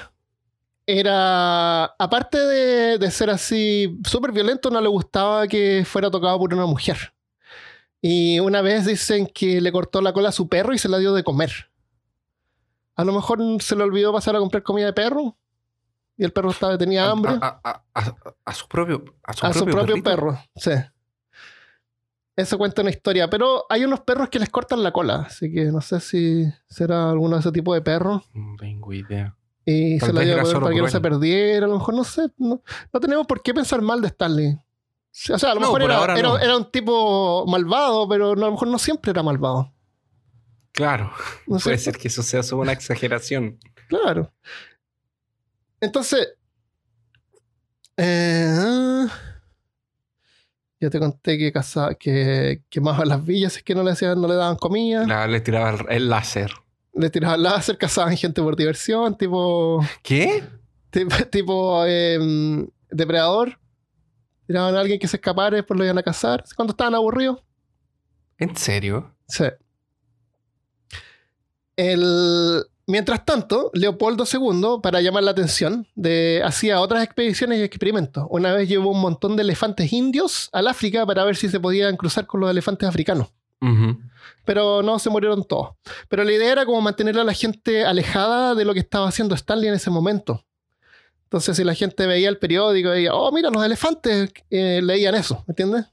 era, 0.87 1.85
aparte 1.85 2.39
de, 2.39 3.11
ser 3.11 3.31
así 3.31 3.99
súper 4.05 4.33
violento, 4.33 4.71
no 4.71 4.81
le 4.81 4.89
gustaba 4.89 5.47
que 5.47 5.85
fuera 5.87 6.11
tocado 6.11 6.39
por 6.39 6.55
una 6.55 6.67
mujer. 6.67 7.13
Y 8.01 8.41
una 8.41 8.63
vez 8.63 8.87
dicen 8.87 9.27
que 9.27 9.61
le 9.61 9.73
cortó 9.73 10.01
la 10.01 10.13
cola 10.13 10.31
a 10.31 10.33
su 10.33 10.49
perro 10.49 10.73
y 10.73 10.79
se 10.79 10.89
la 10.89 10.99
dio 10.99 11.13
de 11.13 11.25
comer. 11.25 11.71
A 12.97 13.05
lo 13.05 13.13
mejor 13.13 13.41
se 13.61 13.77
le 13.77 13.83
olvidó 13.83 14.13
pasar 14.13 14.37
a 14.37 14.39
comprar 14.39 14.63
comida 14.63 14.87
de 14.87 14.93
perro. 14.93 15.37
Y 16.17 16.25
el 16.25 16.33
perro 16.33 16.51
estaba, 16.51 16.77
tenía 16.77 17.11
hambre. 17.11 17.39
A, 17.41 18.55
su 18.55 18.69
propio, 18.69 19.05
a 19.23 19.53
su 19.53 19.65
propio 19.65 20.03
perro, 20.03 20.39
sí. 20.57 20.73
Eso 22.41 22.59
cuenta 22.59 22.83
una 22.83 22.91
historia. 22.91 23.29
Pero 23.29 23.67
hay 23.69 23.85
unos 23.85 24.01
perros 24.01 24.29
que 24.29 24.39
les 24.39 24.49
cortan 24.49 24.83
la 24.83 24.93
cola. 24.93 25.27
Así 25.27 25.53
que 25.53 25.67
no 25.67 25.81
sé 25.81 26.01
si 26.01 26.45
será 26.69 27.11
alguno 27.11 27.37
de 27.37 27.41
ese 27.41 27.53
tipo 27.53 27.75
de 27.75 27.83
perros. 27.83 28.23
No 28.35 28.57
tengo 28.59 28.93
idea. 28.93 29.37
Y 29.65 30.01
se 30.01 30.13
la 30.13 30.23
dio 30.23 30.37
para 30.61 30.75
que 30.75 30.81
no 30.81 30.89
se 30.89 31.01
perdiera. 31.01 31.67
A 31.67 31.69
lo 31.69 31.79
mejor 31.79 31.95
no 31.95 32.05
sé. 32.05 32.23
No, 32.39 32.63
tenemos 33.01 33.27
por 33.27 33.43
qué 33.43 33.55
pensar 33.55 33.83
mal 33.83 34.01
de 34.01 34.09
Stanley. 34.09 34.55
O 35.33 35.39
sea, 35.39 35.51
a 35.51 35.55
lo 35.55 35.61
mejor 35.61 35.83
era, 35.83 36.39
era, 36.41 36.57
un 36.57 36.71
tipo 36.71 37.45
malvado, 37.47 38.09
pero 38.09 38.33
a 38.33 38.37
lo 38.37 38.51
mejor 38.53 38.69
no 38.69 38.79
siempre 38.79 39.11
era 39.11 39.23
malvado. 39.23 39.73
Claro. 40.73 41.13
Puede 41.47 41.79
ser 41.79 41.99
que 41.99 42.09
eso 42.09 42.23
sea 42.23 42.43
solo 42.43 42.63
una 42.63 42.73
exageración. 42.73 43.59
Claro. 43.89 44.33
Entonces. 45.81 46.35
Eh, 47.97 49.07
yo 50.81 50.89
te 50.89 50.99
conté 50.99 51.37
que, 51.37 51.53
caza, 51.53 51.95
que 51.95 52.63
quemaba 52.71 53.05
las 53.05 53.23
villas 53.23 53.57
es 53.57 53.63
que 53.63 53.75
no 53.75 53.83
le, 53.83 53.91
hacían, 53.91 54.21
no 54.21 54.27
le 54.27 54.35
daban 54.35 54.57
comida. 54.57 55.05
Claro, 55.05 55.31
le 55.31 55.41
tiraban 55.41 55.87
el 55.91 56.09
láser. 56.09 56.51
Le 56.95 57.11
tiraban 57.11 57.37
el 57.37 57.43
láser, 57.43 57.77
cazaban 57.77 58.17
gente 58.17 58.41
por 58.41 58.57
diversión, 58.57 59.17
tipo. 59.17 59.85
¿Qué? 60.03 60.43
Tipo, 61.31 61.85
em, 61.87 62.67
depredador. 62.91 63.61
Tiraban 64.47 64.75
a 64.75 64.81
alguien 64.81 64.99
que 64.99 65.07
se 65.07 65.19
escapara 65.19 65.57
y 65.57 65.61
después 65.61 65.79
lo 65.79 65.85
iban 65.85 65.99
a 65.99 66.03
cazar. 66.03 66.43
Cuando 66.57 66.73
estaban 66.73 66.95
aburridos. 66.95 67.45
¿En 68.39 68.57
serio? 68.57 69.15
Sí. 69.29 69.45
El, 71.77 72.65
Mientras 72.91 73.25
tanto, 73.25 73.71
Leopoldo 73.73 74.25
II, 74.31 74.81
para 74.83 75.01
llamar 75.01 75.23
la 75.23 75.31
atención, 75.31 75.87
hacía 76.45 76.81
otras 76.81 77.05
expediciones 77.05 77.61
y 77.61 77.63
experimentos. 77.63 78.27
Una 78.31 78.53
vez 78.53 78.69
llevó 78.69 78.91
un 78.91 79.01
montón 79.01 79.37
de 79.37 79.43
elefantes 79.43 79.93
indios 79.93 80.49
al 80.53 80.67
África 80.67 81.07
para 81.07 81.25
ver 81.25 81.37
si 81.37 81.49
se 81.49 81.61
podían 81.61 81.97
cruzar 81.97 82.27
con 82.27 82.41
los 82.41 82.51
elefantes 82.51 82.89
africanos. 82.89 83.29
Pero 84.45 84.83
no 84.83 84.99
se 84.99 85.09
murieron 85.09 85.45
todos. 85.45 85.77
Pero 86.09 86.25
la 86.25 86.33
idea 86.33 86.51
era 86.51 86.67
como 86.67 86.81
mantener 86.81 87.17
a 87.17 87.23
la 87.23 87.33
gente 87.33 87.85
alejada 87.85 88.57
de 88.57 88.65
lo 88.65 88.75
que 88.75 88.81
estaba 88.81 89.07
haciendo 89.07 89.37
Stanley 89.37 89.69
en 89.69 89.75
ese 89.75 89.91
momento. 89.91 90.45
Entonces, 91.25 91.57
si 91.57 91.63
la 91.63 91.75
gente 91.75 92.09
veía 92.09 92.29
el 92.29 92.39
periódico 92.39 92.89
y 92.89 92.93
veía, 92.93 93.15
oh, 93.15 93.31
mira, 93.31 93.51
los 93.51 93.65
elefantes, 93.65 94.33
eh, 94.51 94.81
leían 94.83 95.15
eso, 95.15 95.45
¿me 95.47 95.53
entiendes? 95.53 95.87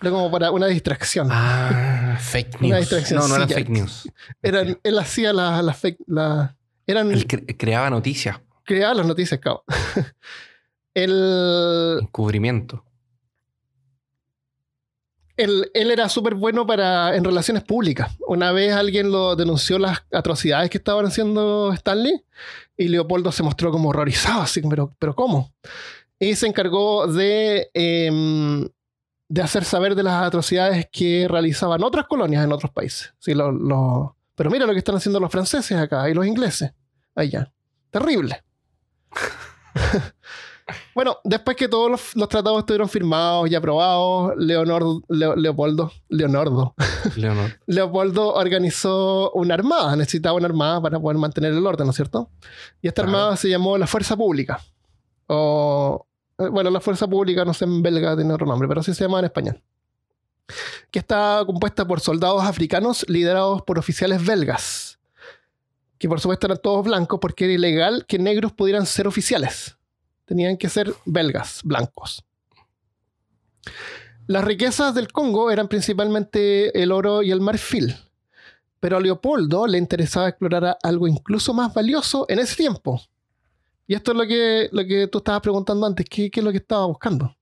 Era 0.00 0.10
como 0.10 0.30
para 0.30 0.50
una 0.50 0.66
distracción. 0.66 1.28
Ah, 1.30 2.18
fake 2.20 2.60
news. 2.60 3.12
no, 3.12 3.28
no 3.28 3.36
era 3.36 3.48
fake 3.48 3.68
news. 3.68 4.08
él 4.42 4.98
hacía 4.98 5.32
las 5.32 5.64
la 5.64 5.72
fake. 5.72 5.98
La, 6.06 6.56
eran, 6.86 7.10
él 7.12 7.26
creaba 7.26 7.90
noticias. 7.90 8.40
Creaba 8.64 8.94
las 8.94 9.06
noticias, 9.06 9.40
claro. 9.40 9.64
el. 10.94 11.98
Encubrimiento. 12.02 12.84
Él, 15.36 15.68
él, 15.74 15.90
era 15.90 16.08
súper 16.08 16.36
bueno 16.36 16.64
para, 16.64 17.16
en 17.16 17.24
relaciones 17.24 17.64
públicas. 17.64 18.12
Una 18.28 18.52
vez 18.52 18.72
alguien 18.72 19.10
lo 19.10 19.34
denunció 19.34 19.80
las 19.80 20.04
atrocidades 20.12 20.70
que 20.70 20.78
estaban 20.78 21.06
haciendo 21.06 21.72
Stanley 21.72 22.22
y 22.76 22.86
Leopoldo 22.86 23.32
se 23.32 23.42
mostró 23.42 23.72
como 23.72 23.88
horrorizado, 23.88 24.42
así, 24.42 24.62
pero, 24.62 24.94
pero 24.96 25.16
¿cómo? 25.16 25.52
y 26.18 26.36
se 26.36 26.46
encargó 26.46 27.06
de, 27.06 27.70
em, 27.74 28.68
de 29.34 29.42
hacer 29.42 29.64
saber 29.64 29.96
de 29.96 30.04
las 30.04 30.22
atrocidades 30.22 30.86
que 30.92 31.26
realizaban 31.28 31.82
otras 31.82 32.06
colonias 32.06 32.44
en 32.44 32.52
otros 32.52 32.70
países. 32.70 33.12
Sí, 33.18 33.34
lo, 33.34 34.16
pero 34.36 34.48
mira 34.48 34.64
lo 34.64 34.72
que 34.72 34.78
están 34.78 34.94
haciendo 34.94 35.18
los 35.18 35.32
franceses 35.32 35.76
acá 35.76 36.08
y 36.08 36.14
los 36.14 36.24
ingleses 36.24 36.72
allá. 37.16 37.52
Terrible. 37.90 38.44
bueno, 40.94 41.18
después 41.24 41.56
que 41.56 41.66
todos 41.66 42.14
los, 42.14 42.28
tratados 42.28 42.60
estuvieron 42.60 42.88
firmados 42.88 43.50
y 43.50 43.56
aprobados, 43.56 44.34
Leonardo, 44.36 45.02
Leopoldo, 45.08 45.90
Leonardo, 46.10 46.76
Leopoldo 47.66 48.34
organizó 48.34 49.32
una 49.32 49.54
armada. 49.54 49.96
Necesitaba 49.96 50.36
una 50.36 50.46
armada 50.46 50.80
para 50.80 51.00
poder 51.00 51.18
mantener 51.18 51.54
el 51.54 51.66
orden, 51.66 51.88
¿no 51.88 51.90
es 51.90 51.96
cierto? 51.96 52.30
Y 52.80 52.86
esta 52.86 53.02
armada 53.02 53.36
se 53.36 53.48
llamó 53.48 53.78
la 53.78 53.88
Fuerza 53.88 54.16
Pública. 54.16 54.60
O, 55.26 56.06
bueno, 56.36 56.70
la 56.70 56.80
Fuerza 56.80 57.06
Pública, 57.06 57.44
no 57.44 57.54
sé 57.54 57.64
en 57.64 57.82
belga 57.82 58.16
tiene 58.16 58.32
otro 58.32 58.46
nombre, 58.46 58.68
pero 58.68 58.80
así 58.80 58.92
se 58.94 59.04
llama 59.04 59.20
en 59.20 59.26
español. 59.26 59.62
Que 60.90 60.98
está 60.98 61.42
compuesta 61.46 61.86
por 61.86 62.00
soldados 62.00 62.44
africanos 62.44 63.04
liderados 63.08 63.62
por 63.62 63.78
oficiales 63.78 64.24
belgas. 64.24 64.98
Que 65.98 66.08
por 66.08 66.20
supuesto 66.20 66.46
eran 66.46 66.58
todos 66.62 66.84
blancos 66.84 67.18
porque 67.20 67.44
era 67.44 67.54
ilegal 67.54 68.04
que 68.06 68.18
negros 68.18 68.52
pudieran 68.52 68.84
ser 68.84 69.06
oficiales. 69.06 69.76
Tenían 70.24 70.56
que 70.56 70.68
ser 70.68 70.92
belgas, 71.04 71.60
blancos. 71.64 72.24
Las 74.26 74.44
riquezas 74.44 74.94
del 74.94 75.12
Congo 75.12 75.50
eran 75.50 75.68
principalmente 75.68 76.82
el 76.82 76.92
oro 76.92 77.22
y 77.22 77.30
el 77.30 77.40
marfil. 77.40 77.94
Pero 78.80 78.96
a 78.96 79.00
Leopoldo 79.00 79.66
le 79.66 79.78
interesaba 79.78 80.28
explorar 80.28 80.78
algo 80.82 81.06
incluso 81.06 81.54
más 81.54 81.72
valioso 81.72 82.26
en 82.28 82.38
ese 82.38 82.56
tiempo, 82.56 83.00
y 83.86 83.94
esto 83.94 84.12
es 84.12 84.18
lo 84.18 84.26
que, 84.26 84.68
lo 84.72 84.84
que 84.84 85.08
tú 85.08 85.18
estabas 85.18 85.42
preguntando 85.42 85.86
antes, 85.86 86.06
¿qué, 86.08 86.30
es 86.32 86.42
lo 86.42 86.50
que 86.50 86.58
estaba 86.58 86.86
buscando? 86.86 87.36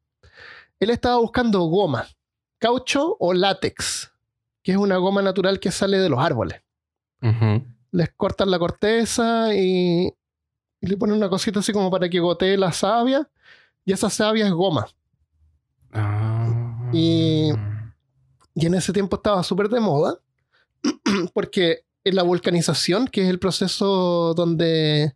Él 0.80 0.90
estaba 0.90 1.18
buscando 1.18 1.60
goma, 1.60 2.06
caucho 2.58 3.16
o 3.20 3.32
látex, 3.32 4.12
que 4.62 4.72
es 4.72 4.78
una 4.78 4.96
goma 4.96 5.22
natural 5.22 5.60
que 5.60 5.70
sale 5.70 5.98
de 5.98 6.08
los 6.08 6.18
árboles. 6.18 6.60
Les 7.92 8.10
cortan 8.16 8.50
la 8.50 8.58
corteza 8.58 9.54
y, 9.54 10.12
le 10.80 10.96
ponen 10.96 11.16
una 11.16 11.28
cosita 11.28 11.60
así 11.60 11.72
como 11.72 11.90
para 11.90 12.08
que 12.08 12.18
gotee 12.18 12.56
la 12.56 12.72
savia, 12.72 13.28
y 13.84 13.92
esa 13.92 14.10
savia 14.10 14.46
es 14.46 14.52
goma. 14.52 14.88
Ah. 15.92 16.90
Y, 16.92 17.50
y 18.54 18.66
en 18.66 18.74
ese 18.74 18.92
tiempo 18.92 19.16
estaba 19.16 19.44
súper 19.44 19.68
de 19.68 19.78
moda, 19.78 20.18
porque 21.34 21.84
en 22.02 22.16
la 22.16 22.24
vulcanización, 22.24 23.06
que 23.06 23.22
es 23.22 23.28
el 23.28 23.38
proceso 23.38 24.34
donde 24.34 25.14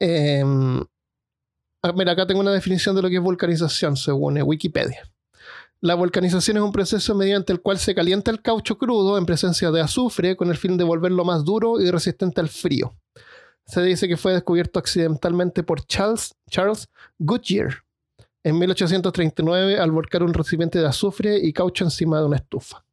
Ah, 0.00 1.92
mira, 1.94 2.12
acá 2.12 2.26
tengo 2.26 2.40
una 2.40 2.52
definición 2.52 2.96
de 2.96 3.02
lo 3.02 3.10
que 3.10 3.16
es 3.16 3.22
vulcanización, 3.22 3.96
según 3.96 4.40
Wikipedia. 4.42 5.02
La 5.80 5.94
vulcanización 5.94 6.56
es 6.56 6.62
un 6.62 6.72
proceso 6.72 7.14
mediante 7.14 7.52
el 7.52 7.60
cual 7.60 7.78
se 7.78 7.94
calienta 7.94 8.30
el 8.30 8.40
caucho 8.40 8.78
crudo 8.78 9.18
en 9.18 9.26
presencia 9.26 9.70
de 9.70 9.82
azufre 9.82 10.34
con 10.34 10.48
el 10.48 10.56
fin 10.56 10.78
de 10.78 10.84
volverlo 10.84 11.26
más 11.26 11.44
duro 11.44 11.78
y 11.80 11.90
resistente 11.90 12.40
al 12.40 12.48
frío. 12.48 12.94
Se 13.66 13.82
dice 13.82 14.08
que 14.08 14.16
fue 14.16 14.32
descubierto 14.32 14.78
accidentalmente 14.78 15.62
por 15.62 15.84
Charles, 15.84 16.34
Charles 16.48 16.88
Goodyear 17.18 17.84
en 18.44 18.58
1839 18.58 19.78
al 19.78 19.90
volcar 19.90 20.22
un 20.22 20.34
recipiente 20.34 20.78
de 20.78 20.86
azufre 20.86 21.38
y 21.38 21.52
caucho 21.52 21.84
encima 21.84 22.18
de 22.20 22.26
una 22.26 22.36
estufa. 22.36 22.83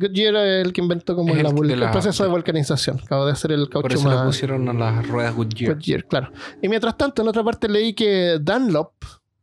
Goodyear 0.00 0.34
es 0.36 0.66
el 0.66 0.72
que 0.72 0.80
inventó 0.80 1.14
como 1.14 1.34
el, 1.34 1.90
proceso 1.90 2.24
de 2.24 2.30
volcanización. 2.30 2.98
Acabo 3.04 3.26
de 3.26 3.32
hacer 3.32 3.52
el 3.52 3.68
caucho 3.68 3.82
Por 3.82 3.92
eso 3.92 4.08
le 4.08 4.24
pusieron 4.24 4.66
a 4.68 4.72
las 4.72 5.06
ruedas 5.06 5.34
Goodyear. 5.34 5.74
Goodyear, 5.74 6.06
claro. 6.06 6.32
Y 6.62 6.68
mientras 6.68 6.96
tanto, 6.96 7.20
en 7.20 7.28
otra 7.28 7.44
parte 7.44 7.68
leí 7.68 7.92
que 7.92 8.38
Dunlop 8.40 8.92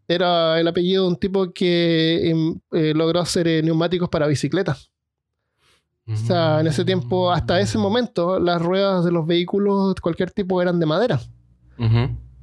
era 0.08 0.60
el 0.60 0.68
apellido 0.68 1.04
de 1.04 1.10
un 1.10 1.18
tipo 1.18 1.54
que 1.54 2.30
em, 2.30 2.60
eh, 2.72 2.94
logró 2.96 3.20
hacer 3.20 3.48
eh, 3.48 3.62
neumáticos 3.62 4.10
para 4.10 4.26
bicicletas. 4.26 4.92
O 6.10 6.16
sea, 6.16 6.62
en 6.62 6.68
ese 6.68 6.86
tiempo, 6.86 7.32
hasta 7.32 7.60
ese 7.60 7.78
momento, 7.78 8.40
las 8.40 8.62
ruedas 8.62 9.04
de 9.04 9.12
los 9.12 9.28
vehículos 9.28 9.94
de 9.94 10.02
cualquier 10.02 10.32
tipo 10.32 10.62
eran 10.62 10.80
de 10.80 10.86
madera. 10.86 11.20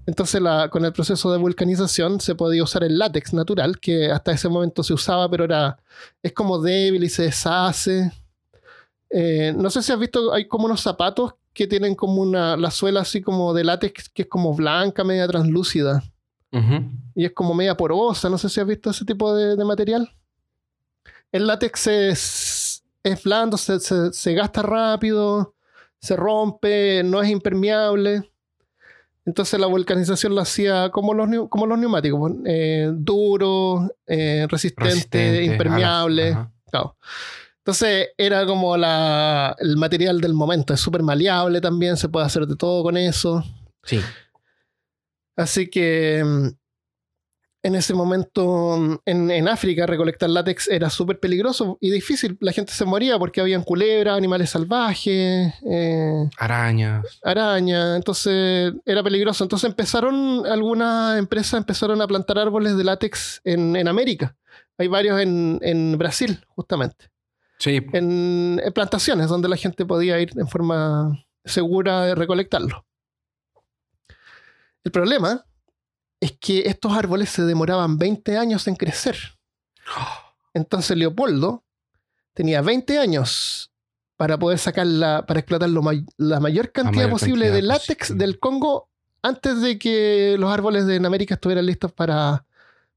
Entonces, 0.07 0.40
con 0.71 0.85
el 0.85 0.93
proceso 0.93 1.33
de 1.33 1.38
vulcanización 1.38 2.21
se 2.21 2.35
podía 2.35 2.62
usar 2.62 2.85
el 2.85 2.99
látex 2.99 3.33
natural, 3.33 3.79
que 3.81 4.11
hasta 4.11 4.33
ese 4.33 4.49
momento 4.49 4.83
se 4.83 4.93
usaba, 4.93 5.29
pero 5.31 5.45
era 5.45 5.79
es 6.23 6.33
como 6.33 6.61
débil 6.61 7.05
y 7.05 7.09
se 7.09 7.25
deshace. 7.25 8.12
Eh, 9.09 9.55
no 9.57 9.71
sé 9.71 9.83
si 9.83 9.93
has 9.93 9.99
visto, 9.99 10.33
hay 10.33 10.47
como 10.47 10.67
unos 10.67 10.81
zapatos 10.81 11.35
que 11.55 11.67
tienen 11.67 11.95
como 11.95 12.21
una, 12.21 12.57
la 12.57 12.71
suela 12.71 13.01
así 13.01 13.23
como 13.23 13.55
de 13.55 13.64
látex 13.64 14.09
que 14.09 14.23
es 14.23 14.29
como 14.29 14.55
blanca, 14.55 15.05
media 15.05 15.27
translúcida. 15.27 16.03
Y 17.17 17.25
es 17.25 17.33
como 17.33 17.53
media 17.53 17.77
porosa. 17.77 18.29
No 18.29 18.38
sé 18.38 18.49
si 18.49 18.61
has 18.61 18.67
visto 18.67 18.90
ese 18.90 19.05
tipo 19.05 19.35
de, 19.35 19.57
material. 19.64 20.12
El 21.33 21.49
látex 21.49 21.87
es, 21.88 22.85
es 23.03 23.23
blando, 23.25 23.57
se, 23.57 23.81
se 23.81 24.35
gasta 24.35 24.62
rápido, 24.62 25.57
se 25.99 26.14
rompe, 26.14 27.03
no 27.03 27.21
es 27.23 27.29
impermeable. 27.29 28.31
Entonces 29.26 29.58
la 29.58 29.66
vulcanización 29.66 30.34
lo 30.34 30.40
hacía 30.42 30.90
como 30.90 31.14
los, 31.14 31.48
como 31.48 31.66
los 31.66 31.78
neumáticos, 31.78 32.18
pues, 32.18 32.34
eh, 32.44 32.90
duro, 32.92 33.90
eh, 34.06 34.46
resistente, 34.50 35.44
impermeable. 35.44 36.37
Entonces 37.58 38.08
era 38.18 38.44
como 38.44 38.76
la, 38.76 39.56
el 39.58 39.78
material 39.78 40.20
del 40.20 40.34
momento, 40.34 40.74
es 40.74 40.80
súper 40.80 41.02
maleable 41.02 41.62
también, 41.62 41.96
se 41.96 42.10
puede 42.10 42.26
hacer 42.26 42.46
de 42.46 42.56
todo 42.56 42.82
con 42.82 42.96
eso. 42.98 43.42
Sí. 43.82 44.00
Así 45.37 45.68
que 45.70 46.22
mm, 46.22 46.48
en 47.64 47.74
ese 47.74 47.94
momento 47.94 49.00
en, 49.07 49.48
África 49.48 49.87
recolectar 49.87 50.29
látex 50.29 50.68
era 50.68 50.90
súper 50.90 51.18
peligroso 51.18 51.79
y 51.81 51.90
difícil. 51.90 52.37
La 52.40 52.53
gente 52.53 52.74
se 52.74 52.85
moría 52.85 53.18
porque 53.18 53.40
habían 53.40 53.64
culebras, 53.64 54.18
animales 54.18 54.50
salvajes, 54.50 55.55
eh, 55.66 56.29
arañas. 56.37 57.20
Arañas, 57.24 57.96
entonces 57.96 58.74
era 58.85 59.03
peligroso. 59.03 59.44
Entonces 59.44 59.70
empezaron, 59.70 60.44
algunas 60.46 61.18
empresas 61.18 61.55
empezaron 61.55 62.03
a 62.03 62.07
plantar 62.07 62.38
árboles 62.38 62.77
de 62.77 62.85
látex 62.85 63.40
en, 63.44 63.88
América. 63.88 64.37
Hay 64.77 64.88
varios 64.88 65.18
en, 65.18 65.96
Brasil, 65.96 66.44
justamente. 66.48 67.09
Sí. 67.59 67.81
En, 67.94 68.61
en 68.62 68.72
plantaciones 68.74 69.29
donde 69.29 69.48
la 69.48 69.57
gente 69.57 69.87
podía 69.87 70.20
ir 70.20 70.33
en 70.37 70.48
forma 70.48 71.24
segura 71.46 72.05
de 72.05 72.14
recolectarlo. 72.14 72.85
El 74.85 74.92
problema 74.92 75.46
es 76.24 76.32
que 76.40 76.62
estos 76.66 76.90
árboles 76.92 77.28
se 77.28 77.42
demoraban 77.42 77.98
20 77.98 78.38
años 78.38 78.66
en 78.66 78.76
crecer. 78.76 79.14
Entonces 80.54 80.96
Leopoldo 80.96 81.64
tenía 82.32 82.62
20 82.62 82.98
años 82.98 83.70
para 84.16 84.38
poder 84.38 84.58
sacar 84.58 84.87
la, 84.87 85.26
para 85.26 85.40
explotar 85.40 85.68
la 85.68 86.40
mayor 86.40 86.72
cantidad 86.72 87.10
posible 87.10 87.50
de 87.50 87.60
látex 87.60 88.16
del 88.16 88.38
Congo 88.38 88.88
antes 89.22 89.60
de 89.60 89.78
que 89.78 90.37
los 90.38 90.50
árboles 90.50 90.87
de 90.87 90.96
América 90.96 91.34
estuvieran 91.34 91.66
listos 91.66 91.92
para, 91.92 92.46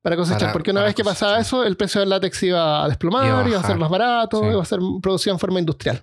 para 0.01 0.15
cosechar. 0.15 0.53
porque 0.53 0.71
una 0.71 0.83
vez 0.83 0.95
que 0.95 1.03
pasaba 1.03 1.37
eso, 1.37 1.65
el 1.65 1.75
precio 1.75 1.99
del 1.99 2.09
látex 2.09 2.43
iba 2.43 2.85
a 2.85 2.87
desplomar, 2.87 3.45
iba 3.45 3.59
a, 3.59 3.63
ser 3.63 3.77
más 3.77 3.89
barato, 3.89 4.49
iba 4.49 4.61
a 4.61 4.65
ser 4.65 4.79
producido 5.01 5.33
en 5.35 5.39
forma 5.39 5.59
industrial. 5.59 6.01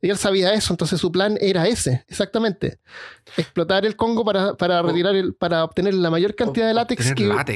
Y 0.00 0.10
él 0.10 0.18
sabía 0.18 0.52
eso, 0.52 0.72
entonces 0.72 1.00
su 1.00 1.10
plan 1.10 1.38
era 1.40 1.66
ese, 1.66 2.04
exactamente. 2.06 2.80
Explotar 3.36 3.86
el 3.86 3.96
Congo 3.96 4.24
para, 4.24 4.54
para 4.54 4.82
retirar 4.82 5.16
el, 5.16 5.34
para 5.34 5.64
obtener 5.64 5.94
la 5.94 6.10
mayor 6.10 6.34
cantidad 6.34 6.68
de 6.68 6.74
látex, 6.74 7.14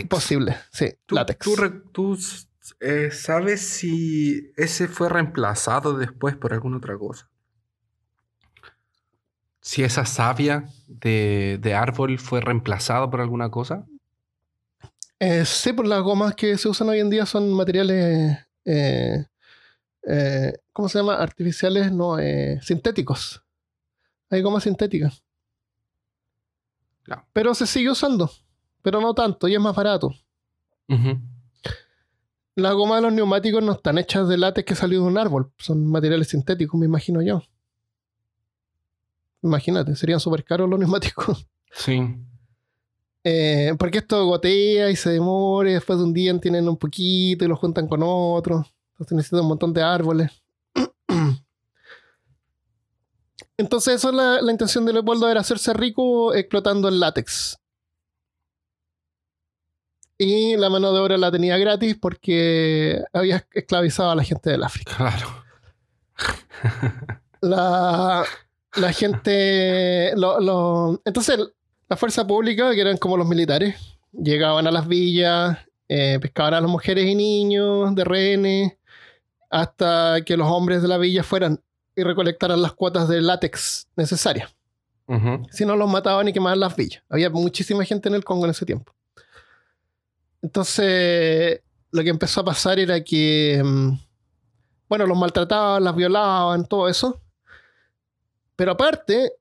posible. 0.09 0.57
Sí, 0.72 0.90
látex. 1.09 1.46
¿Tú, 1.92 2.18
eh, 2.81 3.11
sabes 3.11 3.61
si 3.61 4.53
ese 4.57 4.88
fue 4.88 5.09
reemplazado 5.11 5.98
después 5.98 6.35
por 6.35 6.55
alguna 6.55 6.79
otra 6.79 6.96
cosa? 6.96 7.29
Si 9.61 9.85
esa 9.85 10.07
savia 10.07 10.64
de, 10.87 11.74
árbol 11.76 12.18
fue 12.18 12.40
reemplazado 12.40 13.10
por 13.10 13.21
alguna 13.21 13.50
cosa? 13.50 13.87
Eh, 15.19 15.44
sí, 15.44 15.75
por 15.75 15.87
las 15.87 16.00
gomas 16.00 16.35
que 16.35 16.56
se 16.56 16.69
usan 16.69 16.88
hoy 16.88 17.00
en 17.00 17.10
día 17.10 17.27
son 17.27 17.52
materiales 17.52 18.38
eh, 18.64 19.27
eh, 20.07 20.53
¿cómo 20.73 20.88
se 20.88 20.98
llama? 20.98 21.17
Artificiales, 21.17 21.92
no, 21.92 22.19
eh, 22.19 22.59
sintéticos. 22.63 23.42
Hay 24.31 24.42
goma 24.42 24.61
sintética. 24.61 25.13
Pero 27.33 27.55
se 27.55 27.67
sigue 27.67 27.90
usando, 27.90 28.31
pero 28.83 29.01
no 29.01 29.15
tanto 29.15 29.48
y 29.48 29.55
es 29.55 29.61
más 29.61 29.75
barato. 29.75 30.15
Las 32.55 32.75
gomas 32.75 32.98
de 32.98 33.03
los 33.03 33.13
neumáticos 33.13 33.63
no 33.63 33.73
están 33.73 33.98
hechas 33.98 34.29
de 34.29 34.37
látex 34.37 34.67
que 34.67 34.75
salió 34.75 35.01
de 35.01 35.07
un 35.07 35.19
árbol, 35.19 35.53
son 35.59 35.87
materiales 35.87 36.29
sintéticos, 36.29 36.79
me 36.79 36.87
imagino 36.87 37.23
yo. 37.23 37.42
Imagínate, 39.42 39.96
serían 39.96 40.21
súper 40.21 40.44
caros 40.44 40.69
los 40.69 40.79
neumáticos. 40.81 41.46
Sí. 41.73 42.01
Eh, 43.23 43.75
porque 43.79 43.98
esto 43.98 44.25
gotea 44.27 44.90
y 44.90 44.96
se 44.96 45.11
demora 45.11 45.71
y 45.71 45.75
después 45.75 45.98
de 45.98 46.05
un 46.05 46.15
día 46.15 46.38
tienen 46.40 46.69
un 46.69 46.77
poquito 46.77 47.44
y 47.44 47.48
lo 47.48 47.57
juntan 47.57 47.87
con 47.87 48.01
otro. 48.03 48.67
Entonces 49.01 49.17
necesita 49.17 49.40
un 49.40 49.48
montón 49.48 49.73
de 49.73 49.83
árboles. 49.83 50.31
Entonces, 53.57 53.94
eso 53.94 54.11
es 54.11 54.15
la, 54.15 54.51
intención 54.51 54.85
de 54.85 54.92
Leopoldo, 54.92 55.29
era 55.29 55.40
hacerse 55.40 55.73
rico 55.73 56.35
explotando 56.35 56.88
el 56.88 57.01
látex. 57.01 57.57
y 60.19 60.55
la 60.59 60.69
mano 60.69 60.92
de 60.92 61.01
obra 61.01 61.17
la 61.17 61.31
tenía 61.33 61.57
gratis 61.57 61.96
porque 61.98 63.03
había 63.15 63.46
esclavizado 63.53 64.11
a 64.11 64.15
la 64.15 64.23
gente 64.25 64.51
del 64.51 64.63
África. 64.63 64.94
Claro. 64.96 65.44
La, 67.40 68.25
la 68.77 68.92
gente. 68.92 70.13
lo- 70.17 70.40
lo- 70.40 71.01
entonces, 71.07 71.38
la 71.88 71.96
fuerza 71.96 72.27
pública, 72.27 72.75
que 72.75 72.83
eran 72.83 72.98
como 72.98 73.17
los 73.17 73.27
militares, 73.27 73.77
llegaban 74.13 74.67
a 74.67 74.71
las 74.71 74.87
villas, 74.87 75.57
eh, 75.88 76.19
pescaban 76.21 76.53
a 76.55 76.61
las 76.61 76.71
mujeres 76.71 77.07
y 77.07 77.15
niños 77.15 77.94
de 77.94 78.05
rehenes, 78.05 78.73
hasta 79.51 80.23
que 80.25 80.37
los 80.37 80.48
hombres 80.48 80.81
de 80.81 80.88
la 80.88 80.96
villa 80.96 81.23
fueran 81.23 81.61
y 81.94 82.03
recolectaran 82.03 82.63
las 82.63 82.73
cuotas 82.73 83.09
de 83.09 83.21
látex 83.21 83.88
necesarias. 83.96 84.55
Si 85.51 85.67
no, 85.67 85.75
los 85.75 85.90
mataban 85.90 86.29
y 86.29 86.33
quemaban 86.33 86.61
las 86.61 86.77
villas. 86.77 87.03
Había 87.09 87.31
muchísima 87.31 87.85
gente 87.85 88.09
en 88.09 88.15
el 88.15 88.23
Congo 88.23 88.44
en 88.44 88.53
ese 88.53 88.65
tiempo. 88.65 88.94
Entonces, 90.40 91.63
lo 91.90 92.03
que 92.05 92.11
empezó 92.11 92.42
a 92.42 92.44
pasar 92.44 92.79
era 92.79 93.03
que, 93.03 93.61
mm, 93.63 93.90
bueno, 94.88 95.07
los 95.07 95.19
maltrataban, 95.19 95.83
las 95.83 95.96
violaban, 95.96 96.65
todo 96.65 96.88
eso. 96.88 97.21
Pero 98.55 98.71
aparte, 98.71 99.33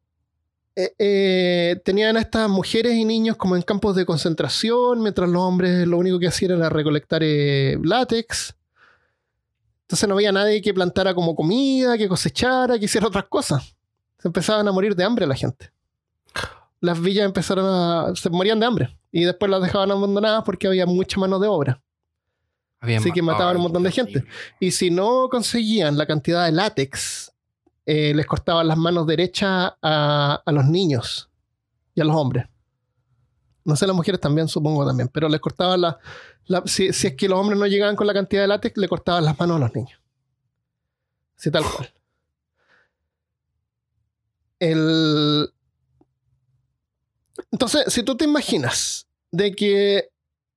eh, 0.76 0.94
eh, 0.98 1.82
tenían 1.84 2.18
a 2.18 2.22
estas 2.22 2.50
mujeres 2.50 2.94
y 2.94 3.06
niños 3.06 3.38
como 3.38 3.56
en 3.56 3.62
campos 3.62 3.96
de 3.96 4.06
concentración, 4.06 5.02
mientras 5.02 5.30
los 5.30 5.42
hombres 5.42 5.86
lo 5.88 5.98
único 5.98 6.20
que 6.20 6.28
hacían 6.28 6.52
era 6.52 6.70
recolectar 6.70 7.22
eh, 7.24 7.78
látex. 7.84 8.56
Entonces 9.90 10.08
no 10.08 10.14
había 10.14 10.32
nadie 10.32 10.62
que 10.62 10.72
plantara 10.72 11.16
como 11.16 11.36
comida, 11.36 11.98
que 11.98 12.08
cosechara, 12.08 12.78
que 12.78 12.86
hiciera 12.86 13.08
otras 13.08 13.24
cosas. 13.28 13.76
Se 14.20 14.28
empezaban 14.28 14.68
a 14.68 14.72
morir 14.72 14.96
de 14.96 15.04
hambre 15.04 15.26
la 15.26 15.34
gente. 15.34 15.72
Las 16.80 17.02
villas 17.02 17.26
empezaron 17.26 17.66
a... 17.66 18.16
se 18.16 18.30
morían 18.30 18.60
de 18.60 18.68
hambre. 18.68 18.96
Y 19.12 19.24
después 19.24 19.50
las 19.50 19.64
dejaban 19.64 19.90
abandonadas 19.90 20.44
porque 20.44 20.68
había 20.68 20.86
mucha 20.86 21.20
mano 21.20 21.40
de 21.40 21.48
obra. 21.48 21.82
Habían 22.80 23.02
Así 23.02 23.12
que 23.12 23.24
mataban 23.24 23.56
a 23.56 23.58
un 23.58 23.64
montón 23.64 23.82
de 23.82 23.92
gente. 23.92 24.24
Y 24.60 24.70
si 24.70 24.92
no 24.92 25.28
conseguían 25.28 25.98
la 25.98 26.06
cantidad 26.06 26.46
de 26.46 26.52
látex, 26.52 27.34
eh, 27.88 28.14
les 28.14 28.28
cortaban 28.28 28.68
las 28.68 28.78
manos 28.78 29.08
derechas 29.08 29.74
a, 29.82 30.44
a 30.46 30.52
los 30.52 30.66
niños 30.66 31.32
y 31.96 32.02
a 32.02 32.06
los 32.06 32.16
hombres. 32.16 32.46
No 33.66 33.76
sé, 33.76 33.88
las 33.88 33.96
mujeres 33.96 34.22
también, 34.22 34.48
supongo 34.48 34.86
también, 34.86 35.10
pero 35.12 35.28
les 35.28 35.42
cortaban 35.42 35.82
la... 35.82 35.98
si, 36.66 36.94
si 36.94 37.08
es 37.08 37.16
que 37.16 37.30
los 37.30 37.40
hombres 37.40 37.60
no 37.60 37.68
llegaban 37.68 37.96
con 37.96 38.08
la 38.08 38.14
cantidad 38.14 38.42
de 38.42 38.48
látex, 38.48 38.78
le 38.78 38.88
cortaban 38.88 39.26
las 39.26 39.40
manos 39.40 39.58
a 39.58 39.60
los 39.60 39.76
niños. 39.76 40.00
Así 41.38 41.52
tal 41.52 41.64
cual. 41.64 41.94
El... 44.60 45.54
Entonces, 47.52 47.94
si 47.94 48.04
tú 48.04 48.18
te 48.18 48.26
imaginas 48.26 49.08
de 49.32 49.54
que 49.54 50.10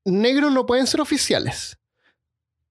negros 0.05 0.53
no 0.53 0.67
pueden 0.67 0.87
ser 0.87 1.01
oficiales, 1.01 1.79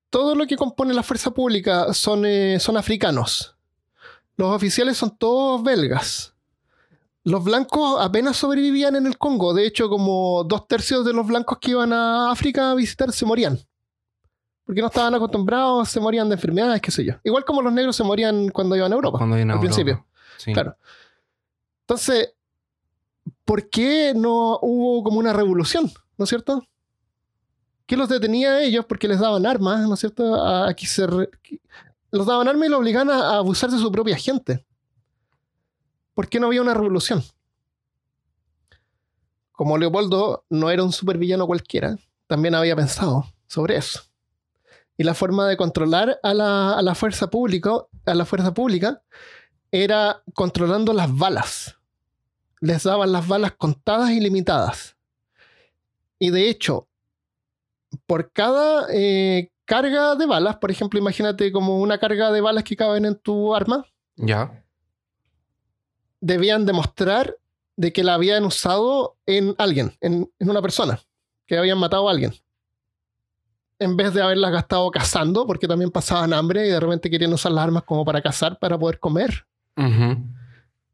todo 0.10 0.36
lo 0.36 0.46
que 0.46 0.58
compone 0.58 0.94
la 0.94 1.04
fuerza 1.04 1.32
pública 1.32 1.94
son, 1.94 2.26
eh, 2.26 2.60
son 2.60 2.76
africanos. 2.76 3.56
Los 4.36 4.54
oficiales 4.54 4.98
son 4.98 5.18
todos 5.18 5.64
belgas. 5.64 6.31
Los 7.24 7.44
blancos 7.44 7.98
apenas 8.02 8.38
sobrevivían 8.38 8.96
en 8.96 9.06
el 9.06 9.18
Congo. 9.18 9.54
De 9.54 9.66
hecho, 9.68 9.90
como 9.90 10.44
dos 10.44 10.68
tercios 10.68 11.06
de 11.06 11.14
los 11.14 11.28
blancos 11.28 11.60
que 11.60 11.72
iban 11.72 11.94
a 11.94 12.32
África 12.32 12.72
a 12.72 12.76
visitar 12.76 13.12
se 13.12 13.26
morían. 13.26 13.60
Porque 14.66 14.82
no 14.82 14.88
estaban 14.88 15.14
acostumbrados, 15.14 15.90
se 15.90 16.00
morían 16.00 16.30
de 16.30 16.36
enfermedades, 16.36 16.82
qué 16.82 16.92
sé 16.92 17.04
yo. 17.06 17.14
Igual 17.24 17.44
como 17.46 17.62
los 17.62 17.74
negros 17.74 17.96
se 17.96 18.04
morían 18.04 18.50
cuando 18.50 18.76
iban 18.76 18.92
a 18.92 18.96
Europa. 18.96 19.18
Cuando 19.20 19.36
viene 19.36 19.52
al 19.52 19.58
Europa. 19.60 19.76
principio. 19.76 20.06
Sí. 20.38 20.54
Claro. 20.54 20.76
Entonces, 21.82 22.34
¿por 23.46 23.70
qué 23.70 24.14
no 24.16 24.58
hubo 24.62 25.04
como 25.04 25.20
una 25.20 25.34
revolución? 25.34 25.92
¿No 26.18 26.24
es 26.24 26.30
cierto? 26.30 26.64
¿Qué 27.86 27.98
los 27.98 28.08
detenía 28.10 28.52
a 28.54 28.62
ellos? 28.64 28.86
Porque 28.86 29.08
les 29.08 29.20
daban 29.20 29.46
armas, 29.46 29.88
¿no 29.88 29.94
es 29.96 30.00
cierto? 30.00 30.36
A, 30.36 30.70
a 30.70 30.74
que 30.74 30.88
se 30.88 31.06
re- 31.06 31.30
que- 31.44 31.60
los 32.12 32.26
daban 32.26 32.48
armas 32.48 32.68
y 32.68 32.70
los 32.72 32.80
obligaban 32.80 33.10
a, 33.10 33.32
a 33.32 33.38
abusar 33.38 33.70
de 33.70 33.78
su 33.78 33.92
propia 33.92 34.16
gente. 34.18 34.66
¿Por 36.14 36.28
qué 36.28 36.40
no 36.40 36.48
había 36.48 36.62
una 36.62 36.74
revolución? 36.74 37.24
Como 39.52 39.78
Leopoldo 39.78 40.46
no 40.50 40.70
era 40.70 40.84
un 40.84 40.92
supervillano 40.92 41.48
cualquiera, 41.48 41.98
también 42.28 42.56
había 42.56 42.76
pensado 42.76 43.26
sobre 43.48 43.78
eso. 43.78 44.02
Y 44.98 45.04
la 45.04 45.14
forma 45.14 45.48
de 45.48 45.58
controlar 45.58 46.20
a 46.24 46.34
la, 46.34 46.96
fuerza 46.96 47.30
pública, 47.30 47.72
a 48.06 48.14
la 48.14 48.26
fuerza 48.26 48.54
pública 48.54 49.02
era 49.72 50.22
controlando 50.34 50.94
las 50.94 51.16
balas. 51.16 51.78
Les 52.60 52.84
daban 52.84 53.12
las 53.12 53.28
balas 53.28 53.54
contadas 53.54 54.12
y 54.12 54.20
limitadas. 54.20 54.96
Y 56.20 56.30
de 56.30 56.50
hecho, 56.50 56.88
por 58.06 58.32
cada 58.32 58.86
eh, 58.94 59.52
carga 59.66 60.16
de 60.16 60.26
balas, 60.26 60.58
por 60.58 60.70
ejemplo, 60.70 61.00
imagínate 61.00 61.52
como 61.52 61.80
una 61.80 61.98
carga 61.98 62.32
de 62.32 62.42
balas 62.42 62.64
que 62.64 62.76
caben 62.76 63.06
en 63.06 63.18
tu 63.18 63.56
arma, 63.56 63.86
Ya. 64.16 64.61
Debían 66.22 66.66
demostrar 66.66 67.36
de 67.76 67.92
que 67.92 68.04
la 68.04 68.14
habían 68.14 68.46
usado 68.46 69.18
en 69.26 69.56
alguien, 69.58 69.98
en, 70.02 70.32
en 70.40 70.50
una 70.50 70.62
persona, 70.62 71.00
que 71.46 71.58
habían 71.58 71.78
matado 71.80 72.08
a 72.08 72.12
alguien. 72.12 72.34
En 73.80 73.98
vez 73.98 74.14
de 74.14 74.22
haberlas 74.22 74.52
gastado 74.52 74.90
cazando, 74.92 75.48
porque 75.48 75.68
también 75.68 75.90
pasaban 75.90 76.34
hambre 76.34 76.68
y 76.68 76.70
de 76.70 76.80
repente 76.80 77.10
querían 77.10 77.34
usar 77.34 77.52
las 77.52 77.64
armas 77.64 77.84
como 77.84 78.06
para 78.06 78.22
cazar, 78.22 78.60
para 78.60 78.78
poder 78.78 79.00
comer. 79.00 79.46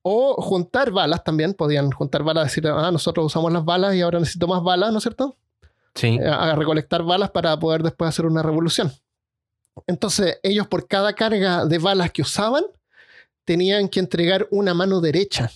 O 0.02 0.42
juntar 0.42 0.92
balas 0.92 1.22
también, 1.24 1.54
podían 1.54 1.92
juntar 1.92 2.24
balas, 2.24 2.46
decir, 2.46 2.66
ah, 2.68 2.90
nosotros 2.92 3.26
usamos 3.26 3.52
las 3.52 3.66
balas 3.66 3.94
y 3.94 4.02
ahora 4.02 4.20
necesito 4.20 4.48
más 4.48 4.64
balas, 4.64 4.92
¿no 4.94 5.00
es 5.00 5.04
cierto? 5.04 5.36
Sí. 5.96 6.18
Eh, 6.22 6.28
A 6.30 6.56
recolectar 6.56 7.04
balas 7.04 7.32
para 7.32 7.60
poder 7.60 7.84
después 7.84 8.08
hacer 8.08 8.26
una 8.26 8.42
revolución. 8.42 8.94
Entonces, 9.86 10.40
ellos 10.44 10.68
por 10.68 10.88
cada 10.88 11.12
carga 11.14 11.66
de 11.66 11.78
balas 11.80 12.12
que 12.12 12.22
usaban, 12.22 12.64
tenían 13.48 13.88
que 13.88 14.02
entregar 14.02 14.46
una 14.52 14.74
mano 14.74 15.00
derecha 15.00 15.50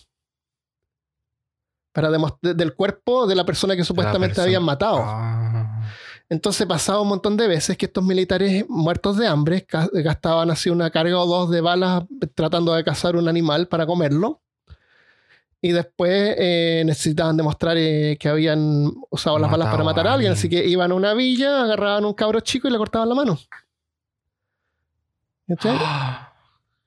para 1.92 2.10
del 2.10 2.74
cuerpo 2.74 3.28
de 3.28 3.36
la 3.36 3.46
persona 3.46 3.76
que 3.76 3.84
supuestamente 3.84 4.36
persona. 4.36 4.46
habían 4.46 4.64
matado. 4.64 5.02
Ah. 5.04 5.84
Entonces 6.30 6.66
pasaba 6.66 7.02
un 7.02 7.10
montón 7.10 7.36
de 7.36 7.50
veces 7.50 7.76
que 7.76 7.88
estos 7.88 8.06
militares 8.06 8.64
muertos 8.70 9.18
de 9.18 9.28
hambre 9.28 9.68
gastaban 9.92 10.50
así 10.50 10.70
una 10.70 10.90
carga 10.90 11.20
o 11.20 11.26
dos 11.26 11.50
de 11.52 11.60
balas 11.60 12.06
tratando 12.34 12.74
de 12.74 12.86
cazar 12.86 13.18
un 13.18 13.28
animal 13.28 13.68
para 13.68 13.86
comerlo. 13.86 14.42
Y 15.60 15.74
después 15.74 16.36
eh, 16.38 16.84
necesitaban 16.86 17.36
demostrar 17.36 17.76
eh, 17.78 18.16
que 18.18 18.30
habían 18.30 18.94
usado 19.10 19.38
las 19.38 19.52
balas 19.52 19.70
para 19.70 19.84
matar 19.84 20.08
a 20.08 20.12
a 20.12 20.14
alguien. 20.14 20.32
Así 20.32 20.48
que 20.48 20.66
iban 20.66 20.94
a 20.94 20.96
una 20.96 21.14
villa, 21.14 21.64
agarraban 21.64 22.06
un 22.06 22.14
cabro 22.14 22.40
chico 22.40 22.70
y 22.70 22.72
le 22.72 22.78
cortaban 22.78 23.10
la 23.10 23.16
mano. 23.16 23.38
Ah, 25.60 26.31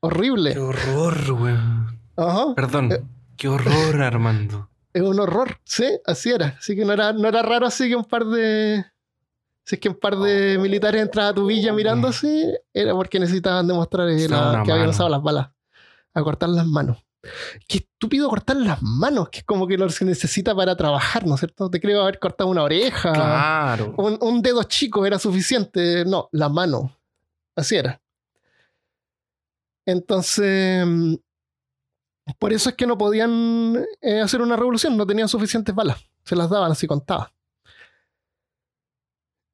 Qué 0.09 0.17
Horrible. 0.17 0.59
horror, 0.59 1.33
weón. 1.33 2.01
Ajá. 2.17 2.55
Perdón. 2.55 2.93
Eh. 2.93 3.03
Qué 3.37 3.49
horror, 3.49 4.03
Armando. 4.03 4.69
Es 4.95 5.03
un 5.03 5.19
horror. 5.19 5.59
Sí, 5.65 5.87
así 6.07 6.31
era. 6.31 6.55
Así 6.59 6.77
que 6.77 6.85
no 6.85 6.93
era, 6.93 7.13
no 7.13 7.27
era 7.27 7.43
raro 7.43 7.67
así 7.67 7.89
que 7.89 7.97
un 7.97 8.05
par 8.05 8.25
de... 8.27 8.85
Si 9.65 9.75
es 9.75 9.81
que 9.81 9.89
un 9.89 9.97
par 9.99 10.17
de 10.17 10.57
militares 10.59 11.03
entraban 11.03 11.33
a 11.33 11.35
tu 11.35 11.47
villa 11.47 11.73
mirando 11.73 12.07
así, 12.07 12.45
era 12.73 12.93
porque 12.93 13.19
necesitaban 13.19 13.67
demostrar 13.67 14.07
la- 14.07 14.63
que 14.65 14.71
habían 14.71 14.91
usado 14.91 15.09
las 15.09 15.21
balas. 15.21 15.49
A 16.13 16.23
cortar 16.23 16.51
las 16.51 16.65
manos. 16.67 16.99
Qué 17.67 17.79
estúpido 17.79 18.29
cortar 18.29 18.55
las 18.57 18.83
manos, 18.83 19.31
que 19.31 19.39
es 19.39 19.45
como 19.45 19.67
que 19.67 19.77
lo 19.79 19.89
se 19.89 20.05
necesita 20.05 20.55
para 20.55 20.77
trabajar, 20.77 21.27
¿no 21.27 21.35
es 21.35 21.41
cierto? 21.41 21.69
Te 21.71 21.81
creo 21.81 22.03
haber 22.03 22.21
cortado 22.21 22.49
una 22.51 22.63
oreja. 22.63 23.13
Claro. 23.15 23.95
Un, 23.97 24.17
un 24.21 24.43
dedo 24.43 24.63
chico 24.63 25.05
era 25.07 25.19
suficiente. 25.19 26.05
No, 26.05 26.29
la 26.31 26.49
mano. 26.49 26.97
Así 27.57 27.75
era. 27.75 28.01
Entonces, 29.87 30.87
mm, 30.87 31.15
por 32.39 32.53
eso 32.53 32.71
es 32.71 32.75
que 32.75 32.87
no 32.87 32.97
podían 32.97 33.85
eh, 34.01 34.21
hacer 34.21 34.41
una 34.41 34.57
revolución, 34.57 34.97
no 34.97 35.07
tenían 35.07 35.29
suficientes 35.29 35.75
balas. 35.75 35.99
Se 36.25 36.37
las 36.37 36.49
daban 36.49 36.73
así 36.73 36.87
contadas. 36.87 37.29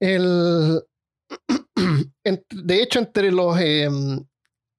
El, 0.00 0.82
de 2.24 2.82
hecho, 2.82 3.00
entre 3.00 3.32
los, 3.32 3.58
eh, 3.58 3.88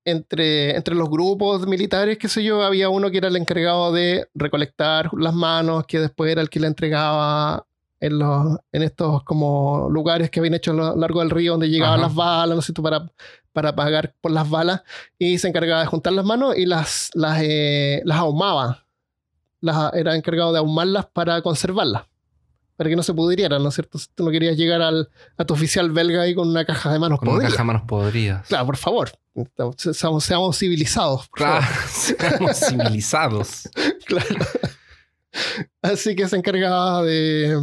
entre, 0.05 0.75
entre 0.75 0.95
los 0.95 1.09
grupos 1.09 1.67
militares, 1.67 2.17
qué 2.17 2.27
sé 2.27 2.43
yo, 2.43 2.63
había 2.63 2.89
uno 2.89 3.11
que 3.11 3.17
era 3.17 3.27
el 3.27 3.35
encargado 3.35 3.91
de 3.91 4.27
recolectar 4.33 5.09
las 5.13 5.33
manos, 5.33 5.85
que 5.85 5.99
después 5.99 6.31
era 6.31 6.41
el 6.41 6.49
que 6.49 6.59
le 6.59 6.67
entregaba 6.67 7.67
en, 8.01 8.19
los, 8.19 8.57
en 8.73 8.83
estos 8.83 9.23
como 9.23 9.87
lugares 9.89 10.29
que 10.29 10.39
habían 10.41 10.55
hecho 10.55 10.71
a 10.71 10.73
lo 10.73 10.95
largo 10.97 11.19
del 11.21 11.29
río 11.29 11.53
donde 11.53 11.69
llegaban 11.69 11.99
Ajá. 11.99 12.07
las 12.07 12.15
balas, 12.15 12.55
no 12.57 12.61
sé 12.61 12.73
tú, 12.73 12.83
para, 12.83 13.09
para 13.53 13.73
pagar 13.75 14.13
por 14.19 14.31
las 14.31 14.49
balas, 14.49 14.81
y 15.17 15.37
se 15.37 15.47
encargaba 15.47 15.79
de 15.81 15.87
juntar 15.87 16.11
las 16.13 16.25
manos 16.25 16.57
y 16.57 16.65
las, 16.65 17.11
las, 17.13 17.39
eh, 17.41 18.01
las 18.03 18.17
ahumaba. 18.17 18.85
Las, 19.61 19.93
era 19.93 20.15
encargado 20.15 20.51
de 20.51 20.57
ahumarlas 20.59 21.05
para 21.05 21.39
conservarlas, 21.43 22.03
para 22.75 22.89
que 22.89 22.95
no 22.95 23.03
se 23.03 23.13
pudrieran, 23.13 23.61
¿no 23.61 23.69
es 23.69 23.75
cierto? 23.75 23.99
Si 23.99 24.07
tú 24.15 24.23
no 24.25 24.31
querías 24.31 24.57
llegar 24.57 24.81
al, 24.81 25.09
a 25.37 25.45
tu 25.45 25.53
oficial 25.53 25.91
belga 25.91 26.23
ahí 26.23 26.33
con 26.33 26.49
una 26.49 26.65
caja 26.65 26.91
de 26.91 26.97
manos 26.97 27.19
Con 27.19 27.27
una 27.27 27.35
podrida. 27.37 27.49
caja 27.51 27.61
de 27.61 27.67
manos 27.67 27.83
podridas. 27.83 28.47
Claro, 28.47 28.65
por 28.65 28.77
favor. 28.77 29.11
Seamos, 29.77 30.23
seamos 30.23 30.57
civilizados. 30.57 31.27
por 31.29 31.37
Claro, 31.37 31.61
favor. 31.61 31.83
seamos 31.89 32.57
civilizados. 32.57 33.69
Claro. 34.07 34.25
Así 35.81 36.15
que 36.15 36.27
se 36.27 36.37
encargaba 36.37 37.03
de, 37.03 37.57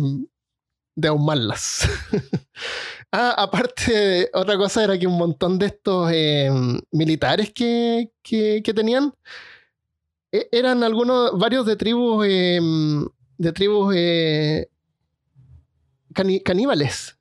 de 0.95 1.09
ahumarlas. 1.09 1.89
ah, 3.12 3.35
aparte, 3.39 4.31
otra 4.35 4.57
cosa 4.57 4.85
era 4.85 4.99
que 4.99 5.07
un 5.07 5.16
montón 5.16 5.59
de 5.59 5.66
estos 5.66 6.11
eh, 6.12 6.51
militares 6.91 7.53
que, 7.53 8.11
que, 8.23 8.73
tenían 8.75 9.14
e, 10.33 10.49
eran 10.53 10.83
algunos, 10.83 11.39
varios 11.39 11.66
de 11.66 11.77
tribus, 11.77 12.27
eh, 12.29 12.61
de 13.39 13.53
tribus 13.53 13.95
eh, 13.97 14.69
caníbales. 16.45 17.16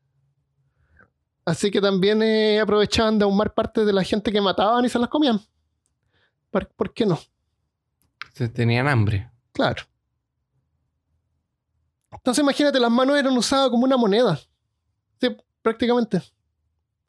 Así 1.46 1.72
que 1.72 1.80
también 1.80 2.22
aprovechaban 2.60 3.18
de 3.20 3.24
ahumar 3.24 3.54
parte 3.54 3.86
de 3.86 3.94
la 3.94 4.04
gente 4.04 4.32
que 4.32 4.42
mataban 4.42 4.84
y 4.84 4.90
se 4.90 5.00
las 5.00 5.08
comían. 5.08 5.40
¿Por, 6.52 6.68
¿por 6.70 6.94
qué 6.94 7.06
no? 7.06 7.18
Se 8.34 8.50
tenían 8.50 8.88
hambre. 8.88 9.30
Claro. 9.54 9.84
Entonces 12.28 12.44
imagínate, 12.44 12.78
las 12.78 12.92
manos 12.92 13.18
eran 13.18 13.38
usadas 13.38 13.70
como 13.70 13.86
una 13.86 13.96
moneda. 13.96 14.38
Sí, 15.22 15.34
prácticamente. 15.62 16.22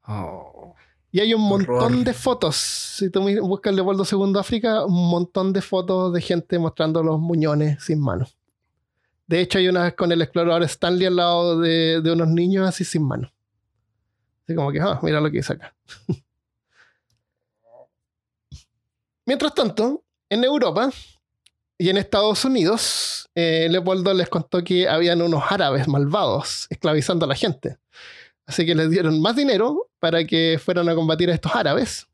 Oh, 0.07 0.77
y 1.11 1.19
hay 1.19 1.35
un 1.35 1.41
montón 1.41 2.05
de 2.05 2.15
fotos. 2.15 2.55
Si 2.55 3.11
tú 3.11 3.23
buscas 3.41 3.75
Leopoldo 3.75 4.05
II 4.09 4.35
África, 4.39 4.85
un 4.85 5.11
montón 5.11 5.53
de 5.53 5.61
fotos 5.61 6.13
de 6.13 6.21
gente 6.21 6.57
mostrando 6.61 7.03
los 7.03 7.19
muñones 7.19 7.83
sin 7.83 8.01
manos. 8.01 8.39
De 9.27 9.41
hecho, 9.41 9.59
hay 9.59 9.67
una 9.67 9.91
con 9.91 10.13
el 10.13 10.23
explorador 10.23 10.63
Stanley 10.63 11.07
al 11.07 11.17
lado 11.17 11.59
de, 11.59 12.01
de 12.01 12.13
unos 12.13 12.29
niños 12.29 12.69
así 12.69 12.85
sin 12.85 13.03
manos. 13.03 13.33
Así 14.45 14.55
como 14.55 14.71
que, 14.71 14.81
ah, 14.81 15.01
mira 15.03 15.21
lo 15.21 15.33
que 15.33 15.39
hice 15.39 15.55
acá. 15.55 15.75
Mientras 19.27 19.53
tanto, 19.53 20.05
en 20.31 20.45
Europa, 20.45 20.93
y 21.79 21.91
en 21.91 21.97
Estados 21.97 22.45
Unidos, 22.45 23.31
eh, 23.37 23.69
Leopoldo 23.71 24.13
les 24.13 24.29
contó 24.29 24.65
que 24.65 24.89
habían 24.89 25.23
unos 25.23 25.45
árabes 25.49 25.87
malvados 25.87 26.67
esclavizando 26.71 27.25
a 27.25 27.29
la 27.29 27.37
gente. 27.37 27.79
Así 28.47 28.67
que 28.67 28.75
les 28.75 28.91
dieron 28.91 29.21
más 29.23 29.37
dinero 29.37 29.89
para 30.01 30.25
que 30.25 30.61
fueran 30.63 30.89
a 30.89 30.97
combatir 30.97 31.31
a 31.31 31.35
estos 31.35 31.55
árabes. 31.55 32.09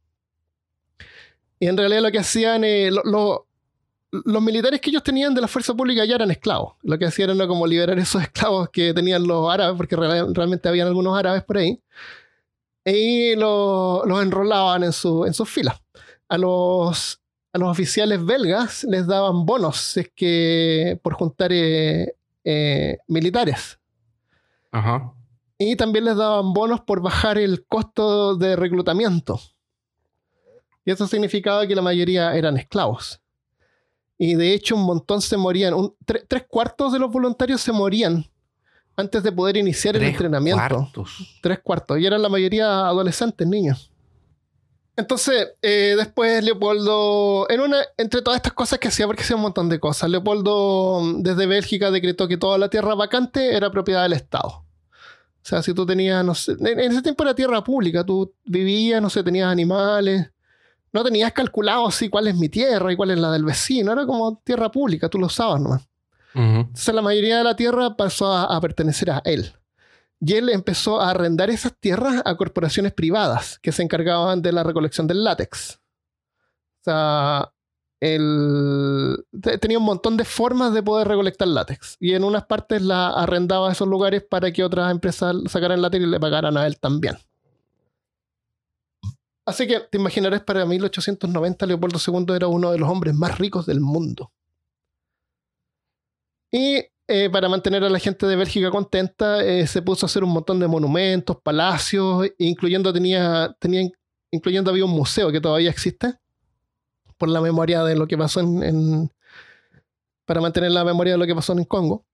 Y 1.59 1.67
en 1.67 1.79
realidad 1.79 2.03
lo 2.03 2.13
que 2.13 2.19
hacían, 2.19 2.63
eh, 2.63 2.91
los 2.91 4.43
militares 4.43 4.83
que 4.83 4.91
ellos 4.91 5.03
tenían 5.03 5.35
de 5.35 5.41
la 5.41 5.49
fuerza 5.49 5.73
pública 5.73 6.05
ya 6.05 6.17
eran 6.17 6.31
esclavos. 6.31 6.75
Lo 6.83 6.99
que 6.99 7.07
hacían 7.07 7.31
era 7.31 7.47
como 7.47 7.67
liberar 7.67 7.99
esos 7.99 8.21
esclavos 8.21 8.69
que 8.69 8.93
tenían 8.93 9.27
los 9.27 9.51
árabes, 9.51 9.79
porque 9.79 9.97
realmente 9.97 10.69
habían 10.69 10.89
algunos 10.89 11.17
árabes 11.17 11.43
por 11.43 11.57
ahí. 11.57 11.81
Y 12.85 13.35
los 13.37 14.23
enrolaban 14.23 14.85
en, 14.85 14.93
su, 14.93 15.25
en 15.25 15.33
sus 15.33 15.49
filas. 15.49 15.81
A 16.29 16.37
los 16.37 17.19
a 17.55 17.59
los 17.59 17.69
oficiales 17.69 18.23
belgas 18.25 18.83
les 18.83 19.07
daban 19.07 19.47
bonos 19.47 19.97
es 19.97 20.11
que 20.15 20.99
por 21.03 21.15
juntar 21.15 21.53
eh, 21.53 22.17
eh, 22.43 22.99
militares. 23.07 23.79
Ajá. 24.73 25.15
Y 25.57 25.77
también 25.77 26.05
les 26.05 26.17
daban 26.17 26.53
bonos 26.53 26.81
por 26.81 27.01
bajar 27.01 27.39
el 27.39 27.65
costo 27.65 28.35
de 28.35 28.57
reclutamiento. 28.57 29.41
Y 30.85 30.91
eso 30.91 31.07
significaba 31.07 31.65
que 31.65 31.77
la 31.77 31.81
mayoría 31.81 32.35
eran 32.35 32.57
esclavos. 32.57 33.21
Y 34.19 34.35
de 34.35 34.53
hecho 34.53 34.75
un 34.75 34.83
montón 34.83 35.23
se 35.23 35.37
morían. 35.37 35.75
tres 36.05 36.47
cuartos 36.49 36.93
de 36.93 36.99
los 36.99 37.11
voluntarios 37.13 37.61
se 37.61 37.71
morían 37.71 38.27
antes 38.97 39.23
de 39.23 39.31
poder 39.31 39.57
iniciar 39.57 39.95
el 39.95 40.03
entrenamiento. 40.03 40.61
Cuartos. 40.61 41.39
Tres 41.41 41.61
cuartos. 41.61 42.01
Y 42.01 42.07
eran 42.07 42.21
la 42.21 42.29
mayoría 42.29 42.81
adolescentes, 42.81 43.47
niños. 43.47 43.93
Entonces, 44.97 45.55
eh, 45.61 45.95
después 45.97 46.45
Leopoldo, 46.45 47.47
en 47.51 47.61
una, 47.61 47.79
entre 47.97 48.23
todas 48.23 48.37
estas 48.37 48.53
cosas 48.53 48.79
que 48.79 48.89
hacía, 48.89 49.07
porque 49.07 49.23
hacía 49.23 49.35
un 49.35 49.43
montón 49.43 49.69
de 49.69 49.81
cosas, 49.81 50.09
Leopoldo 50.09 51.03
desde 51.17 51.47
Bélgica 51.47 51.91
decretó 51.91 52.29
que 52.29 52.37
toda 52.37 52.59
la 52.59 52.69
tierra 52.69 52.95
vacante 52.95 53.57
era 53.57 53.71
propiedad 53.71 54.05
del 54.05 54.13
Estado. 54.13 54.49
O 54.49 55.47
sea, 55.47 55.63
si 55.63 55.75
tú 55.75 55.85
tenías, 55.85 56.25
no 56.25 56.35
sé, 56.35 56.53
en, 56.61 56.79
ese 56.79 57.03
tiempo 57.03 57.25
era 57.25 57.35
tierra 57.35 57.63
pública, 57.65 58.05
tú 58.05 58.33
vivías, 58.45 59.03
no 59.03 59.11
sé, 59.11 59.25
tenías 59.25 59.49
animales, 59.49 60.31
no 60.93 61.03
tenías 61.03 61.33
calculado 61.33 61.89
así 61.89 62.09
cuál 62.09 62.29
es 62.29 62.37
mi 62.37 62.49
tierra 62.49 62.93
y 62.93 62.97
cuál 62.97 63.11
es 63.11 63.19
la 63.19 63.33
del 63.33 63.45
vecino, 63.45 63.93
era 63.93 64.07
como 64.07 64.41
tierra 64.45 64.71
pública, 64.71 65.09
tú 65.09 65.19
lo 65.19 65.27
usabas 65.27 65.61
nomás. 65.61 65.89
Entonces 66.37 66.95
la 66.95 67.03
mayoría 67.03 67.39
de 67.39 67.45
la 67.45 67.55
tierra 67.55 67.97
pasó 67.97 68.33
a 68.33 68.61
pertenecer 68.61 69.11
a 69.11 69.23
él. 69.25 69.55
Y 70.27 70.35
él 70.35 70.49
empezó 70.49 71.03
a 71.03 71.11
arrendar 71.11 71.51
esas 71.51 71.77
tierras 71.79 72.23
a 72.25 72.35
corporaciones 72.37 72.95
privadas 72.95 73.59
que 73.59 73.73
se 73.73 73.83
encargaban 73.83 74.41
de 74.41 74.53
la 74.53 74.63
recolección 74.63 75.07
del 75.07 75.23
látex. 75.23 75.81
O 76.81 76.85
sea, 76.85 77.53
él 78.01 79.23
tenía 79.61 79.79
un 79.79 79.85
montón 79.85 80.17
de 80.17 80.25
formas 80.25 80.73
de 80.73 80.83
poder 80.83 81.09
recolectar 81.09 81.47
látex. 81.47 81.99
Y 82.01 82.15
en 82.15 82.25
unas 82.25 82.47
partes 82.47 82.81
la 82.81 83.11
arrendaba 83.11 83.69
a 83.69 83.73
esos 83.73 83.87
lugares 83.87 84.23
para 84.23 84.51
que 84.51 84.65
otras 84.65 84.91
empresas 84.91 85.37
sacaran 85.47 85.83
látex 85.83 86.03
y 86.03 86.07
le 86.07 86.19
pagaran 86.19 86.57
a 86.57 86.67
él 86.67 86.81
también. 86.81 87.19
Así 89.45 89.67
que 89.67 89.81
te 89.81 89.99
imaginarás, 89.99 90.43
para 90.43 90.65
1890 90.65 91.67
Leopoldo 91.67 91.99
II 91.99 92.35
era 92.35 92.47
uno 92.47 92.73
de 92.73 92.79
los 92.79 92.89
hombres 92.89 93.15
más 93.15 93.37
ricos 93.37 93.67
del 93.67 93.81
mundo. 93.81 94.33
Y 96.51 96.83
eh, 97.07 97.29
para 97.29 97.51
mantener 97.51 97.85
a 97.85 97.91
la 97.91 97.99
gente 97.99 98.27
de 98.27 98.35
Bélgica 98.35 98.71
contenta, 98.71 99.45
eh, 99.45 99.67
se 99.67 99.83
puso 99.83 100.07
a 100.07 100.09
hacer 100.09 100.25
un 100.25 100.31
montón 100.31 100.59
de 100.59 100.67
monumentos, 100.67 101.37
palacios, 101.43 102.27
incluyendo 102.39 102.93
tenía, 102.95 103.55
tenía, 103.59 103.91
incluyendo 104.31 104.71
había 104.71 104.87
un 104.87 104.93
museo 104.93 105.31
que 105.31 105.41
todavía 105.41 105.69
existe, 105.69 106.15
por 107.19 107.29
la 107.29 107.43
memoria 107.43 107.85
de 107.85 107.95
lo 107.95 108.07
que 108.07 108.17
pasó 108.17 108.41
en, 108.41 109.13
para 110.25 110.41
mantener 110.41 110.71
la 110.71 110.83
memoria 110.83 111.13
de 111.13 111.19
lo 111.19 111.27
que 111.27 111.35
pasó 111.35 111.53
en 111.53 111.65
Congo. 111.65 112.07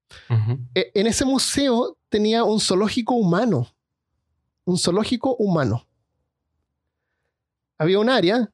Eh, 0.74 0.91
en 0.95 1.07
ese 1.07 1.24
museo 1.24 1.97
tenía 2.09 2.43
un 2.43 2.59
zoológico 2.59 3.14
humano, 3.14 3.68
un 4.64 4.76
zoológico 4.76 5.36
humano. 5.36 5.86
Había 7.78 8.01
un 8.01 8.11
área 8.11 8.51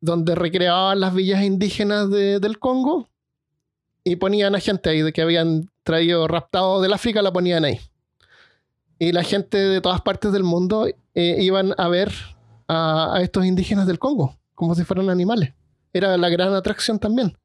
donde 0.00 0.34
recreaban 0.34 1.00
las 1.00 1.14
villas 1.14 1.42
indígenas 1.42 2.10
del 2.10 2.58
Congo 2.58 3.08
y 4.04 4.16
ponían 4.16 4.54
a 4.54 4.60
gente 4.60 4.90
ahí 4.90 5.02
de 5.02 5.12
que 5.12 5.22
habían 5.22 5.70
traído 5.84 6.26
raptado 6.28 6.80
del 6.80 6.92
África, 6.92 7.22
la 7.22 7.32
ponían 7.32 7.64
ahí. 7.64 7.80
Y 8.98 9.12
la 9.12 9.22
gente 9.22 9.58
de 9.58 9.80
todas 9.80 10.00
partes 10.00 10.32
del 10.32 10.44
mundo 10.44 10.86
eh, 10.86 11.36
iban 11.40 11.74
a 11.76 11.88
ver 11.88 12.12
a, 12.68 13.18
estos 13.20 13.44
indígenas 13.44 13.86
del 13.86 13.98
Congo, 13.98 14.38
como 14.54 14.74
si 14.74 14.84
fueran 14.84 15.10
animales. 15.10 15.54
Era 15.92 16.16
la 16.16 16.28
gran 16.28 16.54
atracción 16.54 16.98
también. 16.98 17.36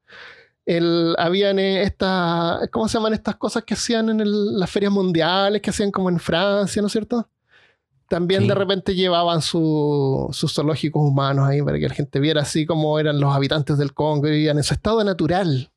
El, 0.65 1.15
habían 1.17 1.59
eh, 1.59 1.83
estas, 1.83 2.67
¿cómo 2.71 2.87
se 2.87 2.97
llaman 2.97 3.13
estas 3.13 3.37
cosas 3.37 3.63
que 3.63 3.73
hacían 3.73 4.09
en 4.09 4.59
las 4.59 4.69
ferias 4.69 4.91
mundiales, 4.91 5.61
que 5.61 5.69
hacían 5.69 5.91
como 5.91 6.09
en 6.09 6.19
Francia, 6.19 6.81
¿no 6.81 6.87
es 6.87 6.91
cierto? 6.91 7.27
También 8.09 8.47
de 8.47 8.55
repente 8.55 8.95
llevaban 8.95 9.41
sus 9.41 10.53
zoológicos 10.53 11.01
humanos 11.01 11.47
ahí 11.49 11.61
para 11.61 11.77
que 11.77 11.89
la 11.89 11.93
gente 11.93 12.19
viera 12.21 12.41
así 12.41 12.65
como 12.65 12.97
eran 12.99 13.19
los 13.19 13.33
habitantes 13.33 13.77
del 13.77 13.93
Congo 13.93 14.27
y 14.27 14.31
vivían 14.31 14.57
en 14.57 14.63
su 14.63 14.73
estado 14.73 15.03
natural. 15.03 15.71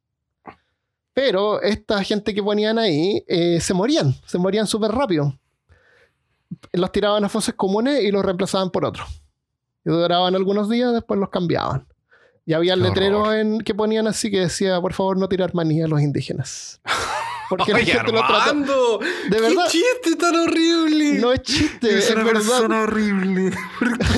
Pero 1.22 1.60
esta 1.60 2.02
gente 2.02 2.32
que 2.32 2.42
ponían 2.42 2.78
ahí 2.78 3.22
eh, 3.28 3.60
se 3.60 3.74
morían, 3.74 4.14
se 4.24 4.38
morían 4.38 4.66
súper 4.66 4.90
rápido. 4.90 5.38
Los 6.72 6.90
tiraban 6.92 7.22
a 7.24 7.28
fosas 7.28 7.54
comunes 7.54 8.02
y 8.02 8.10
los 8.10 8.24
reemplazaban 8.24 8.70
por 8.70 8.86
otros. 8.86 9.06
Y 9.84 9.90
duraban 9.90 10.34
algunos 10.34 10.70
días, 10.70 10.94
después 10.94 11.20
los 11.20 11.28
cambiaban. 11.28 11.86
Y 12.46 12.54
había 12.54 12.74
letreros 12.74 13.34
en, 13.34 13.60
que 13.60 13.74
ponían 13.74 14.06
así 14.06 14.30
que 14.30 14.40
decía, 14.40 14.80
por 14.80 14.94
favor, 14.94 15.18
no 15.18 15.28
tirar 15.28 15.54
maní 15.54 15.82
a 15.82 15.88
los 15.88 16.00
indígenas. 16.00 16.80
Porque 17.50 17.72
la 17.74 17.80
gente 17.80 18.12
lo 18.12 18.26
trató. 18.26 18.98
De 19.28 19.40
verdad. 19.42 19.64
¿Qué 19.70 19.78
chiste 19.78 20.16
tan 20.16 20.34
horrible? 20.34 21.18
No 21.18 21.34
es 21.34 21.42
chiste, 21.42 21.98
es, 21.98 22.10
una 22.12 22.24
persona 22.24 22.84
horrible. 22.84 23.52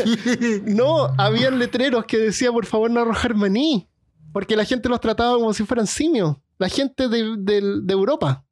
no, 0.67 1.13
habían 1.19 1.59
letreros 1.59 2.05
que 2.05 2.19
decía, 2.19 2.53
por 2.53 2.65
favor, 2.65 2.93
no 2.93 3.01
arrojar 3.01 3.35
maní. 3.35 3.89
Porque 4.33 4.55
la 4.55 4.65
gente 4.65 4.89
los 4.89 5.01
trataba 5.01 5.35
como 5.35 5.53
si 5.53 5.65
fueran 5.65 5.89
simios. 5.89 6.37
La 6.63 6.69
gente 6.69 7.09
de, 7.09 7.83
Europa. 7.89 8.45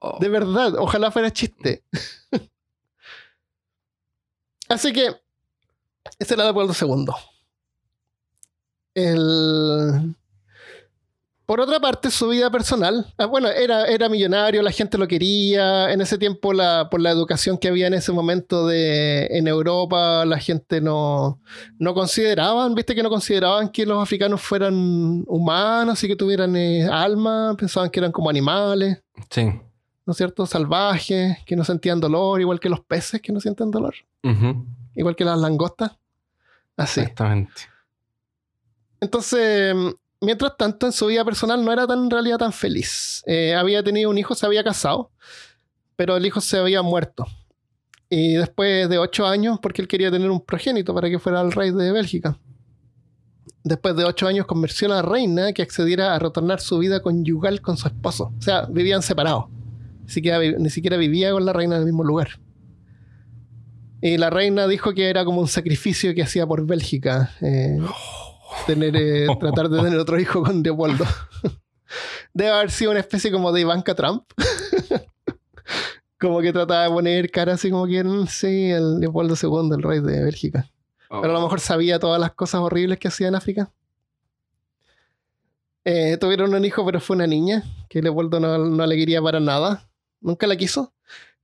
Oh. 0.00 0.18
De 0.18 0.28
verdad, 0.28 0.74
ojalá 0.74 1.12
fuera 1.12 1.32
chiste. 1.32 1.84
Así 4.68 4.92
que, 4.92 5.14
ese 6.18 6.34
era 6.34 6.48
el 6.48 6.74
segundo. 6.74 7.14
El, 8.92 10.16
por 11.52 11.60
otra 11.60 11.80
parte, 11.80 12.10
su 12.10 12.28
vida 12.30 12.50
personal, 12.50 13.12
ah, 13.18 13.26
bueno, 13.26 13.46
era, 13.48 13.84
era 13.84 14.08
millonario, 14.08 14.62
la 14.62 14.70
gente 14.70 14.96
lo 14.96 15.06
quería. 15.06 15.92
En 15.92 16.00
ese 16.00 16.16
tiempo, 16.16 16.54
la, 16.54 16.88
por 16.88 16.98
la 16.98 17.10
educación 17.10 17.58
que 17.58 17.68
había 17.68 17.88
en 17.88 17.92
ese 17.92 18.10
momento 18.10 18.66
de, 18.66 19.26
en 19.26 19.46
Europa, 19.46 20.24
la 20.24 20.38
gente 20.38 20.80
no, 20.80 21.42
no 21.78 21.92
consideraban, 21.92 22.74
viste 22.74 22.94
que 22.94 23.02
no 23.02 23.10
consideraban 23.10 23.68
que 23.68 23.84
los 23.84 24.02
africanos 24.02 24.40
fueran 24.40 25.24
humanos 25.26 26.02
y 26.02 26.08
que 26.08 26.16
tuvieran 26.16 26.56
eh, 26.56 26.88
alma, 26.90 27.54
pensaban 27.58 27.90
que 27.90 28.00
eran 28.00 28.12
como 28.12 28.30
animales. 28.30 29.02
Sí. 29.28 29.44
¿No 30.06 30.12
es 30.12 30.16
cierto? 30.16 30.46
Salvajes, 30.46 31.36
que 31.44 31.54
no 31.54 31.64
sentían 31.64 32.00
dolor, 32.00 32.40
igual 32.40 32.60
que 32.60 32.70
los 32.70 32.80
peces 32.80 33.20
que 33.20 33.30
no 33.30 33.40
sienten 33.40 33.70
dolor. 33.70 33.94
Igual 34.94 35.14
que 35.14 35.26
las 35.26 35.38
langostas. 35.38 35.98
Así. 36.78 37.00
Exactamente. 37.00 37.60
Entonces, 39.02 39.74
mientras 40.22 40.56
tanto, 40.56 40.86
en 40.86 40.92
su 40.92 41.06
vida 41.06 41.24
personal 41.24 41.64
no 41.64 41.72
era 41.72 41.86
tan, 41.86 42.04
en 42.04 42.10
realidad 42.10 42.38
tan 42.38 42.52
feliz. 42.52 43.22
Eh, 43.26 43.54
había 43.54 43.82
tenido 43.82 44.08
un 44.08 44.18
hijo, 44.18 44.34
se 44.34 44.46
había 44.46 44.64
casado, 44.64 45.10
pero 45.96 46.16
el 46.16 46.24
hijo 46.24 46.40
se 46.40 46.58
había 46.58 46.82
muerto. 46.82 47.26
Y 48.08 48.34
después 48.34 48.88
de 48.88 48.98
ocho 48.98 49.26
años, 49.26 49.58
porque 49.60 49.82
él 49.82 49.88
quería 49.88 50.10
tener 50.10 50.30
un 50.30 50.40
progénito 50.40 50.94
para 50.94 51.08
que 51.08 51.18
fuera 51.18 51.40
el 51.40 51.52
rey 51.52 51.70
de 51.70 51.92
Bélgica. 51.92 52.38
Después 53.64 53.96
de 53.96 54.04
ocho 54.04 54.26
años 54.26 54.46
convenció 54.46 54.88
a 54.88 54.96
la 54.96 55.02
reina 55.02 55.52
que 55.52 55.62
accediera 55.62 56.14
a 56.14 56.18
retornar 56.18 56.60
su 56.60 56.78
vida 56.78 57.00
conyugal 57.00 57.60
con 57.60 57.76
su 57.76 57.86
esposo. 57.88 58.32
O 58.38 58.42
sea, 58.42 58.66
vivían 58.66 59.02
separados. 59.02 59.46
Ni 60.04 60.70
siquiera, 60.70 60.96
vivía 60.96 61.32
con 61.32 61.44
la 61.44 61.52
reina 61.52 61.76
en 61.76 61.82
el 61.82 61.86
mismo 61.86 62.04
lugar. 62.04 62.40
Y 64.00 64.18
la 64.18 64.30
reina 64.30 64.66
dijo 64.66 64.92
que 64.94 65.08
era 65.08 65.24
como 65.24 65.40
un 65.40 65.48
sacrificio 65.48 66.14
que 66.14 66.22
hacía 66.22 66.46
por 66.46 66.66
Bélgica. 66.66 67.30
Eh, 67.40 67.78
tener, 68.66 68.96
eh, 68.96 69.26
tratar 69.40 69.68
de 69.68 69.82
tener 69.82 69.98
otro 69.98 70.18
hijo 70.18 70.42
con 70.42 70.62
Leopoldo. 70.62 71.04
Debe 72.34 72.50
haber 72.50 72.70
sido 72.70 72.90
una 72.90 73.00
especie 73.00 73.30
como 73.30 73.52
de 73.52 73.60
Ivanka 73.60 73.94
Trump. 73.94 74.24
como 76.20 76.40
que 76.40 76.52
trataba 76.52 76.84
de 76.84 76.90
poner 76.90 77.30
cara 77.30 77.54
así 77.54 77.70
como 77.70 77.86
que, 77.86 78.04
sí, 78.28 78.70
el 78.70 79.00
Leopoldo 79.00 79.34
II, 79.40 79.74
el 79.74 79.82
rey 79.82 80.00
de 80.00 80.24
Bélgica. 80.24 80.68
Pero 81.08 81.24
a 81.24 81.32
lo 81.32 81.42
mejor 81.42 81.60
sabía 81.60 81.98
todas 81.98 82.18
las 82.18 82.32
cosas 82.32 82.62
horribles 82.62 82.98
que 82.98 83.08
hacía 83.08 83.28
en 83.28 83.34
África. 83.34 83.70
Eh, 85.84 86.16
tuvieron 86.18 86.54
un 86.54 86.64
hijo, 86.64 86.86
pero 86.86 87.00
fue 87.00 87.16
una 87.16 87.26
niña, 87.26 87.64
que 87.90 88.00
Leopoldo 88.00 88.40
no, 88.40 88.56
no 88.56 88.86
le 88.86 88.96
quería 88.96 89.20
para 89.20 89.40
nada. 89.40 89.90
Nunca 90.20 90.46
la 90.46 90.56
quiso. 90.56 90.94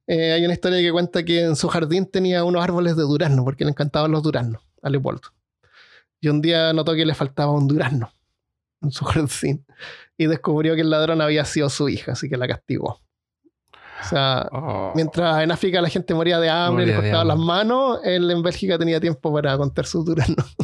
Eh, 0.07 0.33
hay 0.33 0.43
una 0.43 0.55
historia 0.55 0.81
que 0.81 0.91
cuenta 0.91 1.23
que 1.23 1.43
en 1.43 1.55
su 1.55 1.69
jardín 1.69 2.07
tenía 2.07 2.43
unos 2.43 2.65
árboles 2.65 2.97
de 2.97 3.03
durazno, 3.03 3.45
porque 3.45 3.65
le 3.65 3.73
encantaban 3.73 4.11
los 4.11 4.23
duraznos 4.23 4.63
a 4.81 4.89
Leopoldo. 4.89 5.29
Y 6.21 6.29
un 6.29 6.41
día 6.41 6.73
notó 6.73 6.95
que 6.95 7.07
le 7.07 7.15
faltaba 7.15 7.53
un 7.53 7.69
durazno 7.69 8.13
en 8.83 8.91
su 8.91 9.05
jardín. 9.07 9.65
Y 10.17 10.27
descubrió 10.27 10.75
que 10.75 10.81
el 10.81 10.91
ladrón 10.91 11.21
había 11.21 11.45
sido 11.45 11.69
su 11.71 11.89
hija, 11.89 12.13
así 12.13 12.29
que 12.29 12.37
la 12.37 12.49
castigó. 12.49 13.01
O 14.01 14.05
sea, 14.09 14.49
oh. 14.53 14.93
mientras 14.95 15.43
en 15.43 15.51
África 15.51 15.83
la 15.83 15.89
gente 15.89 16.15
moría 16.15 16.39
de 16.39 16.49
hambre, 16.49 16.87
le 16.87 16.95
cortaban 16.95 17.27
las 17.27 17.39
manos, 17.39 17.99
él 18.05 18.31
en 18.31 18.43
Bélgica 18.43 18.79
tenía 18.79 19.01
tiempo 19.01 19.33
para 19.33 19.57
contar 19.57 19.87
sus 19.87 20.05
duraznos. 20.05 20.57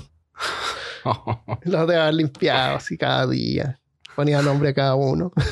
Los 1.65 1.87
dejaba 1.87 2.13
limpiados 2.13 2.83
así 2.83 2.97
cada 2.97 3.27
día. 3.27 3.81
Ponía 4.15 4.41
nombre 4.41 4.69
a 4.69 4.75
cada 4.75 4.95
uno. 4.95 5.33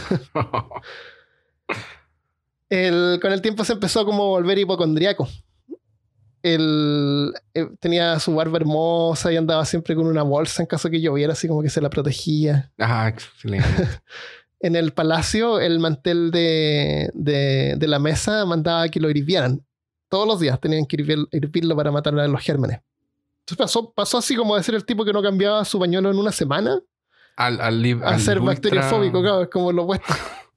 con 2.70 3.32
el 3.32 3.42
tiempo 3.42 3.64
se 3.64 3.72
empezó 3.74 4.05
como 4.05 4.22
a 4.22 4.28
volver 4.28 4.59
hipocondriaco. 4.59 5.28
Él, 6.43 7.32
eh, 7.55 7.68
tenía 7.80 8.18
su 8.18 8.34
barba 8.34 8.59
hermosa 8.59 9.32
y 9.32 9.36
andaba 9.36 9.64
siempre 9.64 9.95
con 9.95 10.07
una 10.07 10.22
bolsa 10.22 10.62
en 10.62 10.66
caso 10.66 10.90
que 10.90 11.01
lloviera, 11.01 11.32
así 11.32 11.49
como 11.49 11.62
que 11.62 11.70
se 11.70 11.80
la 11.80 11.90
protegía. 11.90 12.72
Ah, 12.78 13.09
excelente. 13.09 13.66
en 14.61 14.76
el 14.76 14.93
palacio, 14.93 15.61
el 15.61 15.78
mantel 15.78 16.30
de, 16.30 17.11
de, 17.14 17.86
la 17.88 17.99
mesa 17.99 18.45
mandaba 18.45 18.88
que 18.88 19.01
lo 19.01 19.11
hirvieran. 19.11 19.64
Todos 20.09 20.26
los 20.26 20.40
días 20.40 20.61
tenían 20.61 20.86
que 20.86 20.97
hervirlo 21.30 21.76
para 21.76 21.90
matar 21.90 22.18
a 22.18 22.28
los 22.28 22.40
gérmenes. 22.40 22.80
Entonces 23.40 23.59
pasó, 23.59 23.93
pasó 23.93 24.18
así 24.18 24.36
como 24.36 24.57
de 24.57 24.62
ser 24.62 24.74
el 24.74 24.84
tipo 24.84 25.05
que 25.05 25.12
no 25.12 25.22
cambiaba 25.22 25.64
su 25.64 25.78
pañuelo 25.78 26.11
en 26.11 26.18
una 26.18 26.32
semana 26.32 26.80
al, 27.36 27.61
al, 27.61 28.03
a 28.05 28.18
ser 28.18 28.40
bacteriofóbico, 28.40 29.20
claro, 29.22 29.43
es 29.43 29.49
como 29.49 29.72
lo 29.72 29.84
opuesto. 29.84 30.14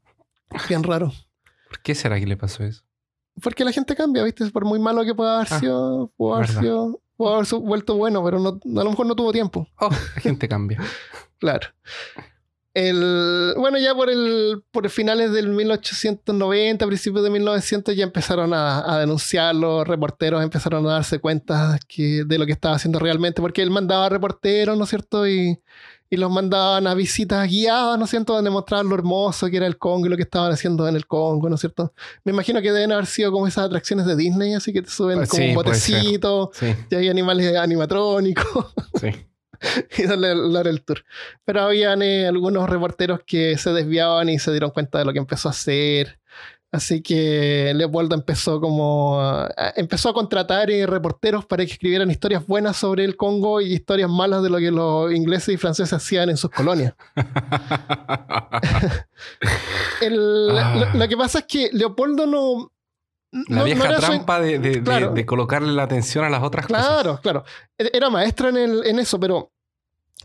Bien 0.69 0.83
raro. 0.83 1.11
¿Por 1.67 1.79
qué 1.81 1.95
será 1.95 2.19
que 2.19 2.27
le 2.27 2.37
pasó 2.37 2.63
eso? 2.63 2.83
Porque 3.41 3.65
la 3.65 3.71
gente 3.71 3.95
cambia, 3.95 4.23
¿viste? 4.23 4.49
Por 4.51 4.65
muy 4.65 4.79
malo 4.79 5.03
que 5.03 5.13
pueda 5.13 5.37
haber 5.37 5.47
ah, 5.51 5.59
sido, 5.59 6.11
pudo 6.15 6.35
haber, 6.35 6.47
sido, 6.47 7.01
pudo 7.17 7.35
haber 7.35 7.47
vuelto 7.61 7.97
bueno, 7.97 8.23
pero 8.23 8.39
no, 8.39 8.49
a 8.49 8.83
lo 8.83 8.89
mejor 8.89 9.05
no 9.05 9.15
tuvo 9.15 9.31
tiempo. 9.31 9.67
Oh, 9.79 9.89
la 9.89 10.21
gente 10.21 10.47
cambia. 10.47 10.79
claro. 11.39 11.67
El, 12.73 13.53
bueno, 13.57 13.77
ya 13.77 13.95
por 13.95 14.09
el 14.09 14.61
por 14.69 14.89
finales 14.89 15.31
del 15.31 15.47
1890, 15.47 16.85
principios 16.85 17.23
de 17.23 17.29
1900, 17.29 17.95
ya 17.95 18.03
empezaron 18.03 18.53
a, 18.53 18.93
a, 18.93 18.99
denunciar, 18.99 19.55
los 19.55 19.87
reporteros 19.87 20.43
empezaron 20.43 20.85
a 20.85 20.93
darse 20.93 21.19
cuenta 21.19 21.79
que, 21.87 22.25
de 22.25 22.37
lo 22.37 22.45
que 22.45 22.51
estaba 22.51 22.75
haciendo 22.75 22.99
realmente, 22.99 23.41
porque 23.41 23.61
él 23.61 23.69
mandaba 23.69 24.09
reporteros, 24.09 24.77
¿no 24.77 24.83
es 24.83 24.89
cierto? 24.89 25.25
Y 25.25 25.57
y 26.09 26.17
los 26.17 26.31
mandaban 26.31 26.87
a 26.87 26.93
visitas 26.93 27.47
guiadas, 27.49 27.97
¿no 27.97 28.05
es 28.05 28.11
cierto?, 28.11 28.33
donde 28.33 28.49
mostraban 28.49 28.87
lo 28.87 28.95
hermoso 28.95 29.47
que 29.49 29.57
era 29.57 29.67
el 29.67 29.77
Congo 29.77 30.05
y 30.05 30.09
lo 30.09 30.15
que 30.15 30.23
estaban 30.23 30.51
haciendo 30.51 30.87
en 30.87 30.95
el 30.95 31.07
Congo, 31.07 31.49
¿no 31.49 31.55
es 31.55 31.61
cierto? 31.61 31.93
Me 32.23 32.31
imagino 32.31 32.61
que 32.61 32.71
deben 32.71 32.91
haber 32.91 33.07
sido 33.07 33.31
como 33.31 33.47
esas 33.47 33.65
atracciones 33.65 34.05
de 34.05 34.15
Disney, 34.15 34.53
así 34.53 34.71
que 34.71 34.81
te 34.81 34.89
suben 34.89 35.17
pues 35.17 35.29
como 35.29 35.45
un 35.45 35.55
botecito, 35.55 36.51
y 36.89 36.95
hay 36.95 37.09
animales 37.09 37.55
animatrónicos. 37.55 38.73
Sí. 38.95 39.09
y 39.97 40.03
darle, 40.03 40.31
el 40.69 40.81
tour. 40.83 41.03
Pero 41.43 41.61
habían 41.61 42.01
eh, 42.01 42.27
algunos 42.27 42.69
reporteros 42.69 43.21
que 43.25 43.57
se 43.57 43.71
desviaban 43.71 44.29
y 44.29 44.39
se 44.39 44.51
dieron 44.51 44.71
cuenta 44.71 44.99
de 44.99 45.05
lo 45.05 45.11
que 45.11 45.19
empezó 45.19 45.49
a 45.49 45.51
hacer. 45.51 46.17
Así 46.75 47.01
que 47.01 47.71
Leopoldo 47.73 48.15
empezó 48.15 48.59
como 48.59 49.47
empezó 49.75 50.09
a 50.09 50.13
contratar 50.13 50.69
eh, 50.69 50.85
reporteros 50.85 51.45
para 51.45 51.65
que 51.65 51.71
escribieran 51.71 52.11
historias 52.11 52.45
buenas 52.45 52.75
sobre 52.75 53.05
el 53.05 53.15
Congo 53.15 53.61
y 53.61 53.73
historias 53.73 54.09
malas 54.09 54.43
de 54.43 54.49
lo 54.49 54.57
que 54.57 54.71
los 54.71 55.13
ingleses 55.13 55.55
y 55.55 55.57
franceses 55.57 55.93
hacían 55.93 56.29
en 56.29 56.37
sus 56.37 56.51
colonias. 56.51 56.93
Ah. 60.47 60.91
lo, 60.93 61.07
que 61.07 61.17
pasa 61.17 61.39
es 61.39 61.45
que 61.45 61.69
Leopoldo 61.71 62.27
no. 62.27 62.71
La 63.47 63.63
vieja 63.63 63.95
trampa 63.95 64.39
de, 64.39 65.25
colocarle 65.25 65.71
la 65.71 65.83
atención 65.83 66.25
a 66.25 66.29
las 66.29 66.43
otras 66.43 66.67
cosas. 66.67 66.85
Claro, 66.85 67.19
claro. 67.21 67.43
E, 67.77 67.89
era 67.93 68.09
maestro 68.09 68.49
en, 68.49 68.57
en 68.57 68.99
eso, 68.99 69.19
pero 69.19 69.51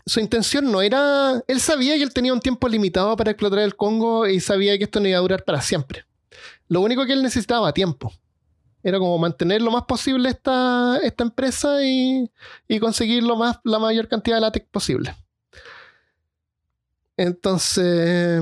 su 0.05 0.21
intención 0.21 0.71
no 0.71 0.83
era. 0.83 1.43
Él 1.47 1.61
sabía 1.61 1.95
que 1.97 2.03
él 2.03 2.13
tenía 2.13 2.33
un 2.33 2.41
tiempo 2.41 2.69
limitado 2.69 3.17
para 3.17 3.31
explotar 3.31 3.61
el 3.61 3.77
Congo 3.77 4.27
y 4.27 4.41
sabía 4.41 4.77
que 4.77 4.85
esto 4.85 5.01
no 5.01 5.09
iba 5.09 5.19
a 5.19 5.23
durar 5.23 5.45
para 5.45 5.61
siempre. 5.61 6.05
Lo 6.71 6.81
único 6.81 7.05
que 7.05 7.13
él 7.13 7.23
necesitaba 7.23 7.73
tiempo. 7.73 8.13
Era 8.83 8.99
como 8.99 9.19
mantener 9.19 9.61
lo 9.61 9.73
más 9.73 9.85
posible 9.85 10.31
esta, 10.31 10.99
esta 11.03 11.25
empresa 11.25 11.85
y, 11.85 12.31
conseguir 12.81 13.25
lo 13.25 13.37
más, 13.37 13.59
la 13.65 13.81
mayor 13.81 14.07
cantidad 14.07 14.37
de 14.37 14.41
látex 14.41 14.67
posible. 14.71 15.15
Entonces, 17.17 18.41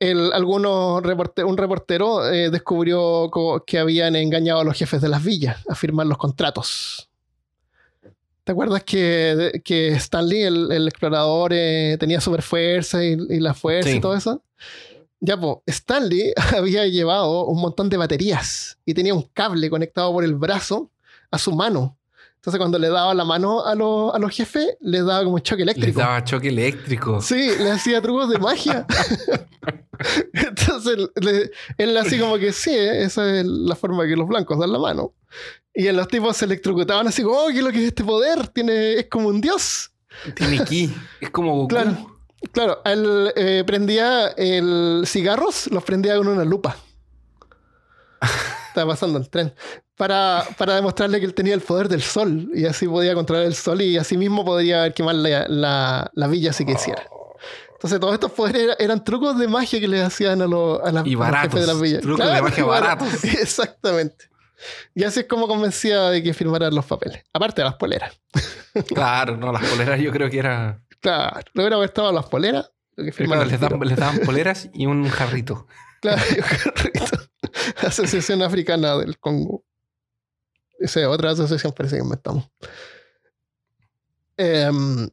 el, 0.00 0.32
algunos 0.32 1.02
un 1.44 1.56
reportero 1.58 2.26
eh, 2.26 2.48
descubrió 2.50 3.30
que 3.66 3.78
habían 3.78 4.16
engañado 4.16 4.60
a 4.60 4.64
los 4.64 4.78
jefes 4.78 5.02
de 5.02 5.10
las 5.10 5.22
villas 5.22 5.58
a 5.68 5.74
firmar 5.74 6.06
los 6.06 6.16
contratos. 6.16 7.10
¿Te 8.44 8.52
acuerdas 8.52 8.82
que, 8.82 9.60
que 9.62 9.88
Stanley, 9.88 10.42
el, 10.44 10.88
explorador, 10.88 11.52
eh, 11.52 11.98
tenía 12.00 12.20
super 12.20 12.40
fuerza 12.40 13.04
y, 13.04 13.16
la 13.40 13.52
fuerza 13.52 13.90
y 13.90 14.00
todo 14.00 14.16
eso? 14.16 14.42
Ya, 15.20 15.38
pues, 15.38 15.56
Stanley 15.66 16.32
había 16.56 16.86
llevado 16.86 17.46
un 17.46 17.60
montón 17.60 17.88
de 17.88 17.96
baterías 17.96 18.78
y 18.84 18.94
tenía 18.94 19.14
un 19.14 19.22
cable 19.22 19.70
conectado 19.70 20.12
por 20.12 20.24
el 20.24 20.34
brazo 20.34 20.90
a 21.30 21.38
su 21.38 21.52
mano. 21.52 21.98
Entonces, 22.36 22.58
cuando 22.58 22.78
le 22.78 22.88
daba 22.88 23.12
la 23.12 23.24
mano 23.24 23.66
a, 23.66 23.72
a 23.72 24.18
los 24.18 24.30
jefes, 24.30 24.76
les 24.80 25.04
daba 25.04 25.24
como 25.24 25.40
choque 25.40 25.62
eléctrico. 25.62 25.86
Les 25.86 25.96
daba 25.96 26.22
choque 26.22 26.48
eléctrico. 26.48 27.20
Sí, 27.20 27.50
le 27.58 27.72
hacía 27.72 28.00
trucos 28.00 28.28
de 28.28 28.38
magia. 28.38 28.86
Entonces, 30.32 31.10
él 31.76 31.96
así 31.96 32.20
como 32.20 32.38
que 32.38 32.52
sí, 32.52 32.70
esa 32.72 33.40
es 33.40 33.44
la 33.46 33.74
forma 33.74 34.06
que 34.06 34.14
los 34.14 34.28
blancos 34.28 34.60
dan 34.60 34.72
la 34.72 34.78
mano. 34.78 35.14
Y 35.74 35.88
en 35.88 35.96
los 35.96 36.08
tipos 36.08 36.36
se 36.36 36.44
electrocutaban 36.44 37.08
así 37.08 37.22
como, 37.22 37.36
oh, 37.36 37.48
¿qué 37.48 37.58
es 37.58 37.64
lo 37.64 37.72
que 37.72 37.82
es 37.82 37.88
este 37.88 38.04
poder? 38.04 38.48
Tiene, 38.48 38.94
es 38.94 39.08
como 39.08 39.28
un 39.28 39.40
dios. 39.40 39.90
Tiene 40.34 40.64
ki. 40.64 40.94
Es 41.20 41.30
como 41.30 41.54
Goku. 41.54 41.68
Claro. 41.68 42.15
Claro, 42.52 42.80
él 42.84 43.32
eh, 43.36 43.64
prendía 43.66 44.28
el 44.28 45.04
cigarros, 45.06 45.68
los 45.68 45.82
prendía 45.84 46.16
con 46.16 46.28
una 46.28 46.44
lupa. 46.44 46.76
Estaba 48.68 48.92
pasando 48.92 49.18
el 49.18 49.28
tren. 49.28 49.54
Para, 49.96 50.44
para, 50.58 50.74
demostrarle 50.74 51.18
que 51.18 51.24
él 51.24 51.32
tenía 51.32 51.54
el 51.54 51.62
poder 51.62 51.88
del 51.88 52.02
sol 52.02 52.50
y 52.54 52.66
así 52.66 52.86
podía 52.86 53.14
controlar 53.14 53.46
el 53.46 53.54
sol 53.54 53.80
y 53.80 53.96
así 53.96 54.18
mismo 54.18 54.44
podría 54.44 54.90
quemar 54.92 55.14
la, 55.14 56.10
la, 56.12 56.26
villa 56.28 56.52
si 56.52 56.66
quisiera. 56.66 57.02
Entonces, 57.72 57.98
todos 57.98 58.12
estos 58.12 58.32
poderes 58.32 58.76
eran, 58.78 59.02
trucos 59.02 59.38
de 59.38 59.48
magia 59.48 59.80
que 59.80 59.88
le 59.88 60.02
hacían 60.02 60.42
a, 60.42 60.46
los 60.46 60.80
a 60.82 61.02
y 61.06 61.14
baratos, 61.14 61.58
de 61.58 61.66
las 61.66 61.80
villas. 61.80 62.02
Trucos 62.02 62.26
de 62.26 62.42
magia 62.42 62.64
baratos. 62.64 63.24
Exactamente. 63.24 64.26
Y 64.94 65.04
así 65.04 65.20
es 65.20 65.26
como 65.26 65.48
convencía 65.48 66.10
de 66.10 66.22
que 66.22 66.34
firmaran 66.34 66.74
los 66.74 66.84
papeles. 66.84 67.24
Aparte 67.32 67.62
de 67.62 67.66
las 67.66 67.76
poleras. 67.76 68.18
Claro, 68.88 69.38
no, 69.38 69.52
las 69.52 69.64
poleras 69.64 69.98
yo 70.00 70.12
creo 70.12 70.28
que 70.28 70.38
era 70.38 70.82
Claro, 71.00 71.40
no 71.54 71.84
estado 71.84 72.12
las 72.12 72.26
poleras. 72.26 72.70
les, 72.96 73.60
daban, 73.60 74.20
poleras 74.24 74.70
y 74.72 74.86
un 74.86 75.08
jarrito. 75.08 75.66
Claro, 76.00 76.22
y 76.30 76.38
un 76.38 76.42
jarrito. 76.42 77.04
Asociación 77.86 78.42
Africana 78.42 78.96
del 78.96 79.18
Congo. 79.18 79.64
Esa 80.78 81.00
es 81.00 81.06
otra 81.06 81.30
asociación 81.30 81.72
parece 81.72 81.96
que 81.96 82.02
inventamos. 82.02 82.48
Em, 84.36 85.08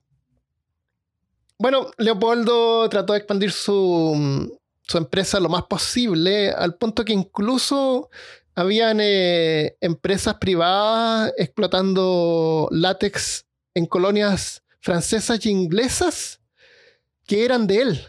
bueno, 1.57 1.91
Leopoldo 1.97 2.89
trató 2.89 3.13
de 3.13 3.19
expandir 3.19 3.51
su, 3.51 4.59
su, 4.81 4.97
empresa 4.97 5.39
lo 5.39 5.47
más 5.47 5.63
posible, 5.63 6.51
al 6.51 6.75
punto 6.75 7.05
que 7.05 7.13
incluso 7.13 8.09
habían 8.55 8.99
eh, 9.01 9.77
empresas 9.79 10.35
privadas 10.35 11.33
explotando 11.37 12.67
látex 12.71 13.45
en 13.73 13.85
colonias 13.85 14.62
francesas 14.83 15.45
y 15.45 15.49
inglesas 15.49 16.41
que 17.25 17.45
eran 17.45 17.65
de 17.65 17.81
él. 17.81 18.01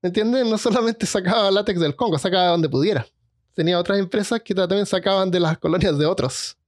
¿Me 0.00 0.06
entiendes? 0.06 0.46
No 0.46 0.56
solamente 0.56 1.06
sacaba 1.06 1.50
látex 1.50 1.80
del 1.80 1.96
Congo, 1.96 2.16
sacaba 2.18 2.46
donde 2.46 2.68
pudiera. 2.68 3.04
Tenía 3.52 3.80
otras 3.80 3.98
empresas 3.98 4.40
que 4.42 4.54
también 4.54 4.86
sacaban 4.86 5.28
de 5.28 5.40
las 5.40 5.58
colonias 5.58 5.98
de 5.98 6.06
otros. 6.06 6.56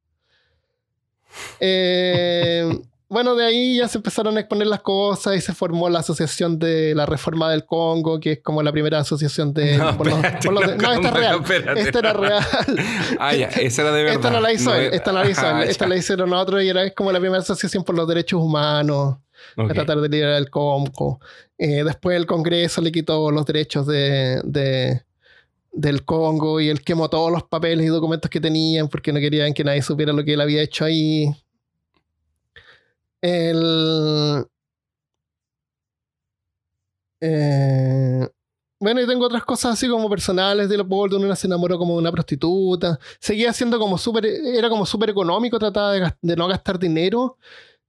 Eh, 1.61 2.79
bueno, 3.13 3.35
de 3.35 3.45
ahí 3.45 3.77
ya 3.77 3.89
se 3.89 3.99
empezaron 3.99 4.37
a 4.39 4.41
exponer 4.41 4.67
las 4.67 4.81
cosas 4.81 5.37
y 5.37 5.41
se 5.43 5.53
formó 5.53 5.91
la 5.91 5.99
Asociación 5.99 6.59
de 6.59 6.95
la 6.95 7.05
Reforma 7.05 7.51
del 7.51 7.67
Congo, 7.67 8.19
que 8.19 8.33
es 8.33 8.41
como 8.43 8.63
la 8.63 8.73
primera 8.73 9.01
asociación 9.01 9.53
de... 9.53 9.77
No, 9.77 9.93
no 9.93 10.93
esta 10.93 11.09
es 11.09 11.13
real. 11.13 11.43
Esta 11.77 11.99
era 11.99 12.13
real. 12.15 12.43
Ah, 13.19 13.35
ya, 13.35 13.49
esa 13.49 13.83
era 13.83 13.93
de 13.93 14.03
verdad. 14.05 14.17
Esta 14.17 14.31
no 14.31 14.41
la 14.41 14.53
hizo 14.53 14.75
él, 14.75 14.91
esta 14.93 15.13
no 15.13 15.23
la 15.23 15.31
hizo 15.31 15.47
ah, 15.47 15.65
Esta 15.65 15.87
la 15.87 15.97
hicieron 15.97 16.33
otros 16.33 16.63
y 16.63 16.69
era 16.69 16.85
es 16.85 16.95
como 16.95 17.13
la 17.13 17.21
primera 17.21 17.43
asociación 17.43 17.85
por 17.85 17.95
los 17.95 18.09
derechos 18.09 18.41
humanos. 18.41 19.17
Para 19.55 19.75
tratar 19.75 20.01
de 20.01 20.09
liberar 20.09 20.37
el 20.37 20.49
Congo. 20.49 21.21
Eh, 21.59 21.85
después 21.85 22.17
el 22.17 22.27
Congreso 22.27 22.81
le 22.81 22.93
quitó 22.93 23.31
los 23.31 23.45
derechos 23.45 23.87
de, 23.87 24.41
de, 24.45 25.03
del 25.73 26.05
Congo 26.05 26.61
y 26.61 26.69
él 26.69 26.83
quemó 26.83 27.11
todos 27.11 27.31
los 27.31 27.43
papeles 27.43 27.85
y 27.85 27.89
documentos 27.89 28.31
que 28.31 28.41
tenían 28.41 28.89
porque 28.89 29.13
no 29.13 29.21
querían 29.21 29.53
que 29.53 29.65
nadie 29.65 29.83
supiera 29.83 30.13
lo 30.13 30.25
que 30.25 30.35
él 30.35 30.41
había 30.41 30.63
hecho 30.63 30.85
ahí. 30.85 31.27
El. 33.23 34.47
Eh, 37.21 38.29
bueno, 38.81 39.01
y 39.01 39.07
tengo 39.07 39.27
otras 39.27 39.45
cosas 39.45 39.75
así 39.75 39.89
como 39.89 40.11
personales 40.11 40.69
de 40.69 40.77
Leopoldo. 40.77 41.17
Una 41.17 41.37
se 41.37 41.47
enamoró 41.47 41.79
como 41.79 41.95
de 41.95 42.01
una 42.01 42.13
prostituta. 42.13 42.99
Seguía 43.21 43.53
siendo 43.53 43.79
como 43.79 43.97
súper. 43.97 44.27
Era 44.27 44.69
como 44.69 44.85
súper 44.87 45.11
económico, 45.11 45.59
trataba 45.59 45.93
de, 45.93 46.37
no 46.37 46.49
gastar 46.49 46.79
dinero 46.79 47.39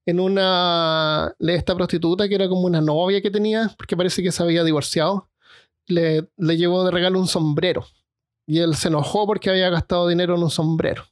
en 0.05 0.19
una. 0.19 1.33
Esta 1.39 1.75
prostituta 1.75 2.29
que 2.29 2.35
era 2.35 2.47
como 2.47 2.61
una 2.67 2.81
novia 2.81 3.21
que 3.21 3.31
tenía, 3.31 3.73
porque 3.77 3.97
parece 3.97 4.21
que 4.23 4.31
se 4.31 4.43
había 4.43 4.63
divorciado. 4.63 5.29
Le 5.87 6.27
llevó 6.37 6.85
de 6.85 6.91
regalo 6.91 7.19
un 7.19 7.27
sombrero. 7.27 7.85
Y 8.45 8.59
él 8.59 8.75
se 8.75 8.89
enojó 8.89 9.25
porque 9.25 9.49
había 9.49 9.69
gastado 9.69 10.07
dinero 10.07 10.35
en 10.35 10.43
un 10.43 10.51
sombrero. 10.51 11.05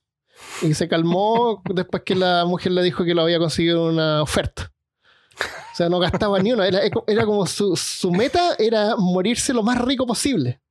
Y 0.61 0.73
se 0.73 0.87
calmó 0.87 1.61
después 1.73 2.03
que 2.05 2.15
la 2.15 2.45
mujer 2.45 2.71
le 2.71 2.83
dijo 2.83 3.03
que 3.03 3.13
lo 3.13 3.21
había 3.23 3.39
conseguido 3.39 3.89
una 3.89 4.21
oferta. 4.21 4.71
O 5.71 5.75
sea, 5.75 5.89
no 5.89 5.99
gastaba 5.99 6.39
ni 6.39 6.51
una. 6.51 6.67
Era, 6.67 7.25
como 7.25 7.47
su, 7.47 7.75
su, 7.75 8.11
meta 8.11 8.55
era 8.59 8.95
morirse 8.97 9.53
lo 9.53 9.63
más 9.63 9.79
rico 9.81 10.05
posible. 10.05 10.61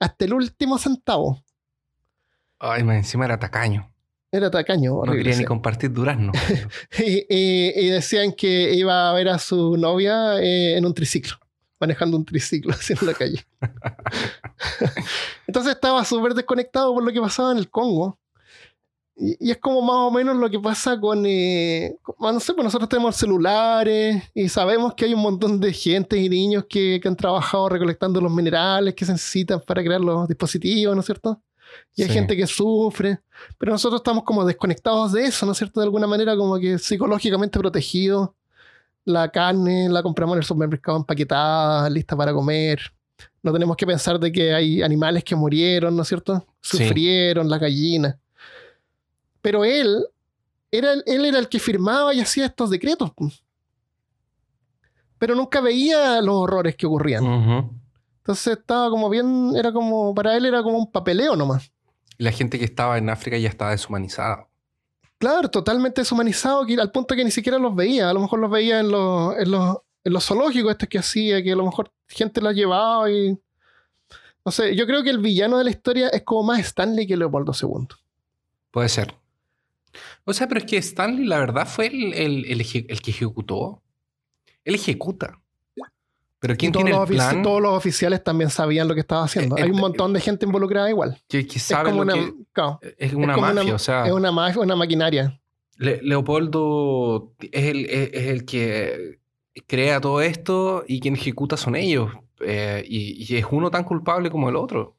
Hasta 0.00 0.24
el 0.24 0.34
último 0.34 0.78
centavo. 0.78 1.42
Ay, 2.58 2.82
encima 2.82 3.24
era 3.24 3.38
tacaño. 3.38 3.90
Era 4.30 4.50
tacaño. 4.50 5.04
no 5.04 5.12
quería 5.12 5.36
ni 5.36 5.44
compartir 5.44 5.92
durazno. 5.92 6.32
y, 6.98 7.24
y, 7.30 7.88
decían 7.88 8.32
que 8.32 8.74
iba 8.74 9.08
a 9.08 9.12
ver 9.14 9.28
a 9.28 9.38
su 9.38 9.76
novia 9.76 10.38
eh, 10.40 10.76
en 10.76 10.84
un 10.84 10.92
triciclo. 10.92 11.36
Manejando 11.80 12.16
un 12.16 12.24
triciclo 12.24 12.72
así 12.78 12.94
en 13.00 13.06
la 13.06 13.14
calle. 13.14 13.46
Entonces 15.46 15.74
estaba 15.74 16.04
súper 16.04 16.34
desconectado 16.34 16.92
por 16.92 17.04
lo 17.04 17.12
que 17.12 17.20
pasaba 17.20 17.52
en 17.52 17.58
el 17.58 17.70
Congo. 17.70 18.18
Y, 19.20 19.50
es 19.50 19.58
como 19.58 19.82
más 19.82 19.96
o 19.96 20.10
menos 20.12 20.36
lo 20.36 20.48
que 20.48 20.60
pasa 20.60 20.98
con, 20.98 21.24
eh, 21.26 21.96
no 22.20 22.40
sé, 22.40 22.54
pues 22.54 22.64
nosotros 22.64 22.88
tenemos 22.88 23.16
celulares 23.16 24.22
y 24.32 24.48
sabemos 24.48 24.94
que 24.94 25.06
hay 25.06 25.14
un 25.14 25.20
montón 25.20 25.58
de 25.58 25.72
gente 25.72 26.16
y 26.16 26.28
niños 26.28 26.66
que, 26.68 27.00
que, 27.02 27.08
han 27.08 27.16
trabajado 27.16 27.68
recolectando 27.68 28.20
los 28.20 28.32
minerales 28.32 28.94
que 28.94 29.04
se 29.04 29.12
necesitan 29.12 29.60
para 29.66 29.82
crear 29.82 30.00
los 30.00 30.28
dispositivos, 30.28 30.94
¿no 30.94 31.00
es 31.00 31.06
cierto? 31.06 31.42
Y 31.96 32.02
hay 32.02 32.08
gente 32.08 32.36
que 32.36 32.46
sufre, 32.46 33.18
pero 33.58 33.72
nosotros 33.72 34.00
estamos 34.00 34.22
como 34.22 34.44
desconectados 34.44 35.12
de 35.12 35.24
eso, 35.24 35.44
¿no 35.46 35.52
es 35.52 35.58
cierto? 35.58 35.80
De 35.80 35.84
alguna 35.84 36.06
manera 36.06 36.36
como 36.36 36.58
que 36.58 36.78
psicológicamente 36.78 37.58
protegidos. 37.58 38.30
La 39.04 39.30
carne 39.30 39.88
la 39.88 40.02
compramos 40.02 40.34
en 40.34 40.38
el 40.38 40.44
supermercado 40.44 40.98
empaquetada, 40.98 41.88
lista 41.90 42.16
para 42.16 42.32
comer. 42.32 42.80
No 43.42 43.52
tenemos 43.52 43.76
que 43.76 43.86
pensar 43.86 44.20
de 44.20 44.30
que 44.30 44.52
hay 44.52 44.82
animales 44.82 45.24
que 45.24 45.34
murieron, 45.34 45.96
¿no 45.96 46.02
es 46.02 46.08
cierto? 46.08 46.46
Sufrieron, 46.60 47.48
las 47.48 47.58
gallinas. 47.58 48.16
Pero 49.48 49.64
él 49.64 50.04
era, 50.70 50.92
él 51.06 51.24
era 51.24 51.38
el 51.38 51.48
que 51.48 51.58
firmaba 51.58 52.12
y 52.12 52.20
hacía 52.20 52.44
estos 52.44 52.68
decretos. 52.68 53.12
Pero 55.16 55.34
nunca 55.34 55.62
veía 55.62 56.20
los 56.20 56.34
horrores 56.34 56.76
que 56.76 56.84
ocurrían. 56.84 57.24
Entonces 58.18 58.58
estaba 58.58 58.90
como 58.90 59.08
bien, 59.08 59.52
era 59.56 59.72
como, 59.72 60.14
para 60.14 60.36
él 60.36 60.44
era 60.44 60.62
como 60.62 60.76
un 60.76 60.92
papeleo 60.92 61.34
nomás. 61.34 61.72
Y 62.18 62.24
la 62.24 62.30
gente 62.30 62.58
que 62.58 62.66
estaba 62.66 62.98
en 62.98 63.08
África 63.08 63.38
ya 63.38 63.48
estaba 63.48 63.70
deshumanizada. 63.70 64.46
Claro, 65.16 65.50
totalmente 65.50 66.02
deshumanizado, 66.02 66.66
al 66.78 66.92
punto 66.92 67.16
que 67.16 67.24
ni 67.24 67.30
siquiera 67.30 67.58
los 67.58 67.74
veía. 67.74 68.10
A 68.10 68.12
lo 68.12 68.20
mejor 68.20 68.40
los 68.40 68.50
veía 68.50 68.80
en 68.80 68.90
los, 68.90 69.34
en 69.38 69.50
los, 69.50 69.78
en 70.04 70.12
los 70.12 70.26
zoológicos 70.26 70.72
estos 70.72 70.90
que 70.90 70.98
hacía, 70.98 71.42
que 71.42 71.52
a 71.52 71.56
lo 71.56 71.64
mejor 71.64 71.90
gente 72.06 72.42
los 72.42 72.54
llevaba 72.54 73.10
y... 73.10 73.34
No 74.44 74.52
sé, 74.52 74.76
yo 74.76 74.84
creo 74.86 75.02
que 75.02 75.08
el 75.08 75.20
villano 75.20 75.56
de 75.56 75.64
la 75.64 75.70
historia 75.70 76.08
es 76.10 76.22
como 76.22 76.42
más 76.42 76.60
Stanley 76.60 77.06
que 77.06 77.16
Leopoldo 77.16 77.54
II. 77.58 77.86
Puede 78.70 78.90
ser. 78.90 79.17
O 80.24 80.32
sea, 80.32 80.48
pero 80.48 80.60
es 80.60 80.66
que 80.66 80.76
Stanley, 80.78 81.24
la 81.24 81.38
verdad, 81.38 81.66
fue 81.66 81.86
el, 81.86 82.14
el, 82.14 82.66
que 82.66 83.10
ejecutó. 83.10 83.82
Él 84.64 84.74
ejecuta. 84.74 85.40
Pero 86.40 86.56
¿quién 86.56 86.70
tiene 86.70 86.92
el 86.92 87.06
plan? 87.06 87.42
Todos 87.42 87.60
los 87.60 87.72
oficiales 87.72 88.22
también 88.22 88.50
sabían 88.50 88.86
lo 88.86 88.94
que 88.94 89.00
estaba 89.00 89.24
haciendo. 89.24 89.56
Eh, 89.56 89.62
Hay 89.62 89.70
un 89.70 89.78
eh, 89.78 89.80
montón 89.80 90.12
de 90.12 90.20
gente 90.20 90.46
involucrada 90.46 90.88
igual. 90.88 91.20
Que, 91.28 91.42
sabe 91.58 91.90
es 91.90 91.96
como 91.96 92.02
una, 92.02 92.14
es 92.96 93.12
una 93.12 93.36
mafia, 93.36 93.74
o 93.74 93.78
sea... 93.78 94.06
Es 94.06 94.12
una 94.12 94.30
mafia, 94.30 94.62
una 94.62 94.76
maquinaria. 94.76 95.40
Leopoldo 95.78 97.32
es 97.40 97.64
el, 97.64 97.86
es, 97.86 98.26
el, 98.26 98.44
que 98.44 99.20
crea 99.66 100.00
todo 100.00 100.20
esto 100.20 100.84
y 100.86 101.00
quien 101.00 101.14
ejecuta 101.14 101.56
son 101.56 101.76
ellos. 101.76 102.10
Eh, 102.40 102.84
y, 102.86 103.36
es 103.36 103.46
uno 103.50 103.70
tan 103.70 103.84
culpable 103.84 104.30
como 104.30 104.48
el 104.48 104.56
otro. 104.56 104.96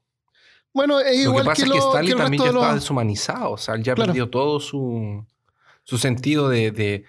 Bueno, 0.74 1.00
es 1.00 1.20
igual 1.20 1.38
lo 1.38 1.42
que 1.44 1.50
pasa 1.50 1.66
es 1.66 1.72
que 1.72 1.78
Stanley 1.78 2.14
también 2.14 2.44
ya 2.44 2.50
estaba 2.50 2.76
deshumanizado. 2.76 3.52
O 3.52 3.58
sea, 3.58 3.76
él 3.76 3.84
ya 3.84 3.96
perdió 3.96 4.30
todo 4.30 4.60
su, 4.60 5.26
su 5.84 5.98
sentido 5.98 6.50
de, 6.50 6.72
de, 6.72 7.06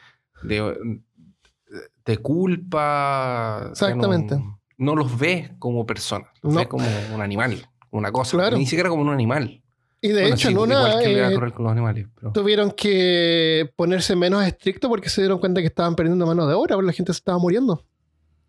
de, 2.04 2.18
culpa. 2.18 3.68
Exactamente. 3.70 4.38
No, 4.78 4.96
los 4.96 5.18
ve 5.18 5.54
como 5.58 5.86
personas, 5.86 6.30
los 6.42 6.54
ve 6.54 6.66
como 6.66 6.86
un 7.14 7.20
animal, 7.20 7.68
una 7.90 8.11
cosa. 8.11 8.50
Ni 8.50 8.66
siquiera 8.66 8.88
como 8.88 9.02
un 9.02 9.11
animal. 9.11 9.62
Y 10.02 10.08
de 10.08 10.30
hecho, 10.30 10.48
en 10.48 10.58
una. 10.58 11.02
Eh, 11.02 11.34
con 11.54 11.64
los 11.64 11.72
animales, 11.72 12.06
Tuvieron 12.32 12.70
que 12.70 13.70
ponerse 13.76 14.16
menos 14.16 14.42
estrictos 14.44 14.88
porque 14.88 15.11
se 15.11 15.20
dieron 15.20 15.38
cuenta 15.38 15.61
que 15.61 15.66
estaban 15.66 15.94
perdiendo 15.94 16.26
mano 16.26 16.46
de 16.46 16.54
obra, 16.54 16.76
porque 16.76 16.86
la 16.86 16.92
gente 16.94 17.12
se 17.12 17.18
estaba 17.18 17.38
muriendo. 17.38 17.84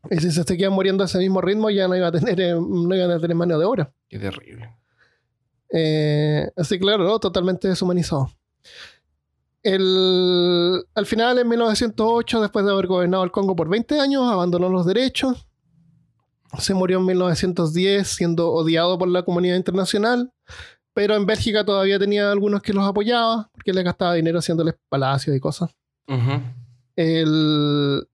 Y 0.09 0.18
si 0.18 0.32
se 0.32 0.43
seguían 0.43 0.72
muriendo 0.72 1.03
a 1.03 1.05
ese 1.05 1.20
mismo 1.20 1.41
ritmo, 1.41 1.70
ya 1.70 1.88
no 1.88 1.95
iba 1.95 2.07
a 2.07 2.12
tener, 2.12 2.39
eh, 2.39 2.53
no 2.53 2.95
iban 2.95 3.12
a 3.12 3.20
tener 3.20 3.36
mano 3.36 3.59
de 3.59 3.66
obra. 3.66 3.93
Qué 4.07 4.18
terrible. 4.18 4.80
Eh, 5.72 6.49
así 6.57 6.80
claro, 6.80 7.19
totalmente 7.19 7.67
deshumanizado. 7.67 8.30
al 9.63 11.05
final, 11.05 11.39
en 11.39 11.47
1908, 11.47 12.41
después 12.41 12.65
de 12.65 12.72
haber 12.72 12.88
gobernado 12.88 13.24
el 13.24 13.32
Congo 13.32 13.55
por 13.55 13.69
20 13.69 13.99
años, 13.99 14.30
abandonó 14.32 14.69
los 14.69 14.86
derechos. 14.86 15.47
Se 16.59 16.74
murió 16.74 16.99
en 16.99 17.05
1910 17.05 18.07
siendo 18.07 18.51
odiado 18.51 18.97
por 18.97 19.07
la 19.07 19.24
comunidad 19.24 19.55
internacional, 19.55 20.34
pero 20.93 21.15
en 21.15 21.26
Bélgica 21.26 21.63
todavía 21.63 21.97
tenía 21.97 22.30
algunos 22.30 22.61
que 22.61 22.74
los 22.74 22.86
apoyaban 22.86 23.47
porque 23.53 23.72
le 23.72 23.84
gastaba 23.84 24.15
dinero 24.15 24.39
haciéndoles 24.39 24.76
palacios 24.89 25.36
y 25.36 25.39
cosas. 25.39 25.72
el, 26.97 28.05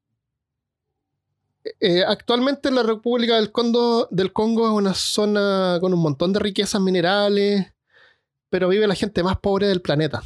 eh, 1.79 2.03
actualmente 2.05 2.71
la 2.71 2.83
República 2.83 3.35
del 3.35 3.51
Congo, 3.51 4.07
del 4.11 4.33
Congo 4.33 4.65
es 4.67 4.73
una 4.73 4.93
zona 4.93 5.77
con 5.81 5.93
un 5.93 5.99
montón 5.99 6.33
de 6.33 6.39
riquezas 6.39 6.81
minerales, 6.81 7.73
pero 8.49 8.69
vive 8.69 8.87
la 8.87 8.95
gente 8.95 9.23
más 9.23 9.37
pobre 9.39 9.67
del 9.67 9.81
planeta. 9.81 10.21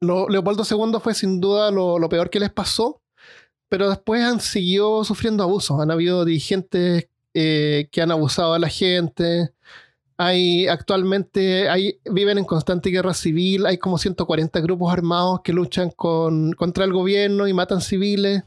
Leopoldo 0.00 0.64
II 0.68 0.98
fue 1.02 1.14
sin 1.14 1.40
duda 1.40 1.70
lo, 1.70 2.08
peor 2.08 2.30
que 2.30 2.40
les 2.40 2.50
pasó, 2.50 3.02
pero 3.68 3.88
después 3.88 4.22
han 4.22 4.40
seguido 4.40 5.04
sufriendo 5.04 5.42
abusos. 5.42 5.80
Han 5.80 5.90
habido 5.90 6.24
dirigentes 6.24 7.08
eh, 7.32 7.88
que 7.90 8.02
han 8.02 8.10
abusado 8.10 8.54
a 8.54 8.58
la 8.58 8.68
gente. 8.68 9.52
Actualmente 10.16 11.68
viven 12.04 12.38
en 12.38 12.44
constante 12.44 12.90
guerra 12.90 13.14
civil. 13.14 13.66
Hay 13.66 13.78
como 13.78 13.98
140 13.98 14.60
grupos 14.60 14.92
armados 14.92 15.40
que 15.42 15.52
luchan 15.52 15.90
contra 15.90 16.84
el 16.84 16.92
gobierno 16.92 17.48
y 17.48 17.52
matan 17.52 17.80
civiles. 17.80 18.44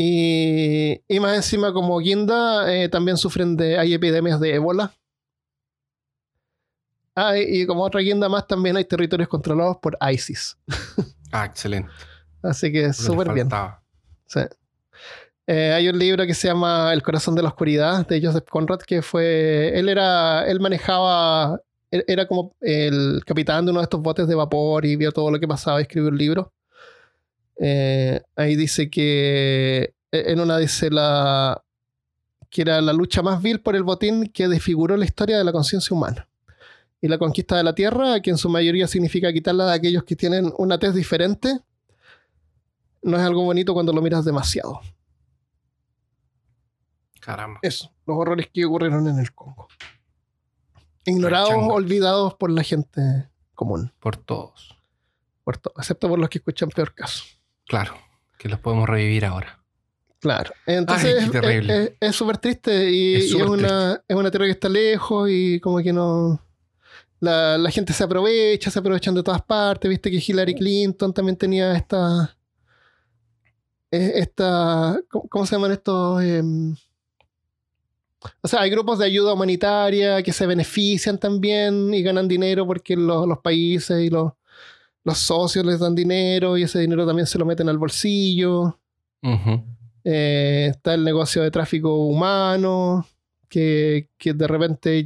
Y, 0.00 1.18
más 1.20 1.34
encima, 1.34 1.72
como 1.72 1.98
Guinda, 1.98 2.72
eh, 2.72 2.88
también 2.88 3.16
sufren 3.16 3.56
de. 3.56 3.76
Hay 3.76 3.94
epidemias 3.94 4.38
de 4.38 4.54
ébola. 4.54 4.94
Ah, 7.16 7.36
y, 7.36 7.66
como 7.66 7.82
otra 7.82 8.00
guinda 8.00 8.28
más, 8.28 8.46
también 8.46 8.76
hay 8.76 8.84
territorios 8.84 9.28
controlados 9.28 9.78
por 9.78 9.98
ISIS. 10.00 10.56
ah, 11.32 11.46
excelente. 11.46 11.90
Así 12.44 12.70
que 12.70 12.92
súper 12.92 13.32
bien. 13.32 13.48
Sí. 14.26 14.40
Eh, 15.48 15.72
hay 15.72 15.88
un 15.88 15.98
libro 15.98 16.24
que 16.26 16.34
se 16.34 16.46
llama 16.46 16.92
El 16.92 17.02
corazón 17.02 17.34
de 17.34 17.42
la 17.42 17.48
oscuridad 17.48 18.06
de 18.06 18.24
Joseph 18.24 18.48
Conrad, 18.48 18.78
que 18.78 19.02
fue. 19.02 19.76
Él 19.76 19.88
era. 19.88 20.46
Él 20.46 20.60
manejaba. 20.60 21.60
Era 21.90 22.28
como 22.28 22.54
el 22.60 23.20
capitán 23.26 23.64
de 23.64 23.72
uno 23.72 23.80
de 23.80 23.84
estos 23.84 24.00
botes 24.00 24.28
de 24.28 24.36
vapor 24.36 24.86
y 24.86 24.94
vio 24.94 25.10
todo 25.10 25.32
lo 25.32 25.40
que 25.40 25.48
pasaba 25.48 25.80
y 25.80 25.82
escribió 25.82 26.10
un 26.10 26.18
libro. 26.18 26.52
Eh, 27.60 28.20
ahí 28.36 28.54
dice 28.56 28.88
que, 28.90 29.94
e, 30.12 30.32
en 30.32 30.40
una 30.40 30.58
dice 30.58 30.90
la, 30.90 31.62
que 32.50 32.62
era 32.62 32.80
la 32.80 32.92
lucha 32.92 33.20
más 33.22 33.42
vil 33.42 33.60
por 33.60 33.74
el 33.76 33.82
botín 33.82 34.28
que 34.32 34.48
desfiguró 34.48 34.96
la 34.96 35.04
historia 35.04 35.38
de 35.38 35.44
la 35.44 35.52
conciencia 35.52 35.94
humana. 35.96 36.28
Y 37.00 37.08
la 37.08 37.18
conquista 37.18 37.56
de 37.56 37.62
la 37.64 37.74
tierra, 37.74 38.20
que 38.20 38.30
en 38.30 38.38
su 38.38 38.48
mayoría 38.48 38.86
significa 38.88 39.32
quitarla 39.32 39.66
de 39.66 39.74
aquellos 39.74 40.04
que 40.04 40.16
tienen 40.16 40.52
una 40.58 40.78
tez 40.78 40.94
diferente, 40.94 41.60
no 43.02 43.16
es 43.16 43.22
algo 43.22 43.44
bonito 43.44 43.72
cuando 43.74 43.92
lo 43.92 44.02
miras 44.02 44.24
demasiado. 44.24 44.80
Caramba. 47.20 47.58
Eso, 47.62 47.92
los 48.06 48.16
horrores 48.16 48.48
que 48.52 48.64
ocurrieron 48.64 49.06
en 49.08 49.18
el 49.18 49.32
Congo. 49.32 49.68
Ignorados, 51.04 51.52
olvidados 51.70 52.34
por 52.34 52.50
la 52.50 52.62
gente 52.62 53.00
común, 53.54 53.92
Por 54.00 54.16
todos. 54.16 54.76
por 55.44 55.56
to- 55.56 55.72
excepto 55.76 56.08
por 56.08 56.18
los 56.18 56.28
que 56.28 56.38
escuchan 56.38 56.68
peor 56.68 56.94
caso. 56.94 57.24
Claro. 57.68 57.94
Que 58.38 58.48
los 58.48 58.58
podemos 58.60 58.88
revivir 58.88 59.24
ahora. 59.24 59.62
Claro. 60.20 60.52
Entonces 60.66 61.14
Ay, 61.18 61.24
es- 61.26 61.30
terrible. 61.30 61.82
es- 61.84 61.92
es 62.00 62.16
súper 62.16 62.38
triste 62.38 62.90
y, 62.90 63.14
Es 63.16 63.24
y 63.32 63.36
es, 63.36 63.42
una, 63.42 64.02
es 64.08 64.16
una 64.16 64.30
tierra 64.30 64.46
que 64.46 64.52
está 64.52 64.68
lejos 64.68 65.28
y 65.30 65.60
como 65.60 65.78
que 65.78 65.92
no... 65.92 66.42
La, 67.20 67.58
la 67.58 67.70
gente 67.70 67.92
se 67.92 68.04
aprovecha, 68.04 68.70
se 68.70 68.78
aprovechan 68.78 69.14
de 69.14 69.22
todas 69.24 69.42
partes. 69.42 69.88
Viste 69.88 70.10
que 70.10 70.22
Hillary 70.24 70.54
Clinton 70.54 71.12
también 71.12 71.36
tenía 71.36 71.76
esta... 71.76 72.36
eh, 73.90 74.12
esta 74.16 75.00
¿Cómo 75.10 75.28
cómo 75.28 75.46
se 75.46 75.56
llaman 75.56 75.72
estos? 75.72 76.22
Em, 76.22 76.76
o 78.40 78.48
sea, 78.48 78.60
hay 78.62 78.70
grupos 78.70 78.98
de 78.98 79.06
ayuda 79.06 79.32
humanitaria 79.32 80.22
que 80.22 80.32
se 80.32 80.46
benefician 80.46 81.18
también 81.18 81.92
y 81.94 82.02
ganan 82.02 82.28
dinero 82.28 82.66
porque 82.66 82.96
los, 82.96 83.26
los 83.26 83.38
países 83.38 84.00
y 84.00 84.10
los, 84.10 84.32
los 85.04 85.18
socios 85.18 85.64
les 85.64 85.78
dan 85.80 85.94
dinero 85.94 86.56
y 86.58 86.62
ese 86.64 86.80
dinero 86.80 87.06
también 87.06 87.26
se 87.26 87.38
lo 87.38 87.46
meten 87.46 87.68
al 87.68 87.78
bolsillo. 87.78 88.78
Eh, 90.04 90.68
está 90.70 90.94
el 90.94 91.04
negocio 91.04 91.42
de 91.42 91.50
tráfico 91.50 91.96
humano, 92.06 93.06
que, 93.48 94.08
que 94.16 94.32
de 94.32 94.46
repente 94.46 95.04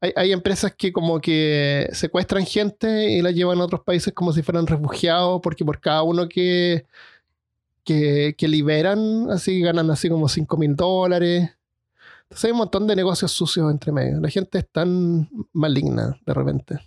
hay, 0.00 0.12
hay 0.16 0.32
empresas 0.32 0.74
que 0.76 0.92
como 0.92 1.20
que 1.20 1.88
secuestran 1.92 2.44
gente 2.44 3.10
y 3.12 3.22
la 3.22 3.30
llevan 3.30 3.60
a 3.60 3.64
otros 3.64 3.82
países 3.82 4.12
como 4.12 4.32
si 4.32 4.42
fueran 4.42 4.66
refugiados, 4.66 5.40
porque 5.42 5.64
por 5.64 5.80
cada 5.80 6.02
uno 6.02 6.28
que, 6.28 6.84
que, 7.84 8.34
que 8.36 8.48
liberan, 8.48 9.30
así 9.30 9.60
ganan 9.60 9.90
así 9.90 10.08
como 10.08 10.28
5 10.28 10.56
mil 10.56 10.74
dólares. 10.76 11.50
Entonces 12.24 12.44
hay 12.46 12.50
un 12.52 12.58
montón 12.58 12.86
de 12.86 12.96
negocios 12.96 13.30
sucios 13.32 13.70
entre 13.70 13.92
medio. 13.92 14.18
La 14.20 14.28
gente 14.28 14.58
es 14.58 14.68
tan 14.70 15.28
maligna 15.52 16.18
de 16.26 16.34
repente. 16.34 16.80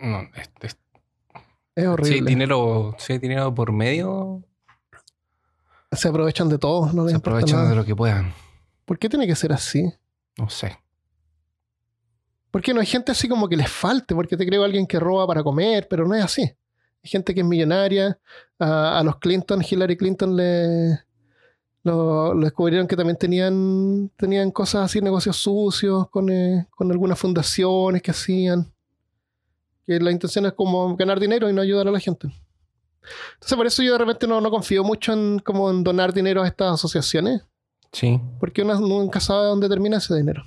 No, 0.00 0.20
es- 0.36 0.50
es- 0.60 0.76
Es 1.80 1.84
si 1.84 1.86
hay 1.88 1.92
horrible. 2.20 2.28
dinero, 2.30 2.94
si 2.98 3.12
hay 3.14 3.18
dinero 3.18 3.54
por 3.54 3.72
medio, 3.72 4.42
Se 5.92 6.08
aprovechan 6.08 6.48
de 6.48 6.58
todo, 6.58 6.92
no 6.92 7.02
les 7.04 7.12
se 7.12 7.16
aprovechan 7.18 7.58
nada. 7.58 7.70
de 7.70 7.76
lo 7.76 7.84
que 7.84 7.96
puedan. 7.96 8.32
¿Por 8.84 8.98
qué 8.98 9.08
tiene 9.08 9.26
que 9.26 9.34
ser 9.36 9.52
así? 9.52 9.92
No 10.38 10.48
sé. 10.48 10.78
Porque 12.50 12.74
no 12.74 12.80
hay 12.80 12.86
gente 12.86 13.12
así 13.12 13.28
como 13.28 13.48
que 13.48 13.56
les 13.56 13.70
falte, 13.70 14.14
porque 14.14 14.36
te 14.36 14.44
creo 14.46 14.64
alguien 14.64 14.86
que 14.86 14.98
roba 14.98 15.26
para 15.26 15.42
comer, 15.42 15.86
pero 15.88 16.06
no 16.06 16.14
es 16.14 16.24
así. 16.24 16.42
Hay 16.42 17.10
gente 17.10 17.32
que 17.34 17.40
es 17.40 17.46
millonaria. 17.46 18.18
A, 18.58 18.98
a 18.98 19.02
los 19.04 19.18
Clinton, 19.18 19.62
Hillary 19.68 19.96
Clinton 19.96 20.36
le 20.36 21.00
lo, 21.82 22.34
lo 22.34 22.44
descubrieron 22.44 22.86
que 22.86 22.96
también 22.96 23.16
tenían, 23.16 24.10
tenían 24.16 24.50
cosas 24.50 24.84
así, 24.84 25.00
negocios 25.00 25.36
sucios 25.36 26.10
con, 26.10 26.28
eh, 26.30 26.66
con 26.70 26.90
algunas 26.90 27.18
fundaciones 27.18 28.02
que 28.02 28.10
hacían. 28.10 28.70
Que 29.90 29.98
la 29.98 30.12
intención 30.12 30.46
es 30.46 30.52
como 30.52 30.94
ganar 30.94 31.18
dinero 31.18 31.50
y 31.50 31.52
no 31.52 31.62
ayudar 31.62 31.88
a 31.88 31.90
la 31.90 31.98
gente. 31.98 32.28
Entonces 33.34 33.56
por 33.56 33.66
eso 33.66 33.82
yo 33.82 33.92
de 33.94 33.98
repente 33.98 34.28
no, 34.28 34.40
no 34.40 34.48
confío 34.50 34.84
mucho 34.84 35.12
en, 35.12 35.40
como 35.40 35.68
en 35.68 35.82
donar 35.82 36.12
dinero 36.12 36.42
a 36.42 36.46
estas 36.46 36.74
asociaciones. 36.74 37.42
Sí. 37.92 38.20
Porque 38.38 38.62
uno 38.62 38.78
nunca 38.78 39.18
sabe 39.18 39.46
dónde 39.46 39.68
termina 39.68 39.96
ese 39.96 40.14
dinero. 40.14 40.44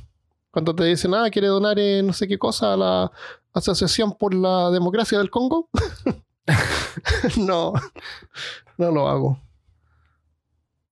Cuando 0.49 0.73
te 0.73 0.85
dicen, 0.85 1.13
ah, 1.13 1.29
quiere 1.29 1.47
donar 1.47 1.77
eh, 1.77 2.01
no 2.03 2.13
sé 2.13 2.25
qué 2.25 2.37
cosa 2.37 2.71
a 2.73 2.77
la 2.77 3.11
Asociación 3.51 4.13
por 4.17 4.33
la 4.33 4.69
Democracia 4.71 5.17
del 5.17 5.29
Congo, 5.29 5.67
no, 7.37 7.73
no 8.77 8.91
lo 8.91 9.09
hago. 9.09 9.39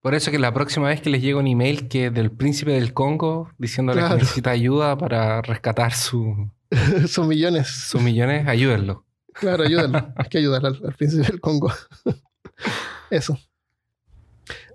Por 0.01 0.13
eso 0.13 0.29
que 0.31 0.39
la 0.39 0.53
próxima 0.53 0.87
vez 0.89 0.99
que 0.99 1.09
les 1.09 1.21
llega 1.21 1.39
un 1.39 1.47
email 1.47 1.87
que 1.87 2.09
del 2.09 2.31
príncipe 2.31 2.71
del 2.71 2.93
Congo 2.93 3.49
diciéndole 3.57 3.99
Claro. 4.01 4.15
que 4.15 4.21
necesita 4.23 4.49
ayuda 4.49 4.97
para 4.97 5.41
rescatar 5.41 5.93
su- 5.93 6.49
Son 7.07 7.27
millones. 7.27 7.67
sus 7.67 8.01
millones, 8.01 8.47
ayúdenlo. 8.47 9.05
Claro, 9.33 9.63
ayúdalo. 9.63 10.13
Hay 10.17 10.29
que 10.29 10.37
ayudar 10.39 10.65
al, 10.65 10.79
al 10.85 10.93
príncipe 10.93 11.23
del 11.27 11.39
Congo. 11.41 11.71
eso. 13.09 13.37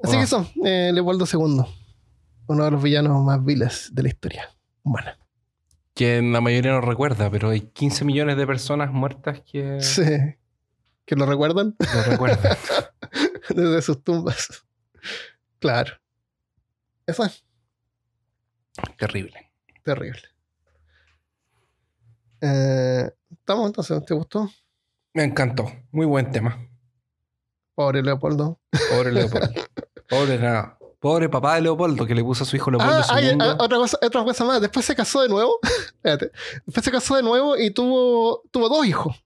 Así 0.03 0.13
Wow. 0.13 0.19
que 0.19 0.23
eso, 0.23 0.51
eh, 0.65 0.91
Leopoldo 0.95 1.25
II, 1.31 1.65
uno 2.49 2.65
de 2.65 2.71
los 2.71 2.83
villanos 2.83 3.23
más 3.25 3.45
viles 3.45 3.91
de 3.93 4.03
la 4.03 4.09
historia 4.09 4.51
humana. 4.83 5.19
Que 5.95 6.21
la 6.23 6.41
mayoría 6.41 6.73
no 6.73 6.81
recuerda, 6.83 7.31
pero 7.31 7.49
hay 7.51 7.63
15 7.63 8.05
millones 8.05 8.37
de 8.37 8.47
personas 8.47 8.93
muertas 8.93 9.41
que 9.51 9.81
Sí. 9.81 10.03
¿Que 11.07 11.17
lo 11.17 11.25
recuerdan? 11.27 11.75
lo 11.79 12.03
recuerdan. 12.03 12.57
Desde 13.49 13.81
sus 13.83 14.03
tumbas. 14.05 14.65
Claro. 15.59 15.95
Eso 17.07 17.25
es 17.25 17.45
Terrible. 18.99 19.51
terrible. 19.83 20.23
Eh, 22.41 23.11
¿Estamos 23.31 23.67
entonces? 23.67 24.05
¿Te 24.05 24.15
gustó? 24.15 24.51
Me 25.15 25.25
encantó. 25.25 25.71
Muy 25.93 26.07
buen 26.07 26.31
tema. 26.31 26.59
Pobre 27.75 28.03
Leopoldo. 28.03 28.59
Pobre 28.91 29.13
Leopoldo. 29.13 29.49
Pobre 30.09 30.39
nada. 30.39 30.79
Pobre 31.01 31.29
papá 31.29 31.57
de 31.57 31.61
Leopoldo 31.63 32.07
que 32.07 32.15
le 32.15 32.23
puso 32.25 32.45
a 32.45 32.47
su 32.47 32.57
hijo 32.57 32.71
Leopoldo 32.71 32.95
Ah, 32.95 33.05
hay, 33.11 33.27
II. 33.27 33.39
ah, 33.41 33.57
otra, 33.59 33.79
cosa, 33.79 33.99
otra 34.03 34.25
cosa 34.25 34.45
más. 34.45 34.61
Después 34.61 34.85
se 34.87 34.95
casó 34.97 35.23
de 35.23 35.29
nuevo. 35.29 35.59
Espérate. 35.63 36.31
Después 36.65 36.85
se 36.85 36.91
casó 36.91 37.17
de 37.17 37.23
nuevo 37.23 37.57
y 37.57 37.71
tuvo, 37.71 38.43
tuvo 38.51 38.69
dos 38.69 38.87
hijos. 38.87 39.17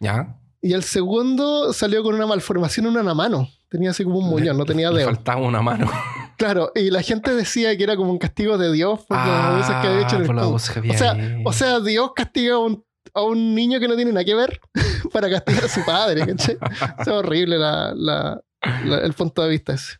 ¿Ya? 0.00 0.36
Y 0.60 0.72
el 0.72 0.82
segundo 0.82 1.72
salió 1.72 2.02
con 2.02 2.14
una 2.14 2.26
malformación 2.26 2.86
en 2.86 2.96
una 2.96 3.14
mano. 3.14 3.48
Tenía 3.68 3.90
así 3.90 4.02
como 4.04 4.18
un 4.18 4.28
muñón, 4.30 4.56
no 4.56 4.64
tenía 4.64 4.90
Le 4.90 4.98
dedo. 5.00 5.08
faltaba 5.08 5.42
una 5.42 5.60
mano. 5.60 5.90
Claro, 6.36 6.72
y 6.74 6.90
la 6.90 7.02
gente 7.02 7.34
decía 7.34 7.76
que 7.76 7.84
era 7.84 7.96
como 7.96 8.10
un 8.10 8.18
castigo 8.18 8.58
de 8.58 8.72
Dios 8.72 9.04
por 9.06 9.16
las 9.16 9.28
abusos 9.28 9.70
que 9.80 9.86
había 9.88 10.02
hecho 10.02 10.16
en 10.16 10.22
el 10.22 10.38
Ah, 10.38 10.44
voz 10.46 10.70
que 10.70 10.78
había 10.80 10.92
O 10.92 10.98
sea. 10.98 11.16
O 11.44 11.52
sea, 11.52 11.80
Dios 11.80 12.12
castiga 12.14 12.54
a 12.54 12.58
un, 12.58 12.84
a 13.14 13.22
un 13.22 13.54
niño 13.54 13.78
que 13.80 13.88
no 13.88 13.96
tiene 13.96 14.12
nada 14.12 14.24
que 14.24 14.34
ver 14.34 14.60
para 15.12 15.30
castigar 15.30 15.64
a 15.64 15.68
su 15.68 15.84
padre. 15.84 16.24
Es 16.98 17.08
horrible 17.08 17.58
la, 17.58 17.92
la- 17.94 18.40
la- 18.84 18.98
el 18.98 19.12
punto 19.12 19.42
de 19.42 19.48
vista 19.50 19.74
ese. 19.74 19.98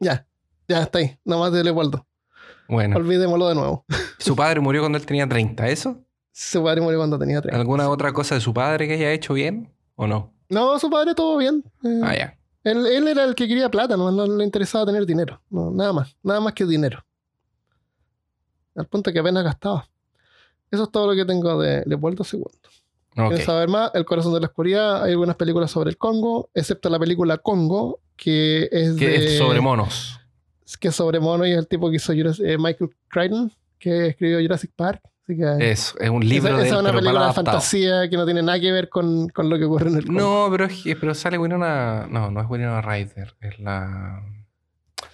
Ya, 0.00 0.26
ya 0.68 0.82
está 0.82 0.98
ahí. 0.98 1.18
Nada 1.24 1.40
más 1.42 1.52
de 1.52 1.64
Leopoldo. 1.64 2.06
bueno, 2.68 2.96
Olvidémoslo 2.96 3.48
de 3.48 3.54
nuevo. 3.54 3.84
su 4.18 4.36
padre 4.36 4.60
murió 4.60 4.82
cuando 4.82 4.98
él 4.98 5.06
tenía 5.06 5.28
30, 5.28 5.68
¿eso? 5.68 6.04
Su 6.32 6.62
padre 6.62 6.80
murió 6.80 6.98
cuando 6.98 7.18
tenía 7.18 7.40
tres. 7.42 7.54
¿Alguna 7.54 7.88
otra 7.88 8.12
cosa 8.12 8.36
de 8.36 8.40
su 8.40 8.54
padre 8.54 8.86
que 8.86 8.94
haya 8.94 9.10
hecho 9.10 9.34
bien 9.34 9.72
o 9.96 10.06
no? 10.06 10.32
No, 10.48 10.78
su 10.78 10.88
padre 10.88 11.14
todo 11.14 11.36
bien. 11.38 11.64
Eh, 11.82 12.00
Ah, 12.04 12.14
ya. 12.16 12.37
Él, 12.64 12.86
él 12.86 13.08
era 13.08 13.24
el 13.24 13.34
que 13.34 13.46
quería 13.48 13.70
plata, 13.70 13.96
no, 13.96 14.10
no 14.10 14.26
le 14.26 14.44
interesaba 14.44 14.86
tener 14.86 15.06
dinero. 15.06 15.40
No, 15.50 15.70
nada 15.70 15.92
más, 15.92 16.16
nada 16.22 16.40
más 16.40 16.52
que 16.54 16.64
dinero. 16.66 17.04
Al 18.74 18.86
punto 18.86 19.12
que 19.12 19.18
apenas 19.18 19.44
gastaba. 19.44 19.88
Eso 20.70 20.84
es 20.84 20.90
todo 20.92 21.06
lo 21.08 21.14
que 21.16 21.24
tengo 21.24 21.60
de 21.60 21.82
Leopoldo 21.86 22.24
II. 22.30 22.40
Ok. 22.40 23.28
¿Quieren 23.28 23.44
saber 23.46 23.68
más? 23.68 23.90
El 23.94 24.04
corazón 24.04 24.34
de 24.34 24.40
la 24.40 24.46
oscuridad. 24.46 25.02
Hay 25.02 25.12
algunas 25.12 25.34
películas 25.36 25.70
sobre 25.70 25.90
el 25.90 25.96
Congo, 25.98 26.50
excepto 26.54 26.88
la 26.88 26.98
película 26.98 27.38
Congo, 27.38 28.00
que 28.16 28.68
es 28.70 28.94
Que 28.96 29.08
de, 29.08 29.26
es 29.32 29.38
sobre 29.38 29.60
monos. 29.60 30.20
que 30.78 30.88
es 30.88 30.94
sobre 30.94 31.18
mono 31.18 31.46
y 31.46 31.52
es 31.52 31.58
el 31.58 31.66
tipo 31.66 31.90
que 31.90 31.96
hizo 31.96 32.12
Jurassic- 32.12 32.44
eh, 32.46 32.58
Michael 32.58 32.90
Crichton, 33.08 33.52
que 33.78 34.08
escribió 34.08 34.40
Jurassic 34.40 34.70
Park. 34.76 35.02
Así 35.28 35.36
que 35.36 35.70
Es, 35.70 35.94
es 36.00 36.08
un 36.08 36.26
libro 36.26 36.48
esa, 36.54 36.56
de 36.62 36.66
esa 36.68 36.76
es 36.76 36.80
una 36.80 36.92
película 36.92 37.26
de 37.26 37.32
fantasía 37.34 38.08
que 38.08 38.16
no 38.16 38.24
tiene 38.24 38.42
nada 38.42 38.58
que 38.58 38.72
ver 38.72 38.88
con, 38.88 39.28
con 39.28 39.50
lo 39.50 39.58
que 39.58 39.64
ocurre 39.66 39.90
en 39.90 39.96
el 39.96 40.06
Congo. 40.06 40.20
No, 40.20 40.48
pero, 40.50 40.64
es 40.64 40.82
pero 40.98 41.14
sale 41.14 41.36
Winona... 41.36 42.06
No, 42.08 42.30
no 42.30 42.40
es 42.40 42.48
Winona 42.48 42.80
Ryder. 42.80 43.36
Es 43.40 43.58
la... 43.58 44.22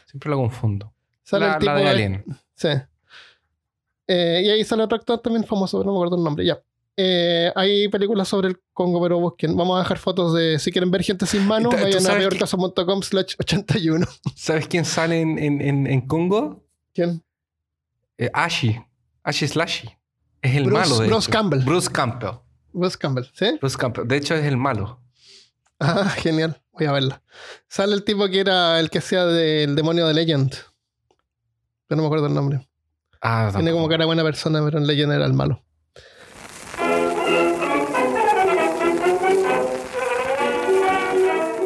Siempre 0.06 0.30
lo 0.30 0.36
confundo. 0.36 0.94
Sale 1.24 1.46
la, 1.46 1.52
el 1.54 1.58
tipo 1.58 1.72
la 1.72 1.78
de 1.78 1.82
de- 1.84 1.90
Alien. 1.90 2.24
Sí. 2.54 2.68
Eh, 4.06 4.42
y 4.44 4.50
ahí 4.50 4.64
sale 4.64 4.84
otro 4.84 4.96
actor 4.96 5.18
también 5.18 5.44
famoso, 5.44 5.78
pero 5.78 5.86
no 5.86 5.92
me 5.94 5.98
acuerdo 5.98 6.16
el 6.16 6.22
nombre. 6.22 6.44
Ya. 6.44 6.62
Eh, 6.96 7.50
hay 7.56 7.88
películas 7.88 8.28
sobre 8.28 8.48
el 8.48 8.60
Congo, 8.72 9.02
pero 9.02 9.18
busquen. 9.18 9.56
Vamos 9.56 9.76
a 9.76 9.80
dejar 9.80 9.98
fotos 9.98 10.32
de. 10.34 10.60
Si 10.60 10.70
quieren 10.70 10.92
ver 10.92 11.02
gente 11.02 11.26
sin 11.26 11.44
manos, 11.44 11.74
¿Tú 11.74 11.82
vayan 11.82 12.06
a 12.06 12.14
peorcaso.com 12.18 13.02
slash 13.02 13.34
81. 13.40 14.06
¿Sabes 14.36 14.68
quién 14.68 14.84
sale 14.84 15.20
en, 15.20 15.36
en, 15.40 15.60
en, 15.60 15.86
en 15.88 16.06
Congo? 16.06 16.62
¿Quién? 16.92 17.24
Eh, 18.18 18.30
Ashi. 18.32 18.78
Ashi 19.24 19.48
Slashy. 19.48 19.88
Es 20.44 20.54
el 20.56 20.64
Bruce- 20.64 20.78
malo 20.88 21.00
de 21.00 21.06
Bruce 21.08 21.24
hecho. 21.28 21.32
Campbell. 21.32 21.60
Bruce 21.64 21.90
Campbell. 21.90 22.30
Bruce 22.72 22.98
Campbell, 22.98 23.24
¿sí? 23.32 23.56
Bruce 23.60 23.76
Campbell. 23.78 24.06
De 24.06 24.16
hecho, 24.16 24.34
es 24.34 24.44
el 24.44 24.56
malo. 24.56 25.00
Ah, 25.80 26.08
genial. 26.16 26.60
Voy 26.72 26.86
a 26.86 26.92
verla. 26.92 27.22
Sale 27.68 27.94
el 27.94 28.04
tipo 28.04 28.28
que 28.28 28.40
era 28.40 28.78
el 28.80 28.90
que 28.90 28.98
hacía 28.98 29.24
del 29.26 29.74
demonio 29.74 30.06
de 30.06 30.14
Legend. 30.14 30.52
Pero 31.86 31.96
no 31.96 32.02
me 32.02 32.06
acuerdo 32.06 32.26
el 32.26 32.34
nombre. 32.34 32.68
Ah, 33.20 33.50
Tiene 33.54 33.72
como 33.72 33.88
cara 33.88 34.02
de 34.02 34.06
buena 34.06 34.22
persona, 34.22 34.62
pero 34.64 34.78
en 34.78 34.86
Legend 34.86 35.12
era 35.12 35.24
el 35.24 35.32
malo. 35.32 35.62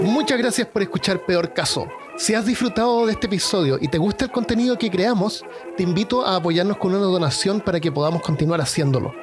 Muchas 0.02 0.38
gracias 0.38 0.66
por 0.68 0.82
escuchar 0.82 1.24
Peor 1.24 1.52
Caso. 1.52 1.88
Si 2.18 2.34
has 2.34 2.44
disfrutado 2.44 3.06
de 3.06 3.12
este 3.12 3.28
episodio 3.28 3.78
y 3.80 3.86
te 3.86 3.96
gusta 3.96 4.24
el 4.24 4.32
contenido 4.32 4.76
que 4.76 4.90
creamos, 4.90 5.44
te 5.76 5.84
invito 5.84 6.26
a 6.26 6.34
apoyarnos 6.34 6.76
con 6.76 6.92
una 6.92 7.04
donación 7.04 7.60
para 7.60 7.78
que 7.78 7.92
podamos 7.92 8.22
continuar 8.22 8.60
haciéndolo. 8.60 9.14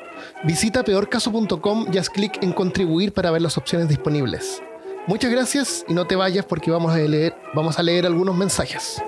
Visita 0.45 0.81
peorcaso.com 0.81 1.87
y 1.91 1.97
haz 1.97 2.09
clic 2.09 2.41
en 2.41 2.53
contribuir 2.53 3.11
para 3.11 3.31
ver 3.31 3.41
las 3.41 3.57
opciones 3.57 3.89
disponibles. 3.89 4.63
Muchas 5.07 5.29
gracias 5.29 5.85
y 5.89 5.93
no 5.93 6.07
te 6.07 6.15
vayas 6.15 6.45
porque 6.45 6.71
vamos 6.71 6.93
a 6.93 7.83
leer, 7.83 8.05
algunos 8.05 8.35
mensajes. 8.35 9.01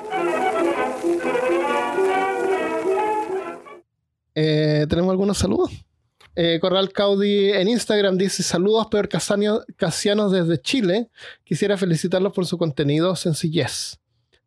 Eh, 4.35 4.85
¿Tenemos 4.89 5.11
algunos 5.11 5.37
saludos? 5.37 5.71
Eh, 6.39 6.59
Corral 6.61 6.93
Caudi 6.93 7.49
en 7.49 7.67
Instagram 7.67 8.15
dice: 8.15 8.43
Saludos, 8.43 8.85
peor 8.91 9.09
Casianos 9.09 10.31
desde 10.31 10.61
Chile. 10.61 11.09
Quisiera 11.43 11.77
felicitarlos 11.77 12.31
por 12.31 12.45
su 12.45 12.59
contenido, 12.59 13.15
sencillez. 13.15 13.99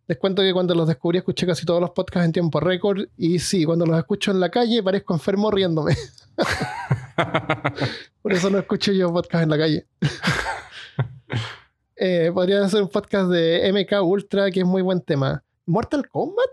Les 0.07 0.17
cuento 0.17 0.41
que 0.43 0.53
cuando 0.53 0.73
los 0.77 0.87
descubrí 0.87 1.19
escuché 1.19 1.49
casi 1.49 1.67
todos 1.67 1.81
los 1.81 1.91
podcasts 1.91 2.27
en 2.27 2.33
tiempo 2.33 2.61
récord. 2.61 3.09
Y 3.17 3.41
sí, 3.41 3.65
cuando 3.65 3.87
los 3.87 3.99
escucho 3.99 4.31
en 4.31 4.39
la 4.39 4.51
calle 4.51 4.85
parezco 4.85 5.15
enfermo 5.15 5.51
riéndome. 5.51 5.97
por 8.23 8.33
eso 8.35 8.51
no 8.51 8.59
escucho 8.59 8.93
yo 8.93 9.13
podcast 9.13 9.43
en 9.43 9.51
la 9.51 9.59
calle. 9.59 9.87
eh, 11.97 12.31
podrían 12.33 12.63
hacer 12.63 12.83
un 12.83 12.89
podcast 12.89 13.31
de 13.31 13.69
MK 13.73 14.01
Ultra, 14.05 14.49
que 14.53 14.61
es 14.61 14.67
muy 14.67 14.83
buen 14.83 15.01
tema. 15.01 15.43
¿Mortal 15.67 16.09
Kombat? 16.09 16.51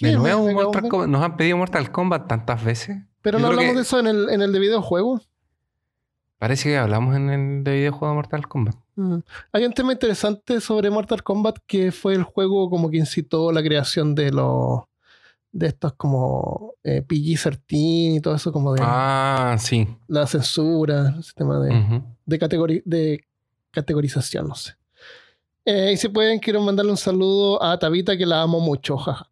De 0.00 0.12
nuevo, 0.12 0.50
Mortal 0.50 0.88
Kombat? 0.88 1.08
¿Nos 1.10 1.22
han 1.22 1.36
pedido 1.36 1.58
Mortal 1.58 1.92
Kombat 1.92 2.26
tantas 2.26 2.64
veces? 2.64 2.96
Pero 3.26 3.40
no 3.40 3.48
hablamos 3.48 3.74
de 3.74 3.80
eso 3.80 3.98
en 3.98 4.06
el, 4.06 4.30
en 4.30 4.40
el 4.40 4.52
de 4.52 4.60
videojuego. 4.60 5.20
Parece 6.38 6.68
que 6.68 6.76
hablamos 6.76 7.16
en 7.16 7.28
el 7.30 7.64
de 7.64 7.72
videojuego 7.72 8.14
Mortal 8.14 8.46
Kombat. 8.46 8.76
Mm. 8.94 9.16
Hay 9.50 9.64
un 9.64 9.72
tema 9.72 9.92
interesante 9.92 10.60
sobre 10.60 10.90
Mortal 10.90 11.24
Kombat 11.24 11.58
que 11.66 11.90
fue 11.90 12.14
el 12.14 12.22
juego 12.22 12.70
como 12.70 12.88
que 12.88 12.98
incitó 12.98 13.50
la 13.50 13.64
creación 13.64 14.14
de 14.14 14.30
los 14.30 14.82
de 15.50 15.66
estos 15.66 15.94
como 15.94 16.74
eh, 16.84 17.02
PG-13 17.04 17.62
y 17.68 18.20
todo 18.20 18.36
eso 18.36 18.52
como 18.52 18.74
de 18.74 18.82
ah 18.84 19.56
sí 19.58 19.88
la 20.06 20.26
censura 20.26 21.14
el 21.16 21.24
sistema 21.24 21.58
de, 21.58 22.04
de, 22.26 22.82
de 22.84 23.24
categorización 23.70 24.48
no 24.48 24.54
sé 24.54 24.74
eh, 25.64 25.92
y 25.94 25.96
si 25.96 26.10
pueden 26.10 26.40
quiero 26.40 26.60
mandarle 26.60 26.92
un 26.92 26.98
saludo 26.98 27.62
a 27.62 27.78
Tabita 27.78 28.18
que 28.18 28.26
la 28.26 28.42
amo 28.42 28.60
mucho 28.60 28.98
jaja 28.98 29.30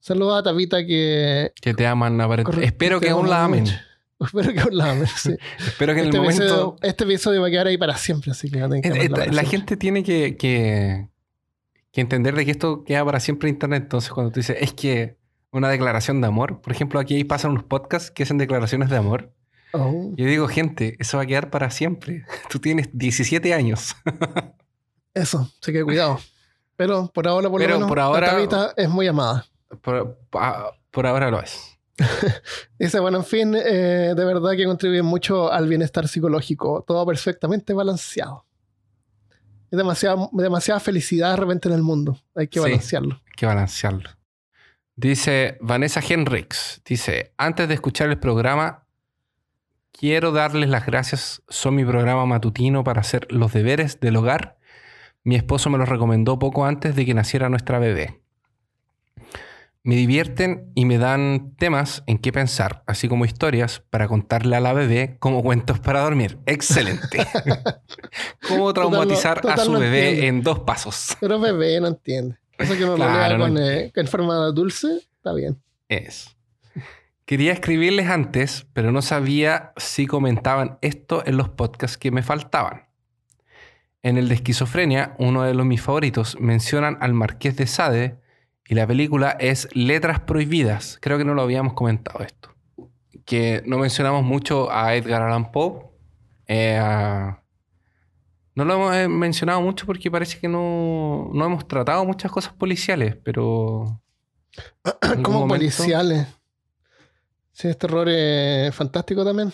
Saludos 0.00 0.38
a 0.38 0.42
Tabita 0.42 0.84
que... 0.86 1.52
Que 1.60 1.74
te 1.74 1.86
aman. 1.86 2.18
Espero 2.62 3.00
que 3.00 3.10
aún 3.10 3.28
la 3.28 3.44
amen. 3.44 3.66
Espero 4.20 4.52
que 4.52 4.60
aún 4.60 4.76
la 4.76 4.92
amen, 4.92 5.06
sí. 5.06 5.36
Espero 5.58 5.94
que 5.94 6.00
en 6.00 6.06
el 6.06 6.14
este 6.14 6.18
momento... 6.18 6.42
Episodio, 6.42 6.76
este 6.82 7.04
episodio 7.04 7.40
va 7.42 7.48
a 7.48 7.50
quedar 7.50 7.66
ahí 7.66 7.76
para 7.76 7.96
siempre, 7.96 8.30
así 8.30 8.50
que 8.50 8.58
no 8.60 8.70
que 8.70 8.88
eh, 8.88 9.04
eh, 9.04 9.32
La, 9.32 9.44
gente 9.44 9.76
tiene 9.76 10.02
que, 10.02 10.36
que, 10.38 11.08
entender 11.92 12.34
de 12.34 12.46
que 12.46 12.50
esto 12.50 12.82
queda 12.84 13.04
para 13.04 13.20
siempre 13.20 13.50
en 13.50 13.56
Internet. 13.56 13.82
Entonces, 13.82 14.10
cuando 14.10 14.32
tú 14.32 14.40
dices, 14.40 14.56
es 14.58 14.72
que 14.72 15.18
una 15.52 15.68
declaración 15.68 16.22
de 16.22 16.28
amor, 16.28 16.62
por 16.62 16.72
ejemplo, 16.72 16.98
aquí 16.98 17.22
pasan 17.24 17.50
unos 17.50 17.64
podcasts 17.64 18.10
que 18.10 18.22
hacen 18.22 18.38
declaraciones 18.38 18.88
de 18.88 18.96
amor. 18.96 19.34
Oh. 19.72 20.12
Yo 20.16 20.24
digo, 20.24 20.48
gente, 20.48 20.96
eso 20.98 21.18
va 21.18 21.24
a 21.24 21.26
quedar 21.26 21.50
para 21.50 21.70
siempre. 21.70 22.24
Tú 22.48 22.58
tienes 22.58 22.88
17 22.94 23.52
años. 23.52 23.94
eso, 25.12 25.50
así 25.60 25.72
que 25.72 25.84
cuidado. 25.84 26.18
Pero 26.76 27.10
por 27.12 27.28
ahora, 27.28 27.50
por 27.50 27.60
lo 27.60 27.68
menos, 27.68 27.88
por 27.88 28.00
ahora, 28.00 28.30
Tabita 28.30 28.72
es 28.74 28.88
muy 28.88 29.06
amada. 29.06 29.49
Por, 29.78 31.06
ahora 31.06 31.30
lo 31.30 31.40
es. 31.40 31.78
Dice, 32.78 32.98
bueno, 32.98 33.18
en 33.18 33.24
fin, 33.24 33.54
eh, 33.54 34.14
de 34.16 34.24
verdad 34.24 34.52
que 34.56 34.64
contribuye 34.64 35.02
mucho 35.02 35.52
al 35.52 35.68
bienestar 35.68 36.08
psicológico. 36.08 36.84
Todo 36.86 37.06
perfectamente 37.06 37.72
balanceado. 37.72 38.46
Es 39.70 39.76
demasiada, 39.76 40.28
demasiada 40.32 40.80
felicidad 40.80 41.30
de 41.30 41.36
repente 41.36 41.68
en 41.68 41.74
el 41.74 41.82
mundo. 41.82 42.18
Hay 42.34 42.48
que 42.48 42.58
balancearlo. 42.58 43.20
hay 43.24 43.32
que 43.36 43.46
balancearlo. 43.46 44.10
Dice 44.96 45.56
Vanessa 45.60 46.00
Henrix, 46.06 46.82
dice, 46.84 47.32
antes 47.38 47.68
de 47.68 47.74
escuchar 47.74 48.10
el 48.10 48.18
programa, 48.18 48.86
quiero 49.92 50.32
darles 50.32 50.68
las 50.68 50.84
gracias. 50.84 51.42
Son 51.48 51.74
mi 51.74 51.84
programa 51.84 52.26
matutino 52.26 52.82
para 52.82 53.00
hacer 53.00 53.26
los 53.30 53.52
deberes 53.52 54.00
del 54.00 54.16
hogar. 54.16 54.58
Mi 55.22 55.36
esposo 55.36 55.70
me 55.70 55.78
los 55.78 55.88
recomendó 55.88 56.38
poco 56.38 56.66
antes 56.66 56.96
de 56.96 57.06
que 57.06 57.14
naciera 57.14 57.48
nuestra 57.48 57.78
bebé 57.78 58.19
me 59.82 59.96
divierten 59.96 60.70
y 60.74 60.84
me 60.84 60.98
dan 60.98 61.54
temas 61.56 62.02
en 62.06 62.18
qué 62.18 62.32
pensar, 62.32 62.82
así 62.86 63.08
como 63.08 63.24
historias 63.24 63.82
para 63.90 64.08
contarle 64.08 64.56
a 64.56 64.60
la 64.60 64.72
bebé 64.72 65.16
como 65.18 65.42
cuentos 65.42 65.80
para 65.80 66.00
dormir. 66.00 66.38
Excelente. 66.46 67.26
¿Cómo 68.48 68.72
traumatizar 68.72 69.40
a 69.48 69.56
su 69.56 69.72
bebé 69.72 70.26
en 70.26 70.42
dos 70.42 70.60
pasos? 70.60 71.16
Pero 71.20 71.40
bebé 71.40 71.80
no 71.80 71.88
entiende. 71.88 72.36
Eso 72.58 72.76
que 72.76 72.84
me 72.84 72.94
claro, 72.94 73.38
con, 73.38 73.56
eh, 73.56 73.90
en 73.94 74.06
forma 74.06 74.34
dulce, 74.48 74.88
está 75.16 75.32
bien. 75.32 75.62
Es. 75.88 76.36
Quería 77.24 77.52
escribirles 77.52 78.08
antes, 78.08 78.66
pero 78.74 78.92
no 78.92 79.00
sabía 79.00 79.72
si 79.76 80.06
comentaban 80.06 80.78
esto 80.82 81.22
en 81.24 81.38
los 81.38 81.48
podcasts 81.48 81.96
que 81.96 82.10
me 82.10 82.22
faltaban. 82.22 82.88
En 84.02 84.18
el 84.18 84.28
de 84.28 84.34
esquizofrenia, 84.34 85.14
uno 85.18 85.42
de 85.44 85.54
los 85.54 85.64
mis 85.64 85.80
favoritos, 85.80 86.36
mencionan 86.40 86.98
al 87.00 87.14
marqués 87.14 87.56
de 87.56 87.66
Sade, 87.66 88.18
y 88.70 88.76
la 88.76 88.86
película 88.86 89.36
es 89.40 89.68
Letras 89.74 90.20
Prohibidas. 90.20 90.96
Creo 91.02 91.18
que 91.18 91.24
no 91.24 91.34
lo 91.34 91.42
habíamos 91.42 91.72
comentado 91.72 92.20
esto. 92.20 92.54
Que 93.24 93.64
no 93.66 93.78
mencionamos 93.78 94.22
mucho 94.22 94.70
a 94.70 94.94
Edgar 94.94 95.22
Allan 95.22 95.50
Poe. 95.50 95.90
Eh, 96.46 96.80
no 98.54 98.64
lo 98.64 98.74
hemos 98.74 98.94
eh, 98.94 99.08
mencionado 99.08 99.60
mucho 99.60 99.86
porque 99.86 100.08
parece 100.08 100.38
que 100.38 100.46
no, 100.46 101.32
hemos 101.34 101.66
tratado 101.66 102.04
muchas 102.04 102.30
cosas 102.30 102.52
policiales, 102.52 103.16
pero... 103.24 104.00
¿Cómo 105.24 105.48
policiales? 105.48 106.28
Sí, 107.50 107.66
es 107.66 107.76
terror 107.76 108.06
eh, 108.08 108.70
fantástico 108.72 109.24
también. 109.24 109.52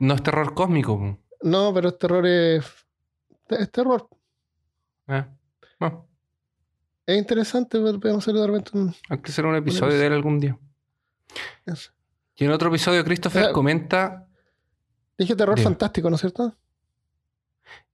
No 0.00 0.14
es 0.14 0.24
terror 0.24 0.54
cósmico. 0.54 1.20
No, 1.40 1.72
pero 1.72 1.90
es 1.90 1.98
terror... 1.98 2.26
Es, 2.26 2.64
terror. 3.70 4.08
Ah. 5.06 5.28
Es 7.10 7.18
interesante, 7.18 7.76
podemos 7.80 8.22
hacer 8.22 8.34
de 8.34 8.46
repente 8.46 8.70
un... 8.74 8.94
Hay 9.08 9.18
que 9.18 9.32
hacer 9.32 9.44
un 9.44 9.56
episodio 9.56 9.98
de 9.98 10.06
él 10.06 10.12
algún 10.12 10.38
día. 10.38 10.56
Y 12.36 12.44
en 12.44 12.52
otro 12.52 12.68
episodio, 12.68 13.04
Christopher 13.04 13.50
comenta. 13.50 14.28
Dije 15.18 15.34
terror 15.34 15.58
fantástico, 15.58 16.08
¿no 16.08 16.14
es 16.14 16.20
cierto? 16.20 16.54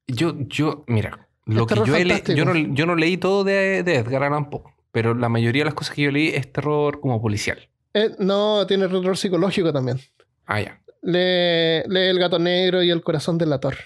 Yo, 0.07 0.35
yo, 0.41 0.85
mira, 0.87 1.29
lo 1.47 1.67
que 1.67 1.77
yo, 1.77 2.35
yo, 2.35 2.45
no, 2.45 2.55
yo 2.55 2.85
no 2.85 2.95
leí 2.95 3.17
todo 3.17 3.43
de, 3.43 3.79
Edgar 3.79 4.23
Allan 4.23 4.51
Poe, 4.51 4.64
pero 4.93 5.14
la 5.14 5.31
mayoría 5.31 5.62
de 5.62 5.67
las 5.67 5.75
cosas 5.75 5.95
que 5.95 6.03
yo 6.03 6.11
leí 6.11 6.29
es 6.29 6.53
terror 6.53 7.01
como 7.01 7.23
policial. 7.23 7.71
Eh, 7.95 8.17
no, 8.19 8.67
tiene 8.67 8.87
terror 8.87 9.17
psicológico 9.17 9.73
también. 9.73 9.99
Ah, 10.45 10.61
ya. 10.61 10.79
Lee, 11.01 11.89
lee 11.89 12.11
El 12.11 12.19
gato 12.19 12.39
negro 12.39 12.83
y 12.83 12.91
El 12.91 13.03
corazón 13.03 13.39
del 13.39 13.59
torre. 13.61 13.85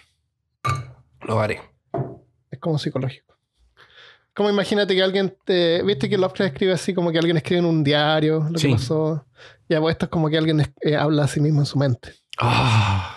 Lo 1.22 1.39
haré. 1.39 1.61
Es 2.51 2.59
como 2.59 2.81
psicológico. 2.81 3.30
Como 4.35 4.49
imagínate 4.49 4.95
que 4.95 5.03
alguien 5.03 5.37
te. 5.45 5.83
¿Viste 5.83 6.09
que 6.09 6.16
Lovecraft 6.16 6.53
escribe 6.53 6.72
así 6.72 6.95
como 6.95 7.11
que 7.11 7.18
alguien 7.18 7.37
escribe 7.37 7.61
en 7.61 7.66
un 7.66 7.83
diario 7.83 8.47
lo 8.51 8.59
que 8.59 8.70
pasó? 8.70 9.26
Ya, 9.68 9.81
pues 9.81 9.95
esto 9.95 10.07
es 10.07 10.11
como 10.11 10.28
que 10.28 10.39
alguien 10.39 10.62
eh, 10.81 10.97
habla 10.97 11.24
a 11.24 11.28
sí 11.28 11.41
mismo 11.41 11.61
en 11.61 11.66
su 11.66 11.78
mente. 11.78 12.14
Ah. 12.39 13.16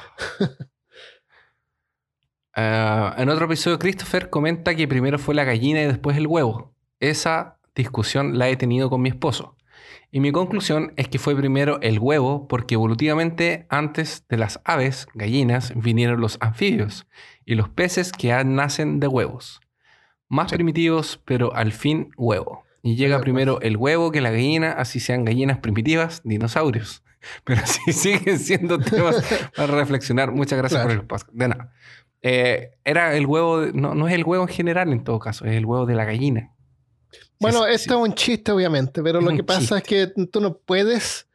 Eh, 2.55 3.11
en 3.18 3.30
otro 3.30 3.45
episodio, 3.45 3.80
Christopher 3.80 4.30
comenta 4.30 4.76
que 4.76 4.88
primero 4.88 5.20
fue 5.20 5.36
la 5.36 5.43
gallina 5.43 5.82
y 5.84 5.88
después 5.88 6.18
el 6.18 6.28
huevo. 6.28 6.74
Esa 6.99 7.59
discusión 7.76 8.38
la 8.38 8.49
he 8.49 8.55
tenido 8.55 8.89
con 8.89 9.01
mi 9.01 9.09
esposo. 9.09 9.55
Y 10.11 10.20
mi 10.20 10.32
conclusión 10.32 10.93
es 10.95 11.07
que 11.07 11.18
fue 11.18 11.36
primero 11.36 11.80
el 11.82 11.99
huevo 11.99 12.47
porque 12.47 12.76
evolutivamente 12.76 13.66
antes 13.70 14.26
de 14.30 14.38
las 14.38 14.61
aves, 14.64 15.07
gallinas, 15.16 15.74
vinieron 15.76 16.22
los 16.22 16.38
anfibios 16.39 17.07
y 17.45 17.55
los 17.55 17.70
peces 17.70 18.11
que 18.11 18.32
nacen 18.43 18.99
de 18.99 19.07
huevos 19.07 19.62
más 20.34 20.51
primitivos, 20.51 21.21
pero 21.25 21.53
al 21.53 21.71
fin 21.71 22.11
huevo. 22.17 22.63
Y 22.81 22.95
llega 22.95 23.21
primero 23.21 23.61
el 23.61 23.77
huevo 23.77 24.11
que 24.11 24.19
la 24.19 24.31
gallina, 24.31 24.71
así 24.71 24.99
sean 24.99 25.23
gallinas 25.23 25.59
primitivas, 25.59 26.21
dinosaurios. 26.25 27.03
Pero 27.45 27.61
sí 27.65 27.93
siguen 27.93 28.38
siendo 28.38 28.77
temas 28.77 29.23
para 29.55 29.73
reflexionar. 29.73 30.34
Muchas 30.34 30.57
gracias 30.57 30.81
por 30.81 30.91
el 30.91 30.99
espacio. 30.99 31.29
De 31.31 31.47
nada. 31.47 31.71
Eh, 32.21 32.71
era 32.84 33.15
el 33.15 33.25
huevo, 33.25 33.67
no, 33.73 33.95
no 33.95 34.07
es 34.09 34.13
el 34.13 34.25
huevo 34.25 34.43
en 34.43 34.49
general 34.49 34.91
en 34.91 35.03
todo 35.03 35.19
caso, 35.19 35.45
es 35.45 35.53
el 35.53 35.65
huevo 35.65 35.86
de 35.86 35.95
la 35.95 36.03
gallina. 36.03 36.53
Bueno, 37.39 37.65
esto 37.65 37.93
es 37.93 38.09
un 38.09 38.15
chiste, 38.15 38.51
obviamente, 38.51 39.03
pero 39.03 39.21
lo 39.21 39.31
que 39.31 39.43
pasa 39.43 39.77
es 39.77 39.84
que 39.84 40.07
tú 40.07 40.39
no 40.41 40.57
puedes, 40.57 41.27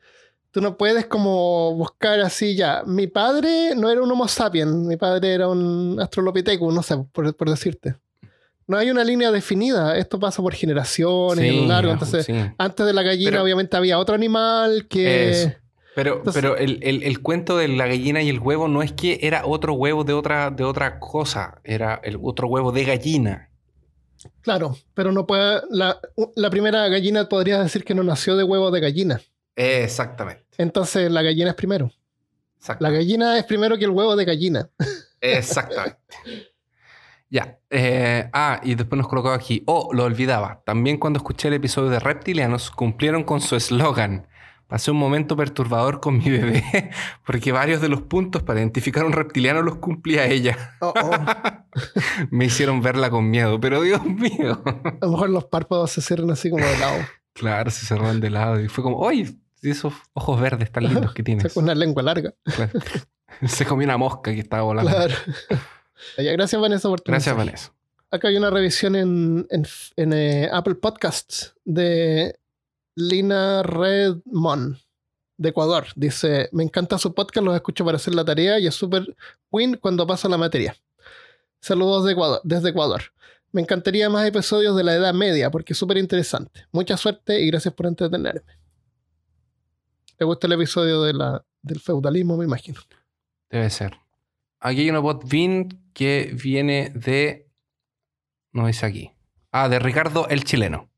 tú 0.51 0.61
no 0.61 0.77
puedes 0.77 1.07
como 1.07 1.75
buscar 1.75 2.21
así 2.21 2.57
ya. 2.57 2.83
Mi 2.87 3.07
padre 3.07 3.75
no 3.77 3.91
era 3.91 4.03
un 4.03 4.11
Homo 4.11 4.29
sapiens, 4.29 4.75
mi 4.75 4.97
padre 4.97 5.35
era 5.35 5.49
un 5.49 5.99
Astrolopithecus, 6.01 6.75
no 6.75 6.83
sé, 6.83 6.97
por, 7.13 7.35
por 7.37 7.51
decirte 7.51 7.97
no 8.69 8.77
hay 8.77 8.91
una 8.91 9.03
línea 9.03 9.33
definida. 9.33 9.97
Esto 9.97 10.21
pasa 10.21 10.43
por 10.43 10.55
generaciones 10.55 11.53
y 11.53 11.67
largo. 11.67 11.91
Entonces, 11.91 12.29
antes 12.59 12.87
de 12.87 12.93
la 12.93 13.03
gallina, 13.03 13.43
obviamente 13.43 13.77
había 13.77 13.99
otro 13.99 14.15
animal 14.15 14.87
que. 14.89 15.57
Pero, 15.97 16.23
pero 16.33 16.57
el, 16.57 17.23
cuento 17.23 17.57
de 17.57 17.67
la 17.67 17.89
gallina 17.89 18.23
y 18.23 18.29
el 18.29 18.39
huevo 18.39 18.69
no 18.69 18.83
es 18.83 18.93
que 18.93 19.19
era 19.23 19.45
otro 19.45 19.73
huevo 19.73 20.05
de 20.05 20.13
otra, 20.13 20.51
de 20.51 20.63
otra 20.63 21.01
cosa, 21.01 21.61
era 21.65 22.01
el 22.05 22.19
otro 22.23 22.47
huevo 22.47 22.71
de 22.71 22.85
gallina. 22.85 23.51
Claro, 24.43 24.77
pero 24.95 25.11
no 25.13 25.27
puede. 25.27 25.63
La, 25.71 25.99
la 26.37 26.51
primera 26.51 26.87
gallina 26.89 27.29
podría 27.29 27.63
decir 27.63 27.85
que 27.85 27.95
no 27.95 28.05
nació 28.05 28.37
de 28.37 28.45
huevo 28.45 28.71
de 28.71 28.81
gallina. 28.81 29.21
Exactamente. 29.57 30.45
Entonces 30.59 31.11
la 31.11 31.23
gallina 31.23 31.51
es 31.51 31.57
primero. 31.57 31.91
La 32.81 32.91
gallina 32.91 33.39
es 33.39 33.45
primero 33.45 33.79
que 33.79 33.85
el 33.87 33.91
huevo 33.91 34.15
de 34.15 34.25
gallina. 34.25 34.69
Exactamente. 35.21 35.99
ya. 37.31 37.59
Eh, 37.71 38.29
ah, 38.33 38.61
y 38.63 38.75
después 38.75 38.97
nos 38.97 39.09
colocó 39.09 39.31
aquí. 39.31 39.63
Oh, 39.67 39.91
lo 39.93 40.05
olvidaba. 40.05 40.63
También 40.65 40.99
cuando 40.99 41.19
escuché 41.19 41.49
el 41.49 41.55
episodio 41.55 41.91
de 41.91 41.99
Reptilianos, 41.99 42.71
cumplieron 42.71 43.25
con 43.25 43.41
su 43.41 43.57
eslogan. 43.57 44.27
Pasé 44.67 44.91
un 44.91 44.99
momento 44.99 45.35
perturbador 45.35 46.01
con 46.01 46.19
mi 46.19 46.31
bebé, 46.31 46.91
porque 47.25 47.53
varios 47.53 47.81
de 47.81 47.89
los 47.89 48.03
puntos 48.03 48.43
para 48.43 48.61
identificar 48.61 49.03
a 49.03 49.07
un 49.07 49.13
reptiliano 49.13 49.63
los 49.63 49.77
cumplía 49.77 50.27
ella. 50.27 50.77
Oh, 50.81 50.93
oh. 50.95 51.11
Me 52.31 52.45
hicieron 52.45 52.83
verla 52.83 53.09
con 53.09 53.31
miedo, 53.31 53.59
pero 53.59 53.81
Dios 53.81 54.05
mío. 54.05 54.63
A 54.65 55.07
lo 55.07 55.13
mejor 55.13 55.31
los 55.31 55.47
párpados 55.47 55.93
se 55.93 56.03
cierran 56.03 56.31
así 56.31 56.51
como 56.51 56.67
de 56.67 56.79
lado. 56.79 56.99
Claro, 57.33 57.71
se 57.71 57.87
cerraron 57.87 58.21
de 58.21 58.31
lado. 58.31 58.61
Y 58.61 58.69
fue 58.69 58.85
como, 58.85 58.99
oye, 58.99 59.39
esos 59.63 59.95
ojos 60.13 60.41
verdes 60.41 60.71
tan 60.71 60.85
lindos 60.89 61.15
que 61.15 61.23
tienes. 61.23 61.57
Una 61.57 61.75
lengua 61.75 62.03
larga. 62.03 62.35
Se 63.47 63.65
comió 63.65 63.87
una 63.87 63.97
mosca 63.97 64.35
que 64.35 64.41
estaba 64.41 64.65
volando. 64.65 64.91
Claro. 64.91 65.15
Gracias, 66.17 66.61
Vanessa, 66.61 66.89
por 66.89 67.01
tu 67.01 67.11
Gracias, 67.13 67.37
Vanessa. 67.37 67.73
Acá 68.11 68.29
hay 68.29 68.37
una 68.37 68.51
revisión 68.51 68.97
en, 68.97 69.47
en, 69.51 70.13
eh, 70.13 70.49
Apple 70.51 70.77
Podcasts 70.77 71.55
de 71.65 72.39
Lina 72.95 73.63
Redmond 73.63 74.79
de 75.37 75.49
Ecuador. 75.51 75.87
Dice, 75.95 76.49
me 76.53 76.65
encanta 76.65 76.97
su 76.99 77.15
podcast, 77.15 77.45
los 77.45 77.55
escucho 77.55 77.85
para 77.85 77.97
hacer 77.97 78.15
la 78.15 78.25
tarea 78.25 78.59
y 78.59 78.67
es 78.67 78.75
súper 78.75 79.15
win 79.51 79.77
cuando 79.77 80.07
pasa 80.07 80.29
la 80.29 80.39
materia. 80.39 80.75
Saludos 81.61 82.07
de 82.07 82.13
Ecuador, 82.13 82.41
desde 82.45 82.71
Ecuador. 82.71 83.03
Me 83.53 83.61
encantaría 83.61 84.09
más 84.09 84.27
episodios 84.27 84.77
de 84.77 84.85
la 84.85 84.95
Edad 84.95 85.13
Media 85.13 85.51
porque 85.51 85.75
es 85.75 85.79
súper 85.79 85.99
interesante. 85.99 86.67
Mucha 86.73 86.97
suerte 86.97 87.41
y 87.41 87.47
gracias 87.49 87.75
por 87.75 87.87
entretenerme. 87.87 88.43
¿Te 90.17 90.25
gusta 90.25 90.47
el 90.47 90.55
episodio 90.55 91.03
de 91.03 91.13
la, 91.13 91.45
del 91.63 91.79
feudalismo, 91.79 92.37
me 92.37 92.45
imagino? 92.45 92.81
Debe 93.51 93.71
ser. 93.71 93.99
Aquí 94.61 94.81
hay 94.81 94.91
una 94.91 94.99
bot 94.99 95.25
que 95.93 96.35
viene 96.35 96.91
de. 96.95 97.49
No 98.53 98.67
dice 98.67 98.87
aquí. 98.87 99.13
Ah, 99.53 99.69
de 99.69 99.79
Ricardo 99.79 100.29
el 100.29 100.45
chileno. 100.45 100.91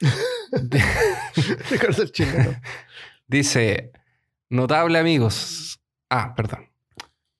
Ricardo 1.70 2.02
el 2.02 2.12
chileno. 2.12 2.60
Dice: 3.26 3.92
Notable 4.48 4.98
amigos. 4.98 5.80
Ah, 6.08 6.34
perdón. 6.34 6.70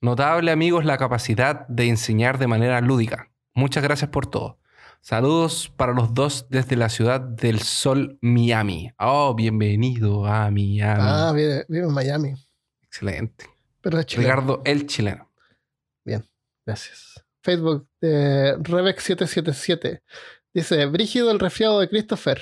Notable 0.01 0.51
amigos 0.51 0.85
la 0.85 0.99
capacidad 0.99 1.67
de 1.69 1.89
enseñar 1.89 2.39
de 2.39 2.47
manera 2.47 2.81
lúdica. 2.81 3.31
Muchas 3.55 3.83
gracias 3.83 4.11
por 4.11 4.27
todo. 4.27 4.59
Saludos 5.01 5.73
para 5.77 5.93
los 5.93 6.13
dos 6.13 6.47
desde 6.51 6.77
la 6.77 6.89
ciudad 6.89 7.21
del 7.21 7.61
sol, 7.61 8.19
Miami. 8.21 8.91
Oh, 8.99 9.35
bienvenido 9.35 10.27
a 10.27 10.51
Miami. 10.51 10.83
Ah, 10.85 11.33
vive, 11.35 11.65
en 11.69 11.93
Miami. 11.93 12.35
Excelente. 12.83 13.47
Pero 13.81 13.99
Ricardo, 14.01 14.61
el 14.65 14.87
chileno. 14.87 15.28
Gracias. 16.69 17.25
Facebook 17.41 17.89
de 17.99 18.59
Rebex777 18.59 20.03
dice: 20.53 20.85
Brígido 20.85 21.31
el 21.31 21.41
resfriado 21.41 21.81
de 21.81 21.89
Christopher. 21.89 22.39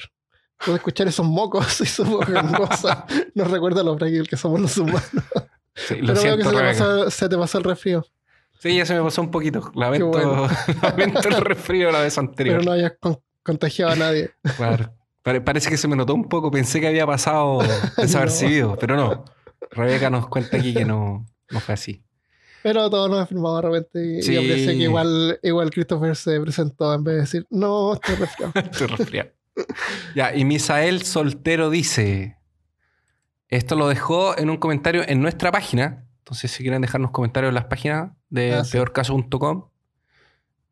Puedo 0.59 0.75
escuchar 0.75 1.07
esos 1.07 1.25
mocos 1.25 1.81
y 1.83 1.87
su 1.87 2.05
voz 2.05 2.27
gangosa. 2.27 3.07
Nos 3.37 3.49
recuerda 3.49 3.85
lo 3.85 3.97
frágil 3.97 4.27
que 4.27 4.37
somos 4.37 4.61
los 4.61 4.77
humanos. 4.79 5.05
Pero 5.89 6.13
veo 6.13 6.37
que 6.37 6.43
se 6.43 6.51
te, 6.51 6.57
pasó, 6.57 7.11
se 7.11 7.29
te 7.29 7.39
pasó 7.39 7.59
el 7.59 7.65
resfrío. 7.65 8.05
Sí, 8.59 8.77
ya 8.77 8.85
se 8.85 8.95
me 8.95 9.03
pasó 9.03 9.23
un 9.23 9.31
poquito. 9.31 9.71
Lamento, 9.77 10.49
lamento 10.83 11.29
el 11.29 11.37
resfrío 11.37 11.93
la 11.93 12.01
vez 12.01 12.19
anterior. 12.19 12.59
Pero 12.59 12.69
no 12.69 12.73
hayas 12.73 12.95
contagiado 13.45 13.93
a 13.93 13.97
nadie. 13.97 14.33
Claro. 14.57 14.93
Parece 15.23 15.71
que 15.71 15.77
se 15.77 15.87
me 15.87 15.95
notó 15.95 16.15
un 16.15 16.29
poco. 16.29 16.51
Pensé 16.51 16.81
que 16.81 16.89
había 16.89 17.07
pasado 17.07 17.61
desapercibido, 17.97 18.77
pero 18.77 18.97
no. 18.97 19.25
Rebeca 19.71 20.11
nos 20.11 20.27
cuenta 20.27 20.57
aquí 20.57 20.75
que 20.75 20.85
no, 20.85 21.25
no 21.49 21.61
fue 21.61 21.75
así. 21.75 22.03
Pero 22.67 22.91
todos 22.91 23.09
nos 23.09 23.29
firmado 23.29 23.57
de 23.57 23.63
repente 23.63 24.19
y, 24.19 24.23
sí. 24.23 24.33
que 24.33 24.73
igual, 24.73 25.39
igual 25.41 25.71
Christopher 25.71 26.17
se 26.17 26.41
presentó 26.41 26.93
en 26.93 27.05
vez 27.05 27.15
de 27.15 27.21
decir, 27.21 27.47
no, 27.49 27.95
estoy 27.95 28.17
resfriado. 28.17 28.53
estoy 28.57 28.87
resfriado. 28.89 29.31
ya, 30.17 30.35
y 30.35 30.45
Misael 30.45 31.03
Soltero 31.03 31.71
dice, 31.71 32.39
esto 33.47 33.77
lo 33.77 33.87
dejó 33.87 34.37
en 34.37 34.51
un 34.51 34.57
comentario 34.57 35.05
en 35.07 35.23
nuestra 35.23 35.53
página, 35.53 36.07
entonces, 36.27 36.51
si 36.51 36.65
quieren 36.65 36.83
dejarnos 36.83 37.13
comentarios 37.13 37.51
en 37.51 37.55
las 37.55 37.67
páginas 37.67 38.11
de 38.31 38.57
ah, 38.57 38.65
peorcaso.com, 38.69 39.69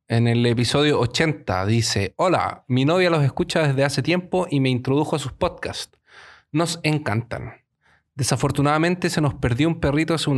en 0.09 0.26
el 0.26 0.45
episodio 0.47 0.99
80 0.99 1.64
dice: 1.66 2.12
Hola, 2.16 2.64
mi 2.66 2.84
novia 2.84 3.09
los 3.09 3.22
escucha 3.22 3.68
desde 3.68 3.84
hace 3.84 4.03
tiempo 4.03 4.49
y 4.51 4.59
me 4.59 4.68
introdujo 4.68 5.14
a 5.14 5.20
sus 5.20 5.30
podcasts. 5.30 5.97
Nos 6.51 6.80
encantan. 6.82 7.62
Desafortunadamente 8.16 9.11
se 9.11 9.20
nos 9.20 9.34
perdió 9.34 9.68
un 9.68 9.78
perrito 9.78 10.12
hace, 10.12 10.28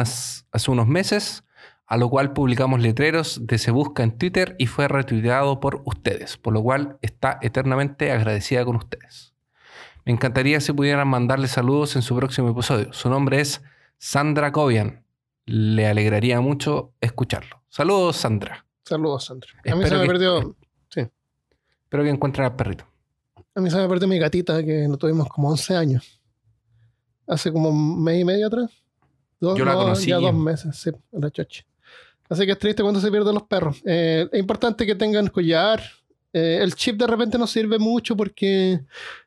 hace 0.53 0.71
unos 0.71 0.87
meses, 0.87 1.45
a 1.87 1.97
lo 1.97 2.09
cual 2.09 2.33
publicamos 2.33 2.81
letreros 2.81 3.47
de 3.47 3.59
Se 3.59 3.71
Busca 3.71 4.03
en 4.03 4.19
Twitter 4.19 4.57
y 4.59 4.67
fue 4.67 4.89
retuiteado 4.89 5.61
por 5.61 5.83
ustedes, 5.85 6.37
por 6.37 6.53
lo 6.53 6.63
cual 6.63 6.99
está 7.03 7.39
eternamente 7.43 8.11
agradecida 8.11 8.65
con 8.65 8.77
ustedes. 8.77 9.35
Me 10.05 10.13
encantaría 10.13 10.61
si 10.61 10.73
pudieran 10.73 11.09
mandarle 11.09 11.49
saludos 11.49 11.97
en 11.97 12.03
su 12.03 12.15
próximo 12.17 12.51
episodio. 12.51 12.93
Su 12.93 13.11
nombre 13.11 13.41
es 13.41 13.63
Sandra 13.99 14.53
Cobian 14.53 15.07
le 15.47 15.87
alegraría 15.87 16.41
mucho 16.41 16.93
escucharlo. 17.01 17.63
Saludos, 17.69 18.17
Sandra. 18.17 18.67
Saludos, 18.85 19.25
Sandra. 19.25 19.49
A 19.65 19.75
mí 19.75 19.87
se 19.87 19.97
me 19.97 20.07
perdió. 20.07 20.57
Sí. 20.89 21.01
Espero 21.85 22.03
que 22.03 22.11
encuentren 22.11 22.47
al 22.47 22.57
perrito. 22.57 22.85
A 23.55 23.61
mí 23.61 23.71
se 23.71 23.77
me 23.79 23.89
perdió 23.89 24.07
mi 24.09 24.19
gatita, 24.19 24.63
que 24.63 24.87
no 24.89 24.99
tuvimos 24.99 25.29
como 25.29 25.49
11 25.51 25.77
años. 25.77 26.21
Hace 27.27 27.53
como 27.53 27.71
un 27.71 28.03
mes 28.03 28.21
y 28.21 28.25
medio 28.25 28.49
atrás. 28.49 28.71
Dos, 29.41 29.59
Yo 29.59 29.65
la 29.65 29.75
conocí. 29.75 30.11
Ya 30.11 30.17
dos 30.17 30.35
meses, 30.35 30.77
sí, 30.77 30.91
la 31.13 31.31
choche. 31.31 31.65
Así 32.29 32.45
que 32.45 32.53
es 32.53 32.59
triste 32.59 32.83
cuando 32.83 33.01
se 33.01 33.11
pierden 33.11 33.35
los 33.35 33.45
perros. 33.45 33.81
Eh, 33.85 34.29
es 34.31 34.41
importante 34.41 34.87
que 34.87 34.95
tengan 34.95 35.29
collar. 35.29 35.83
Eh, 36.33 36.59
el 36.61 36.75
chip 36.75 36.99
de 36.99 37.07
repente 37.07 37.39
no 37.39 37.47
sirve 37.47 37.79
mucho 37.79 38.17
porque, 38.17 38.81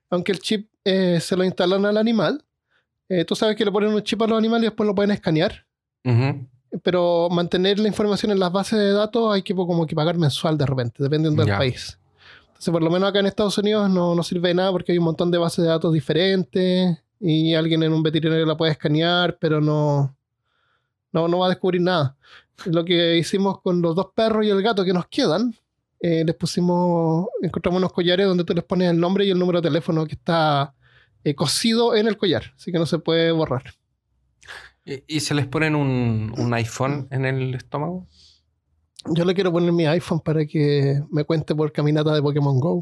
aunque 0.09 0.31
el 0.31 0.39
chip 0.39 0.69
eh, 0.83 1.19
se 1.21 1.35
lo 1.35 1.43
instalan 1.43 1.85
al 1.85 1.97
animal, 1.97 2.43
tú 3.25 3.35
sabes 3.35 3.55
que 3.55 3.65
le 3.65 3.71
ponen 3.71 3.91
un 3.91 4.03
chip 4.03 4.21
a 4.21 4.27
los 4.27 4.37
animales 4.37 4.65
y 4.65 4.67
después 4.67 4.85
lo 4.85 4.93
pueden 4.93 5.09
escanear. 5.11 5.65
Pero 6.83 7.27
mantener 7.31 7.79
la 7.79 7.87
información 7.87 8.31
en 8.31 8.39
las 8.39 8.51
bases 8.51 8.77
de 8.77 8.91
datos 8.91 9.33
hay 9.33 9.41
que 9.41 9.55
como 9.55 9.87
que 9.87 9.95
pagar 9.95 10.15
mensual 10.15 10.57
de 10.57 10.65
repente, 10.67 11.01
dependiendo 11.01 11.43
del 11.43 11.57
país. 11.57 11.97
Entonces, 12.49 12.71
por 12.71 12.84
lo 12.84 12.91
menos 12.91 13.09
acá 13.09 13.19
en 13.19 13.26
Estados 13.26 13.57
Unidos 13.57 13.89
no, 13.89 14.13
no 14.13 14.21
sirve 14.21 14.49
de 14.49 14.53
nada 14.53 14.71
porque 14.71 14.91
hay 14.91 14.97
un 14.97 15.05
montón 15.05 15.31
de 15.31 15.38
bases 15.38 15.63
de 15.63 15.69
datos 15.69 15.91
diferentes 15.91 16.99
y 17.19 17.53
alguien 17.55 17.81
en 17.84 17.93
un 17.93 18.03
veterinario 18.03 18.45
la 18.45 18.57
puede 18.57 18.73
escanear, 18.73 19.38
pero 19.39 19.59
no, 19.59 20.15
no, 21.11 21.27
no 21.27 21.39
va 21.39 21.47
a 21.47 21.49
descubrir 21.49 21.81
nada. 21.81 22.15
Lo 22.65 22.86
que 22.86 23.18
hicimos 23.18 23.61
con 23.61 23.81
los 23.81 23.95
dos 23.95 24.07
perros 24.15 24.45
y 24.45 24.49
el 24.49 24.61
gato 24.61 24.84
que 24.84 24.94
nos 24.94 25.07
quedan, 25.07 25.53
eh, 26.02 26.23
les 26.26 26.36
pusimos, 26.36 27.27
encontramos 27.41 27.80
unos 27.80 27.94
collares 27.94 28.26
donde 28.26 28.44
tú 28.44 28.53
les 28.53 28.64
pones 28.64 28.90
el 28.90 28.99
nombre 28.99 29.26
y 29.26 29.31
el 29.31 29.40
número 29.40 29.61
de 29.61 29.69
teléfono 29.69 30.06
que 30.06 30.15
está 30.15 30.73
eh, 31.23 31.36
cosido 31.36 31.95
en 31.95 32.07
el 32.07 32.18
collar, 32.18 32.53
así 32.56 32.72
que 32.72 32.80
no 32.80 32.86
se 32.86 32.99
puede 32.99 33.31
borrar. 33.31 33.64
¿Y, 34.86 35.19
se 35.19 35.36
les 35.36 35.45
ponen 35.45 35.76
un, 35.76 36.53
iPhone 36.53 37.07
en 37.11 37.26
el 37.26 37.53
estómago? 37.53 38.07
Yo 39.14 39.23
le 39.23 39.36
quiero 39.36 39.52
poner 39.52 39.72
mi 39.72 39.86
iPhone 39.86 40.19
para 40.19 40.45
que 40.45 41.03
me 41.11 41.23
cuente 41.26 41.53
por 41.53 41.72
caminata 41.72 42.14
de 42.14 42.22
Pokémon 42.22 42.60
Go. 42.60 42.81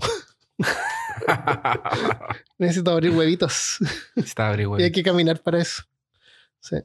Necesito 2.57 2.91
abrir 2.91 3.11
huevitos. 3.11 3.79
abrir 4.37 4.67
huevitos. 4.67 4.81
y 4.81 4.83
hay 4.83 4.91
que 4.91 5.03
caminar 5.03 5.41
para 5.41 5.59
eso. 5.59 5.83
Sí. 6.61 6.77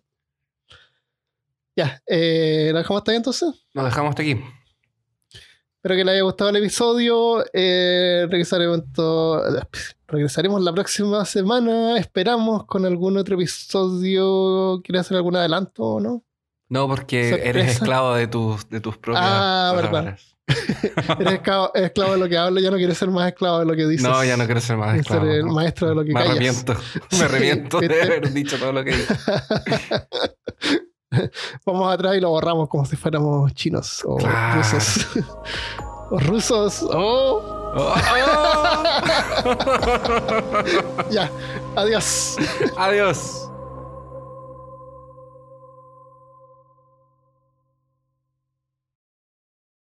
Ya, 1.75 2.03
eh, 2.07 2.69
¿lo 2.73 2.79
dejamos 2.79 3.01
hasta 3.01 3.13
ahí 3.13 3.17
entonces? 3.17 3.49
Nos 3.75 3.85
dejamos 3.85 4.11
hasta 4.11 4.23
aquí. 4.23 4.39
Espero 5.77 5.97
que 5.97 6.05
les 6.05 6.13
haya 6.13 6.23
gustado 6.23 6.51
el 6.51 6.57
episodio. 6.57 7.45
Eh, 7.53 8.27
regresaremos, 8.31 8.83
regresaremos 10.07 10.63
la 10.63 10.73
próxima 10.73 11.25
semana. 11.25 11.99
Esperamos 11.99 12.67
con 12.67 12.85
algún 12.85 13.17
otro 13.17 13.35
episodio. 13.35 14.81
¿Quieres 14.85 15.01
hacer 15.01 15.17
algún 15.17 15.35
adelanto 15.35 15.83
o 15.83 16.01
no? 16.01 16.25
No, 16.69 16.87
porque 16.87 17.41
eres 17.43 17.73
esclavo 17.73 18.15
de 18.15 18.29
tus, 18.29 18.69
de 18.69 18.81
tus 18.81 18.97
propias 18.99 19.25
ah, 19.27 19.73
verdad. 19.75 20.19
eres 21.19 21.33
esclavo, 21.35 21.73
de 21.75 22.19
lo 22.19 22.29
que 22.29 22.39
hablo, 22.39 22.61
ya 22.61 22.71
no 22.71 22.77
quieres 22.77 22.97
ser 22.97 23.11
más 23.11 23.29
esclavo 23.29 23.59
de 23.59 23.67
lo 23.67 23.75
que 23.75 23.87
dices. 23.87 24.09
No, 24.09 24.23
ya 24.25 24.37
no 24.37 24.45
quiero 24.45 24.61
ser 24.61 24.77
más 24.77 24.97
esclavo. 24.99 25.25
Ser 25.25 25.35
el 25.35 25.45
maestro 25.47 25.89
de 25.89 25.95
lo 25.95 26.05
que 26.05 26.13
Me 26.13 26.21
callas. 26.21 26.31
arrepiento. 26.31 26.77
Me 27.11 27.19
arrepiento 27.25 27.81
de 27.81 28.03
haber 28.03 28.33
dicho 28.33 28.59
todo 28.59 28.73
lo 28.73 28.85
que 28.85 28.93
dije. 28.93 29.15
Vamos 31.67 31.93
atrás 31.93 32.17
y 32.17 32.21
lo 32.21 32.31
borramos 32.31 32.69
como 32.69 32.85
si 32.85 32.97
fuéramos 32.97 33.53
chinos 33.55 34.03
o 34.05 34.19
rusos. 34.55 35.07
o 36.11 36.19
rusos. 36.19 36.83
Oh. 36.91 37.41
oh. 37.77 37.95
ya, 41.11 41.31
adiós. 41.77 42.37
Adiós. 42.77 43.52